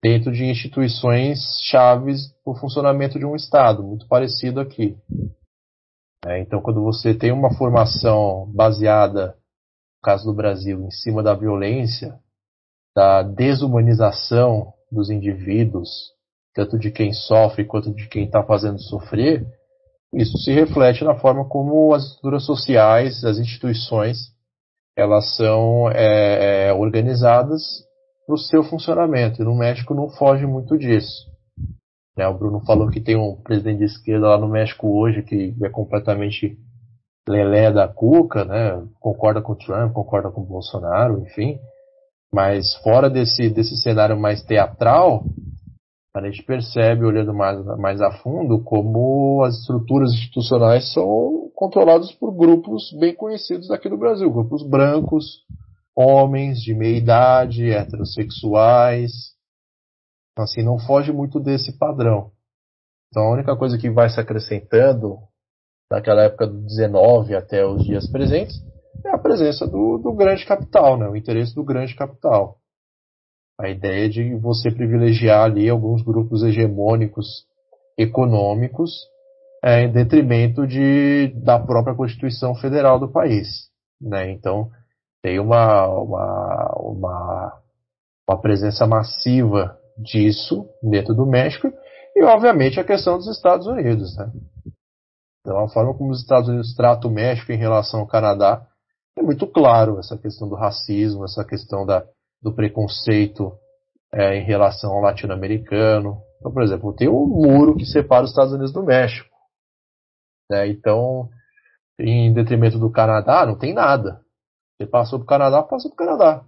[0.02, 1.40] dentro de instituições
[1.70, 4.98] chaves para o funcionamento de um Estado, muito parecido aqui.
[6.26, 11.34] É, então quando você tem uma formação baseada, no caso do Brasil, em cima da
[11.34, 12.18] violência,
[12.95, 15.90] da desumanização dos indivíduos,
[16.53, 19.45] tanto de quem sofre quanto de quem está fazendo sofrer,
[20.14, 24.34] isso se reflete na forma como as estruturas sociais, as instituições,
[25.00, 27.62] elas são é, é organizadas
[28.26, 29.42] para o seu funcionamento.
[29.42, 31.28] E no México não foge muito disso.
[32.18, 35.56] Né, o Bruno falou que tem um presidente de esquerda lá no México hoje que
[35.64, 36.58] é completamente
[37.28, 38.84] lelé da cuca, né?
[39.00, 41.60] concorda com o Trump, concorda com o Bolsonaro, enfim.
[42.34, 45.24] Mas fora desse, desse cenário mais teatral,
[46.16, 52.31] a gente percebe, olhando mais, mais a fundo, como as estruturas institucionais são controladas por
[52.31, 55.44] grupos bem conhecidos aqui no Brasil, grupos brancos,
[55.94, 59.11] homens de meia idade, heterossexuais.
[60.31, 62.31] Então, assim, não foge muito desse padrão.
[63.10, 65.18] Então, a única coisa que vai se acrescentando
[65.91, 68.56] daquela época do 19 até os dias presentes
[69.03, 71.10] é a presença do, do grande capital, né?
[71.10, 72.56] o interesse do grande capital.
[73.60, 77.45] A ideia de você privilegiar ali alguns grupos hegemônicos
[77.98, 78.94] econômicos
[79.64, 83.69] é, em detrimento de, da própria Constituição Federal do país.
[84.02, 84.31] Né?
[84.31, 84.69] Então,
[85.22, 87.61] tem uma, uma, uma,
[88.27, 91.72] uma presença massiva disso dentro do México
[92.15, 94.15] e, obviamente, a questão dos Estados Unidos.
[94.18, 94.31] Né?
[95.41, 98.65] Então, a forma como os Estados Unidos tratam o México em relação ao Canadá
[99.18, 102.06] é muito claro essa questão do racismo, essa questão da,
[102.41, 103.52] do preconceito
[104.14, 106.22] é, em relação ao latino-americano.
[106.40, 109.29] Então, por exemplo, tem um muro que separa os Estados Unidos do México.
[110.50, 110.68] Né?
[110.70, 111.30] Então,
[112.00, 114.22] em detrimento do Canadá, não tem nada.
[114.78, 116.46] Você passou para o Canadá, passou para o Canadá.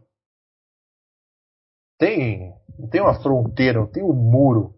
[1.99, 4.76] Tem, não tem uma fronteira, não tem um muro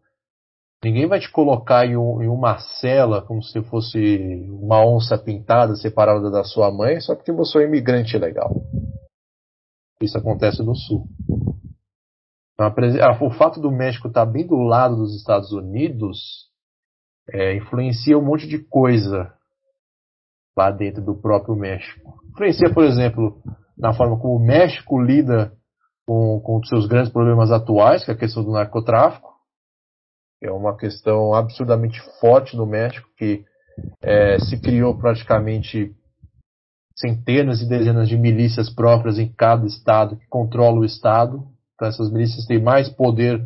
[0.83, 5.77] Ninguém vai te colocar em, um, em, uma cela como se fosse uma onça pintada
[5.77, 8.53] separada da sua mãe só porque você é um imigrante legal.
[10.01, 11.07] Isso acontece no Sul.
[12.53, 12.67] Então,
[13.21, 16.51] o fato do México estar bem do lado dos Estados Unidos
[17.29, 19.33] é, influencia um monte de coisa
[20.57, 22.19] lá dentro do próprio México.
[22.31, 23.41] Influencia, por exemplo,
[23.77, 25.53] na forma como o México lida
[26.05, 29.33] com, com os seus grandes problemas atuais, que é a questão do narcotráfico
[30.43, 33.45] é uma questão absurdamente forte no México, que
[34.01, 35.95] é, se criou praticamente
[36.95, 41.47] centenas e dezenas de milícias próprias em cada estado que controla o estado.
[41.73, 43.41] Então essas milícias têm mais poder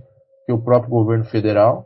[0.45, 1.85] que o próprio governo federal.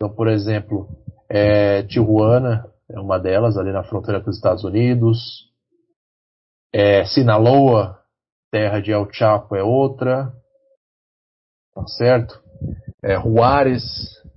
[0.00, 0.88] Então, por exemplo,
[1.28, 5.46] é, Tijuana é uma delas, ali na fronteira com os Estados Unidos.
[6.72, 7.98] É, Sinaloa,
[8.50, 10.32] terra de El Chapo, é outra.
[11.74, 12.42] Tá certo?
[13.04, 13.82] É, Juárez,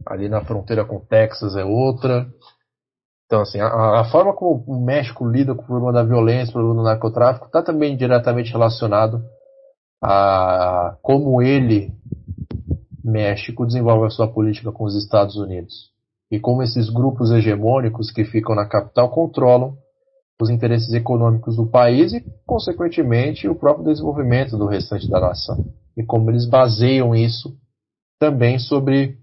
[0.06, 2.27] ali na fronteira com Texas, é outra.
[3.26, 6.53] Então, assim, a, a, forma como o México lida com o problema da violência, o
[6.56, 9.23] problema do narcotráfico, está também diretamente relacionado
[10.03, 11.94] a como ele,
[13.04, 15.92] México, desenvolve a sua política com os Estados Unidos.
[16.32, 19.78] E como esses grupos hegemônicos que ficam na capital controlam
[20.42, 25.66] os interesses econômicos do país e, consequentemente, o próprio desenvolvimento do restante da nação.
[25.96, 27.56] E como eles baseiam isso
[28.20, 29.18] também sobre,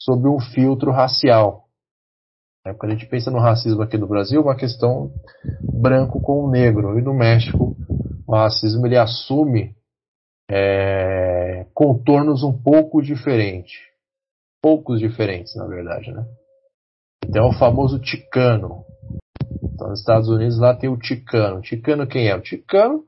[0.00, 1.64] sobre um filtro racial.
[2.66, 5.12] É, quando a gente pensa no racismo aqui no Brasil, uma questão
[5.62, 6.98] branco com negro.
[6.98, 7.76] E no México,
[8.26, 9.76] o racismo ele assume
[10.50, 11.35] é,
[11.76, 13.74] contornos um pouco diferentes.
[14.62, 16.24] Poucos diferentes, na verdade, né?
[17.22, 18.82] Então, o famoso ticano.
[19.62, 21.58] Então, nos Estados Unidos, lá tem o ticano.
[21.58, 22.34] O ticano quem é?
[22.34, 23.04] O ticano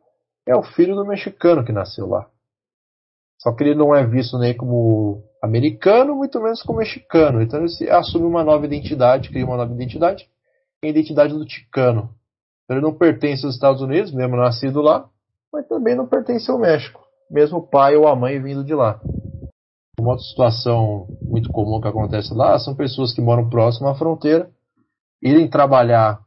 [0.46, 2.28] é o filho do mexicano que nasceu lá.
[3.40, 7.40] Só que ele não é visto nem como americano, muito menos como mexicano.
[7.40, 10.28] Então ele assume uma nova identidade, cria uma nova identidade,
[10.82, 12.10] é a identidade do ticano.
[12.64, 15.08] Então ele não pertence aos Estados Unidos, mesmo nascido lá,
[15.50, 19.00] mas também não pertence ao México, mesmo o pai ou a mãe vindo de lá.
[19.98, 24.48] Uma outra situação muito comum que acontece lá são pessoas que moram próximo à fronteira,
[25.22, 26.20] irem trabalhar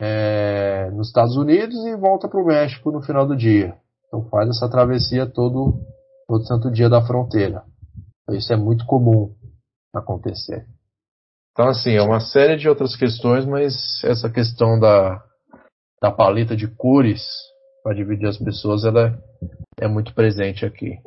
[0.00, 3.76] é, nos Estados Unidos e volta para o México no final do dia.
[4.06, 5.80] Então faz essa travessia todo
[6.26, 7.64] todo santo dia da fronteira.
[8.30, 9.34] Isso é muito comum
[9.92, 10.64] acontecer.
[11.52, 13.74] Então, assim, é uma série de outras questões, mas
[14.04, 15.20] essa questão da,
[16.00, 17.22] da paleta de cores
[17.82, 19.18] para dividir as pessoas, ela é,
[19.80, 20.98] é muito presente aqui.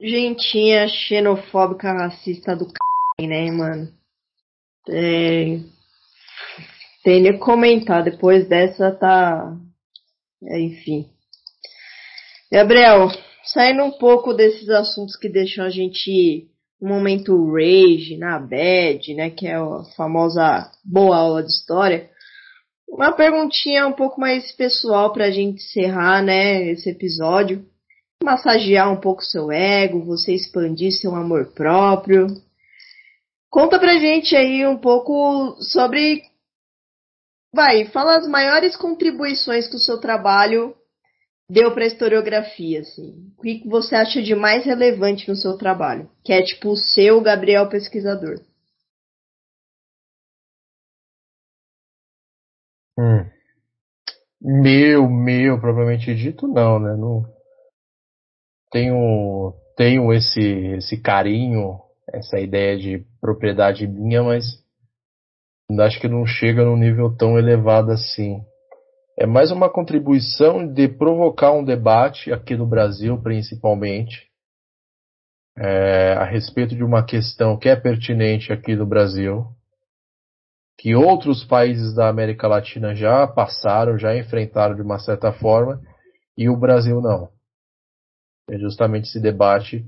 [0.00, 3.92] Gentinha xenofóbica racista do c, né, mano?
[4.88, 5.60] É...
[7.04, 9.56] Tem nem comentar, depois dessa tá.
[10.44, 11.08] É, enfim.
[12.50, 13.08] Gabriel,
[13.44, 16.48] saindo um pouco desses assuntos que deixam a gente
[16.80, 22.10] um momento rage, na bad, né, que é a famosa boa aula de história.
[22.92, 27.64] Uma perguntinha um pouco mais pessoal para a gente encerrar, né, esse episódio.
[28.22, 32.26] Massagear um pouco seu ego, você expandir seu amor próprio.
[33.50, 36.22] Conta pra gente aí um pouco sobre.
[37.54, 40.74] Vai, fala as maiores contribuições que o seu trabalho
[41.48, 43.32] deu para historiografia, assim?
[43.38, 46.10] O que você acha de mais relevante no seu trabalho?
[46.22, 48.38] Que é tipo o seu Gabriel pesquisador.
[52.98, 53.24] Hum.
[54.40, 56.96] Meu, meu, propriamente dito, não, né?
[56.96, 57.24] Não
[58.70, 60.40] tenho, tenho esse,
[60.76, 61.78] esse carinho,
[62.12, 64.44] essa ideia de propriedade minha, mas
[65.80, 68.42] acho que não chega num nível tão elevado assim
[69.18, 74.28] é mais uma contribuição de provocar um debate aqui no Brasil, principalmente,
[75.56, 79.46] é, a respeito de uma questão que é pertinente aqui no Brasil,
[80.78, 85.80] que outros países da América Latina já passaram, já enfrentaram de uma certa forma,
[86.36, 87.28] e o Brasil não.
[88.50, 89.84] É justamente esse debate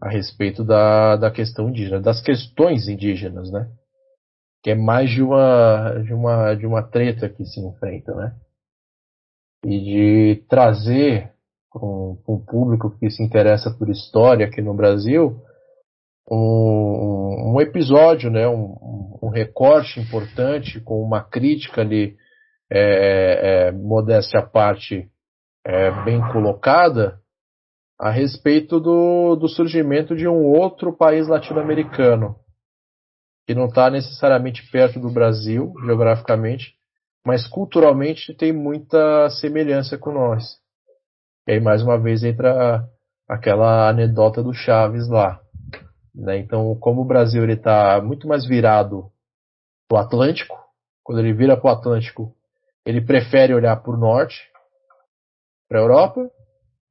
[0.00, 3.70] a respeito da, da questão indígena, das questões indígenas, né?
[4.62, 8.36] Que é mais de uma, de uma, de uma treta que se enfrenta, né?
[9.66, 11.32] e de trazer
[11.72, 15.42] para um, público que se interessa por história aqui no Brasil
[16.30, 18.76] um, um episódio, né, um,
[19.22, 22.16] um, recorte importante com uma crítica ali,
[22.70, 25.08] é, é, modéstia à parte,
[25.64, 27.18] é, bem colocada
[27.98, 32.36] a respeito do, do surgimento de um outro país latino-americano
[33.46, 36.74] que não está necessariamente perto do Brasil geograficamente,
[37.24, 40.44] mas culturalmente tem muita semelhança com nós.
[41.46, 42.84] E aí, mais uma vez, entra
[43.28, 45.40] aquela anedota do Chaves lá.
[46.16, 46.38] Né?
[46.38, 49.10] Então, como o Brasil está muito mais virado
[49.86, 50.56] para o Atlântico,
[51.04, 52.34] quando ele vira para o Atlântico,
[52.84, 54.50] ele prefere olhar para o norte,
[55.68, 56.30] para a Europa,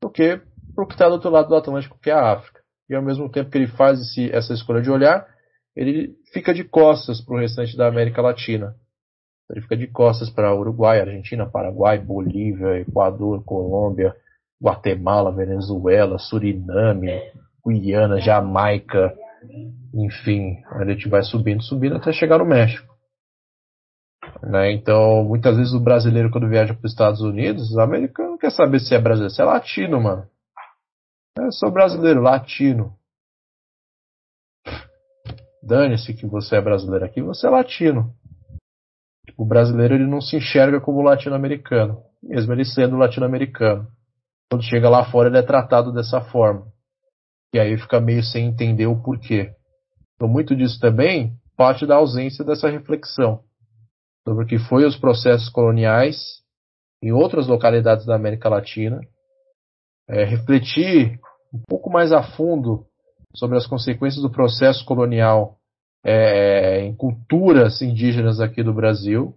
[0.01, 0.39] do que
[0.73, 2.61] para o que está do outro lado do Atlântico, que é a África.
[2.89, 5.25] E ao mesmo tempo que ele faz esse, essa escolha de olhar,
[5.75, 8.75] ele fica de costas para o restante da América Latina.
[9.49, 14.15] Ele fica de costas para Uruguai, Argentina, Paraguai, Bolívia, Equador, Colômbia,
[14.61, 17.11] Guatemala, Venezuela, Suriname,
[17.71, 19.13] Guiana, Jamaica,
[19.93, 22.93] enfim, a gente vai subindo, subindo até chegar no México.
[24.43, 24.71] Né?
[24.71, 28.51] Então, muitas vezes o brasileiro, quando viaja para os Estados Unidos, o americano não quer
[28.51, 30.27] saber se é brasileiro, se é latino, mano.
[31.37, 32.95] Eu sou brasileiro, latino.
[35.61, 38.13] Dane-se que você é brasileiro aqui, você é latino.
[39.37, 43.87] O brasileiro ele não se enxerga como latino-americano, mesmo ele sendo latino-americano.
[44.49, 46.71] Quando chega lá fora, ele é tratado dessa forma.
[47.55, 49.53] E aí fica meio sem entender o porquê.
[50.13, 53.43] Então, muito disso também parte da ausência dessa reflexão
[54.27, 56.17] sobre o que foi os processos coloniais
[57.01, 58.99] em outras localidades da América Latina,
[60.09, 61.17] é, refletir
[61.53, 62.85] um pouco mais a fundo
[63.33, 65.55] sobre as consequências do processo colonial
[66.03, 69.33] é, em culturas indígenas aqui do Brasil,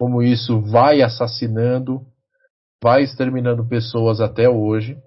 [0.00, 2.04] como isso vai assassinando,
[2.82, 5.00] vai exterminando pessoas até hoje,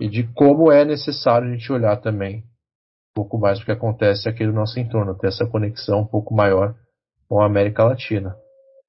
[0.00, 4.28] e de como é necessário a gente olhar também um pouco mais o que acontece
[4.28, 6.74] aqui no nosso entorno, ter essa conexão um pouco maior
[7.28, 8.36] com a América Latina.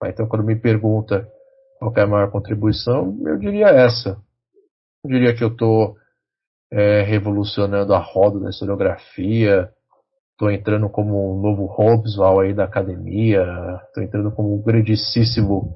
[0.05, 1.27] Então, quando me pergunta
[1.79, 4.21] qual é a maior contribuição, eu diria essa.
[5.03, 5.95] Eu diria que eu estou
[6.71, 9.71] é, revolucionando a roda da historiografia,
[10.33, 13.43] estou entrando como um novo Hobsbawm aí da academia,
[13.87, 15.73] estou entrando como um grandíssimo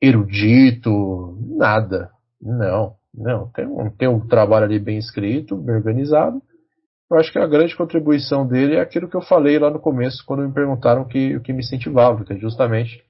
[0.00, 2.10] erudito, nada.
[2.40, 3.50] Não, não.
[3.50, 6.42] Tem um, tem um trabalho ali bem escrito, bem organizado,
[7.10, 10.22] eu acho que a grande contribuição dele é aquilo que eu falei lá no começo,
[10.26, 13.02] quando me perguntaram o que, o que me incentivava, que é justamente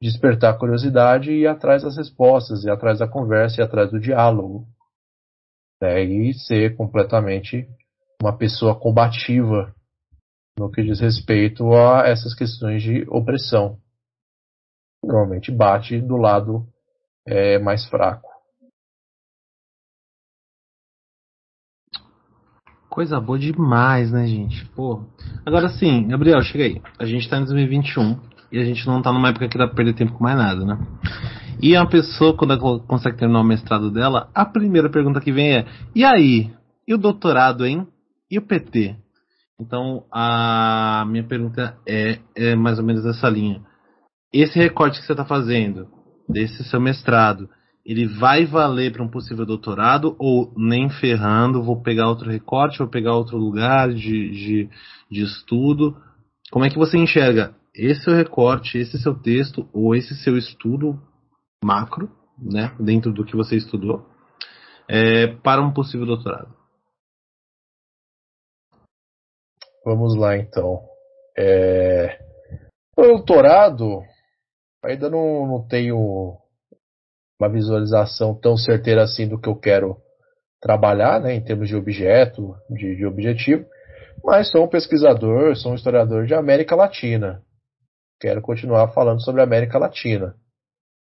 [0.00, 3.98] despertar a curiosidade e ir atrás das respostas, ir atrás da conversa, ir atrás do
[3.98, 4.66] diálogo.
[5.80, 7.66] Né, e ser completamente
[8.22, 9.74] uma pessoa combativa
[10.56, 13.78] no que diz respeito a essas questões de opressão.
[15.04, 16.64] Normalmente bate do lado
[17.26, 18.31] é, mais fraco.
[22.92, 24.66] Coisa boa demais, né, gente?
[24.76, 25.02] Pô.
[25.46, 26.82] Agora sim, Gabriel, chega aí.
[26.98, 28.20] A gente tá em 2021
[28.52, 30.62] e a gente não tá numa época que dá pra perder tempo com mais nada,
[30.62, 30.78] né?
[31.62, 35.56] E a pessoa, quando ela consegue terminar o mestrado dela, a primeira pergunta que vem
[35.56, 36.52] é: e aí?
[36.86, 37.88] E o doutorado, hein?
[38.30, 38.94] E o PT?
[39.58, 43.62] Então, a minha pergunta é, é mais ou menos essa linha.
[44.30, 45.88] Esse recorte que você está fazendo,
[46.28, 47.48] desse seu mestrado,
[47.84, 52.88] ele vai valer para um possível doutorado ou nem ferrando, vou pegar outro recorte, vou
[52.88, 54.70] pegar outro lugar de, de,
[55.10, 55.96] de estudo?
[56.50, 61.00] Como é que você enxerga esse seu recorte, esse seu texto ou esse seu estudo
[61.64, 64.06] macro, né, dentro do que você estudou,
[64.88, 66.54] é, para um possível doutorado?
[69.84, 70.80] Vamos lá então.
[71.36, 72.20] É...
[72.96, 74.02] O doutorado
[74.84, 76.41] ainda não, não tenho
[77.42, 79.96] uma visualização tão certeira assim do que eu quero
[80.60, 83.66] trabalhar, né, em termos de objeto, de, de objetivo,
[84.24, 87.42] mas sou um pesquisador, sou um historiador de América Latina.
[88.20, 90.36] Quero continuar falando sobre América Latina.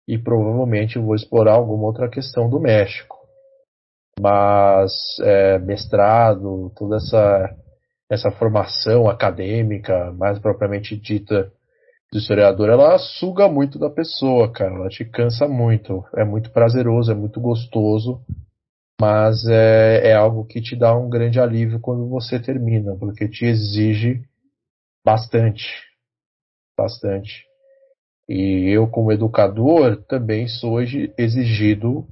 [0.09, 3.17] E provavelmente vou explorar alguma outra questão do México.
[4.21, 4.93] Mas
[5.23, 7.57] é, mestrado, toda essa,
[8.11, 11.53] essa formação acadêmica, mais propriamente dita,
[12.15, 14.77] do historiador, ela suga muito da pessoa, cara.
[14.77, 16.05] Ela te cansa muito.
[16.15, 18.25] É muito prazeroso, é muito gostoso,
[19.01, 23.45] mas é, é algo que te dá um grande alívio quando você termina, porque te
[23.45, 24.23] exige
[25.05, 25.67] bastante.
[26.79, 27.45] Bastante.
[28.29, 32.07] E eu, como educador, também sou exigido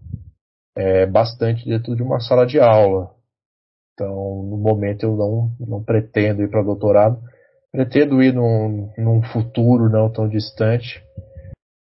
[0.76, 3.14] é, bastante dentro de uma sala de aula.
[3.94, 7.22] Então, no momento, eu não, não pretendo ir para doutorado
[7.72, 11.02] Pretendo ir num, num futuro não tão distante,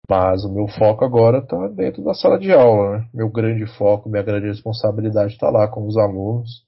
[0.10, 2.98] mas o meu foco agora está dentro da sala de aula.
[2.98, 3.10] Né?
[3.14, 6.66] Meu grande foco, minha grande responsabilidade está lá com os alunos.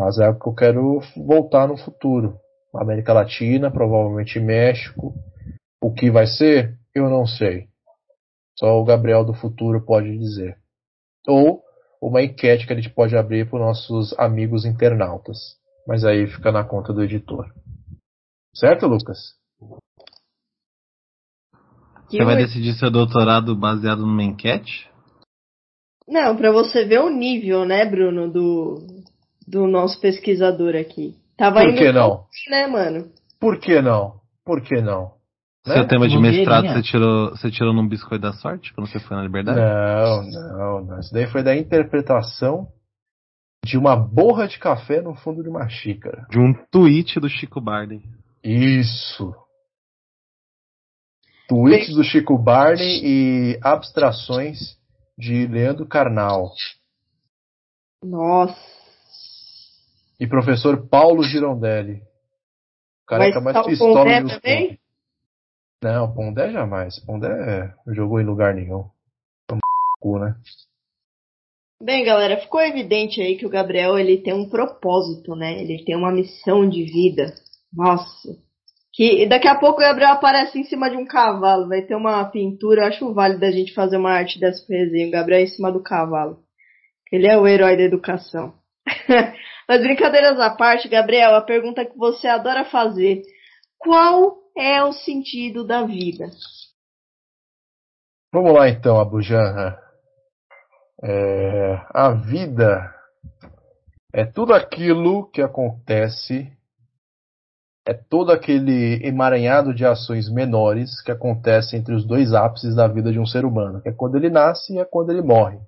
[0.00, 2.38] Mas é algo que eu quero voltar no futuro.
[2.74, 5.12] América Latina, provavelmente México.
[5.82, 7.68] O que vai ser, eu não sei.
[8.56, 10.56] Só o Gabriel do futuro pode dizer.
[11.26, 11.62] Ou
[12.00, 15.56] uma enquete que a gente pode abrir para os nossos amigos internautas.
[15.86, 17.46] Mas aí fica na conta do editor.
[18.54, 19.18] Certo, Lucas?
[22.08, 24.90] Você vai decidir seu doutorado baseado numa enquete?
[26.08, 28.84] Não, para você ver o nível, né, Bruno, do,
[29.46, 31.14] do nosso pesquisador aqui.
[31.36, 32.26] Tava Por indo que não?
[32.50, 33.08] né, mano?
[33.38, 34.20] Por que não?
[34.44, 35.12] Por que não?
[35.66, 35.74] Né?
[35.74, 39.16] Seu tema de mestrado você tirou, você tirou num biscoito da sorte quando você foi
[39.16, 39.60] na liberdade?
[39.60, 41.00] Não, não, não.
[41.00, 42.66] Isso daí foi da interpretação
[43.64, 46.26] de uma borra de café no fundo de uma xícara.
[46.30, 48.02] De um tweet do Chico Barney.
[48.42, 49.34] Isso.
[51.48, 54.78] Tweets do Chico Barney e abstrações
[55.18, 56.52] de Leandro Carnal.
[58.02, 58.56] Nossa.
[60.18, 62.02] E professor Paulo Girondelli.
[63.02, 64.78] O careca Mas mais tá pistola dos também?
[65.82, 66.98] Não, Pondé jamais.
[67.00, 68.88] Pondé jogou em lugar nenhum.
[69.46, 69.60] Toma
[69.98, 70.36] cu, né?
[71.82, 75.62] Bem, galera, ficou evidente aí que o Gabriel ele tem um propósito, né?
[75.62, 77.34] Ele tem uma missão de vida.
[77.72, 78.28] Nossa.
[78.92, 81.68] Que daqui a pouco o Gabriel aparece em cima de um cavalo.
[81.68, 82.88] Vai ter uma pintura.
[82.88, 85.08] Acho válido a gente fazer uma arte dessa resenha.
[85.08, 86.38] O Gabriel em cima do cavalo.
[87.12, 88.54] Ele é o herói da educação.
[89.68, 93.22] Mas brincadeiras à parte, Gabriel, a pergunta que você adora fazer.
[93.78, 96.26] Qual é o sentido da vida?
[98.32, 99.78] Vamos lá então, Abujanra.
[101.02, 102.94] É, a vida
[104.12, 106.52] é tudo aquilo que acontece,
[107.86, 113.10] é todo aquele emaranhado de ações menores que acontece entre os dois ápices da vida
[113.10, 115.58] de um ser humano, que é quando ele nasce e é quando ele morre.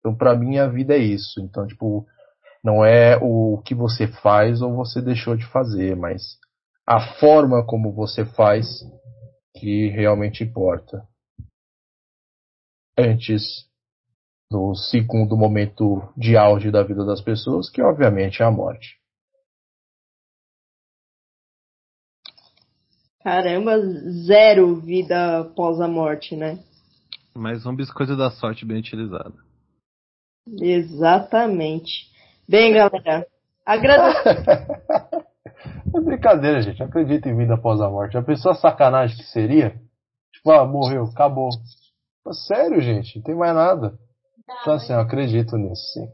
[0.00, 1.40] Então, para mim, a vida é isso.
[1.40, 2.04] Então, tipo,
[2.62, 6.38] não é o que você faz ou você deixou de fazer, mas
[6.86, 8.66] a forma como você faz
[9.56, 11.06] que realmente importa
[12.98, 13.42] antes
[14.50, 19.01] do segundo momento de auge da vida das pessoas, que obviamente é a morte.
[23.22, 23.78] Caramba,
[24.26, 26.58] zero vida após a morte, né?
[27.34, 29.34] Mais um biscoito da sorte bem utilizado.
[30.60, 32.10] Exatamente.
[32.48, 33.26] Bem, galera,
[33.64, 34.28] agradeço.
[35.94, 36.82] é brincadeira, gente.
[36.82, 38.18] Acredita em vida após a morte.
[38.18, 39.80] A pessoa sacanagem que seria?
[40.34, 41.48] Tipo, ah, morreu, acabou.
[42.26, 43.96] Mas sério, gente, não tem mais nada.
[44.60, 46.08] Então assim, eu acredito nisso, sim.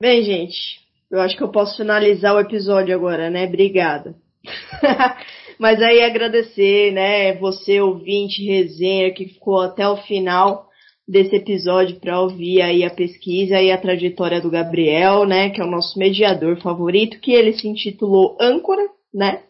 [0.00, 3.46] Bem, gente, eu acho que eu posso finalizar o episódio agora, né?
[3.46, 4.14] Obrigada.
[5.58, 10.68] Mas aí agradecer, né, você ouvinte, resenha que ficou até o final
[11.06, 15.64] desse episódio para ouvir aí a pesquisa e a trajetória do Gabriel, né, que é
[15.64, 18.82] o nosso mediador favorito, que ele se intitulou âncora,
[19.12, 19.42] né?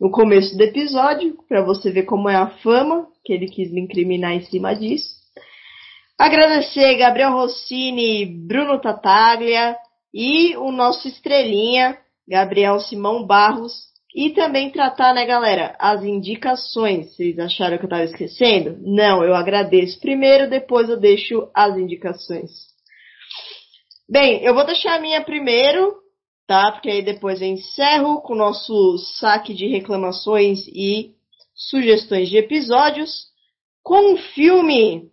[0.00, 3.82] No começo do episódio, para você ver como é a fama que ele quis me
[3.82, 5.22] incriminar em cima disso.
[6.18, 9.76] Agradecer Gabriel Rossini, Bruno Tataglia
[10.14, 11.98] e o nosso estrelinha,
[12.28, 17.14] Gabriel Simão Barros, e também tratar, né, galera, as indicações.
[17.14, 18.76] Vocês acharam que eu estava esquecendo?
[18.82, 22.50] Não, eu agradeço primeiro, depois eu deixo as indicações.
[24.08, 25.94] Bem, eu vou deixar a minha primeiro,
[26.46, 26.72] tá?
[26.72, 31.14] Porque aí depois eu encerro com o nosso saque de reclamações e
[31.54, 33.28] sugestões de episódios
[33.82, 35.10] com um filme.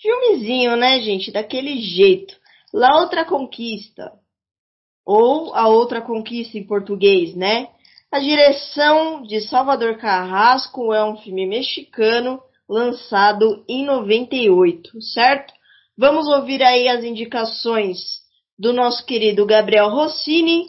[0.00, 1.30] Filmezinho, né, gente?
[1.30, 2.34] Daquele jeito.
[2.72, 4.12] La Outra Conquista.
[5.04, 7.68] Ou A Outra Conquista em português, né?
[8.12, 15.52] A direção de Salvador Carrasco é um filme mexicano lançado em 98, certo?
[15.98, 17.98] Vamos ouvir aí as indicações
[18.58, 20.66] do nosso querido Gabriel Rossini,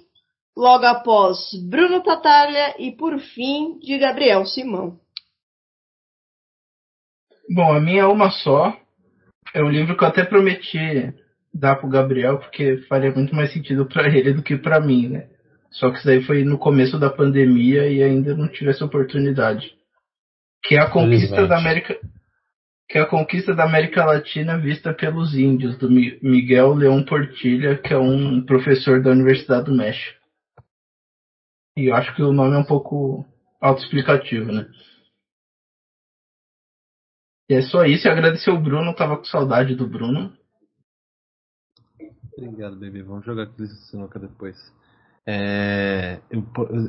[0.55, 1.37] logo após
[1.69, 4.99] Bruno Tatarlia e por fim de Gabriel Simão.
[7.49, 8.75] Bom, a minha é uma só.
[9.53, 11.13] É um livro que eu até prometi
[11.53, 15.29] dar pro Gabriel, porque faria muito mais sentido para ele do que para mim, né?
[15.71, 19.75] Só que isso daí foi no começo da pandemia e ainda não tive essa oportunidade.
[20.63, 21.99] Que é a conquista da América
[22.89, 27.77] que é a conquista da América Latina vista pelos índios, do Mi- Miguel Leão Portilha,
[27.77, 30.17] que é um professor da Universidade do México.
[31.77, 33.25] E eu acho que o nome é um pouco
[33.59, 34.69] autoexplicativo, né?
[37.49, 40.33] E é só isso, e agradecer o Bruno, tava com saudade do Bruno.
[42.37, 43.03] Obrigado, bebê.
[43.03, 44.55] Vamos jogar aquele sinuca depois.
[45.29, 46.19] É...
[46.31, 46.43] eu-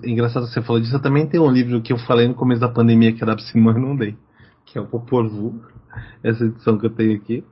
[0.04, 0.94] engraçado que você falou disso.
[0.94, 3.44] Eu também tenho um livro que eu falei no começo da pandemia que era pra
[3.44, 4.16] Simão e não dei.
[4.64, 5.28] Que é o Popor.
[6.22, 7.42] Essa edição que eu tenho aqui.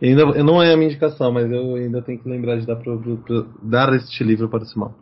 [0.00, 3.48] Ainda, não é a minha indicação, mas eu ainda tenho que lembrar de dar, pro-
[3.60, 4.94] dar este livro para o Simão.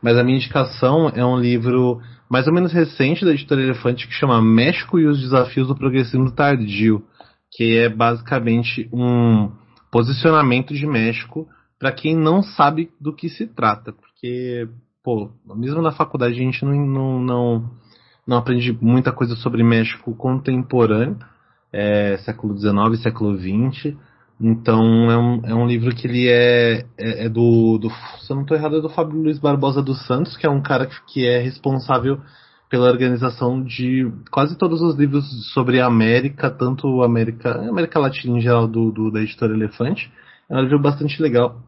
[0.00, 2.00] Mas a minha indicação é um livro
[2.30, 6.30] mais ou menos recente da editora Elefante que chama México e os Desafios do Progressismo
[6.30, 7.02] Tardio.
[7.50, 9.50] Que é basicamente um
[9.90, 11.48] posicionamento de México
[11.78, 14.68] para quem não sabe do que se trata, porque,
[15.02, 17.70] pô, mesmo na faculdade a gente não, não, não,
[18.26, 21.18] não aprende muita coisa sobre México contemporâneo,
[21.72, 23.94] é, século XIX, século XX,
[24.40, 27.90] Então é um, é um livro que ele é, é, é do, do.
[28.20, 30.62] Se eu não estou errado, é do Fábio Luiz Barbosa dos Santos, que é um
[30.62, 32.20] cara que é responsável
[32.70, 38.40] pela organização de quase todos os livros sobre a América, tanto América, América Latina em
[38.40, 40.12] geral, do, do da editora Elefante.
[40.50, 41.62] É um livro bastante legal.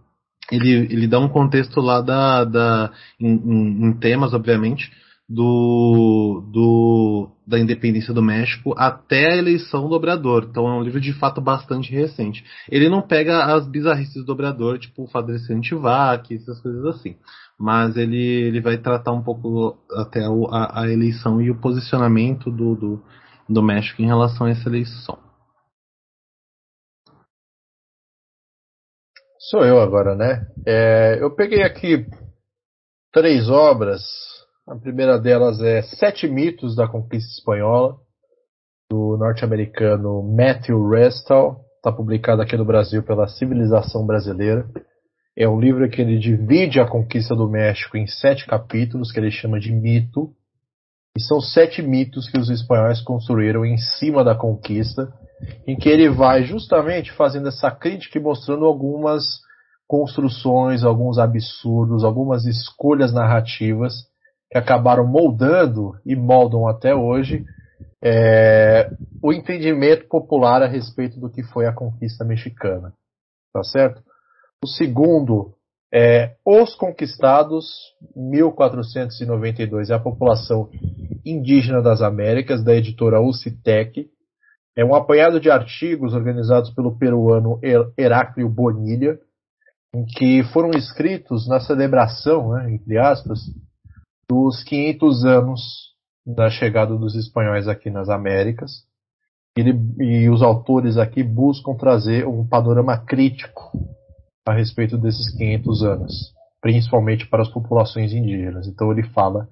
[0.51, 4.91] Ele, ele dá um contexto lá da, da em, em, em temas, obviamente,
[5.31, 10.49] do, do, da independência do México até a eleição do Obrador.
[10.51, 12.45] Então é um livro de fato bastante recente.
[12.69, 17.15] Ele não pega as bizarrices do Obrador, tipo o fato antivac, essas coisas assim.
[17.57, 22.75] Mas ele, ele vai tratar um pouco até a, a eleição e o posicionamento do,
[22.75, 23.03] do,
[23.49, 25.17] do México em relação a essa eleição.
[29.41, 30.47] Sou eu agora, né?
[30.67, 32.07] É, eu peguei aqui
[33.13, 34.03] três obras
[34.71, 37.97] a primeira delas é Sete Mitos da Conquista Espanhola,
[38.89, 41.65] do norte-americano Matthew Restall.
[41.77, 44.65] Está publicado aqui no Brasil pela Civilização Brasileira.
[45.37, 49.33] É um livro que ele divide a conquista do México em sete capítulos, que ele
[49.33, 50.31] chama de mito.
[51.19, 55.13] E são sete mitos que os espanhóis construíram em cima da conquista,
[55.67, 59.41] em que ele vai justamente fazendo essa crítica e mostrando algumas
[59.87, 63.95] construções, alguns absurdos, algumas escolhas narrativas
[64.51, 67.45] que acabaram moldando e moldam até hoje
[68.03, 68.91] é,
[69.23, 72.93] o entendimento popular a respeito do que foi a conquista mexicana.
[73.53, 74.03] Tá certo?
[74.63, 75.55] O segundo
[75.93, 77.67] é Os Conquistados,
[78.15, 80.71] 1492, é a população
[81.25, 84.09] indígena das Américas, da editora Ucitec.
[84.77, 87.61] É um apanhado de artigos organizados pelo peruano
[87.99, 89.19] Heráclio Bonilha,
[89.95, 93.41] em que foram escritos na celebração, né, entre aspas,
[94.29, 95.91] dos 500 anos
[96.25, 98.85] da chegada dos espanhóis aqui nas Américas.
[99.57, 103.73] Ele, e os autores aqui buscam trazer um panorama crítico
[104.47, 108.69] a respeito desses 500 anos, principalmente para as populações indígenas.
[108.69, 109.49] Então ele fala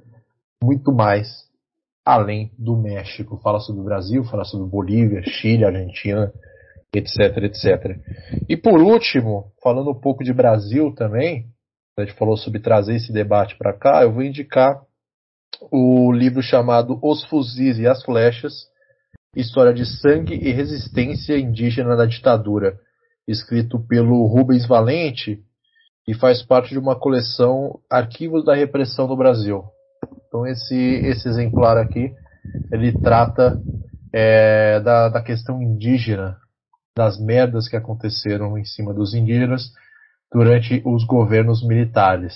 [0.63, 1.48] muito mais
[2.09, 3.37] além do México.
[3.43, 6.33] Fala sobre o Brasil, fala sobre Bolívia, Chile, Argentina,
[6.91, 7.99] etc, etc.
[8.49, 11.45] E por último, falando um pouco de Brasil também,
[11.99, 14.81] a gente falou sobre trazer esse debate para cá, eu vou indicar
[15.71, 18.55] o livro chamado Os Fuzis e as Flechas,
[19.37, 22.79] História de Sangue e Resistência Indígena na Ditadura,
[23.27, 25.43] escrito pelo Rubens Valente
[26.07, 29.63] e faz parte de uma coleção Arquivos da Repressão no Brasil.
[30.29, 32.13] Então esse, esse exemplar aqui,
[32.71, 33.61] ele trata
[34.13, 36.37] é, da, da questão indígena,
[36.97, 39.73] das merdas que aconteceram em cima dos indígenas,
[40.33, 42.35] durante os governos militares.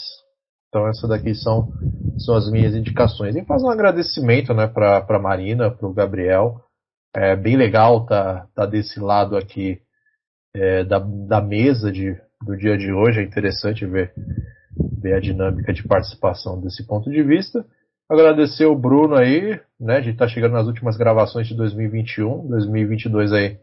[0.68, 1.70] Então essas daqui são,
[2.18, 3.36] são as minhas indicações.
[3.36, 6.60] E faz um agradecimento né, para a Marina, para o Gabriel.
[7.14, 9.78] É bem legal tá, tá desse lado aqui
[10.54, 13.20] é, da, da mesa de, do dia de hoje.
[13.20, 14.14] É interessante ver,
[14.98, 17.66] ver a dinâmica de participação desse ponto de vista.
[18.12, 19.96] Agradecer o Bruno aí, né?
[19.96, 23.58] A gente tá chegando nas últimas gravações de 2021, 2022 aí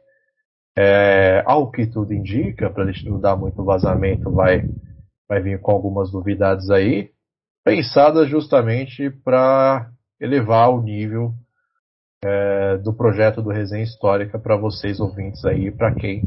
[0.76, 4.67] é, ao que tudo indica, para a gente não dar muito vazamento, vai,
[5.27, 7.11] vai vir com algumas novidades aí,
[7.63, 11.34] pensadas justamente para elevar o nível
[12.23, 16.23] é, do projeto do Resenha Histórica para vocês ouvintes aí, para quem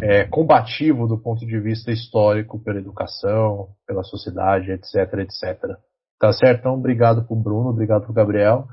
[0.00, 5.76] é combativo do ponto de vista histórico pela educação, pela sociedade, etc, etc.
[6.18, 6.60] Tá certo?
[6.60, 8.64] Então, obrigado pro Bruno, obrigado pro Gabriel,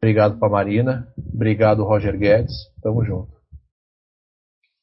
[0.00, 3.28] obrigado pra Marina, obrigado Roger Guedes, tamo junto.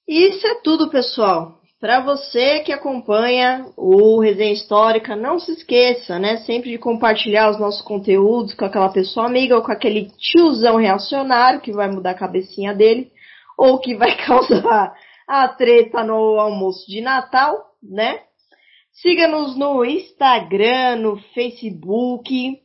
[0.07, 1.59] Isso é tudo, pessoal.
[1.79, 7.59] Para você que acompanha o Resenha Histórica, não se esqueça, né, sempre de compartilhar os
[7.59, 12.17] nossos conteúdos com aquela pessoa amiga ou com aquele tiozão reacionário que vai mudar a
[12.17, 13.11] cabecinha dele
[13.57, 14.93] ou que vai causar
[15.27, 18.19] a treta no almoço de Natal, né?
[18.95, 22.59] Siga-nos no Instagram, no Facebook.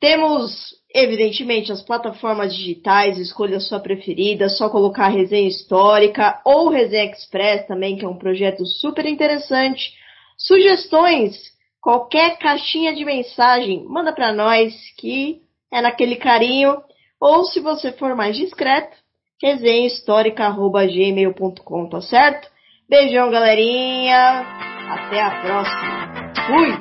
[0.00, 7.10] Temos Evidentemente, as plataformas digitais, escolha a sua preferida, só colocar resenha histórica ou resenha
[7.10, 9.92] express também, que é um projeto super interessante.
[10.38, 11.36] Sugestões,
[11.80, 16.82] qualquer caixinha de mensagem, manda para nós que é naquele carinho.
[17.20, 18.96] Ou se você for mais discreto,
[19.42, 22.48] resenhahistórica.gmail.com, tá certo?
[22.90, 24.46] Beijão, galerinha.
[24.88, 26.32] Até a próxima.
[26.46, 26.72] Fui!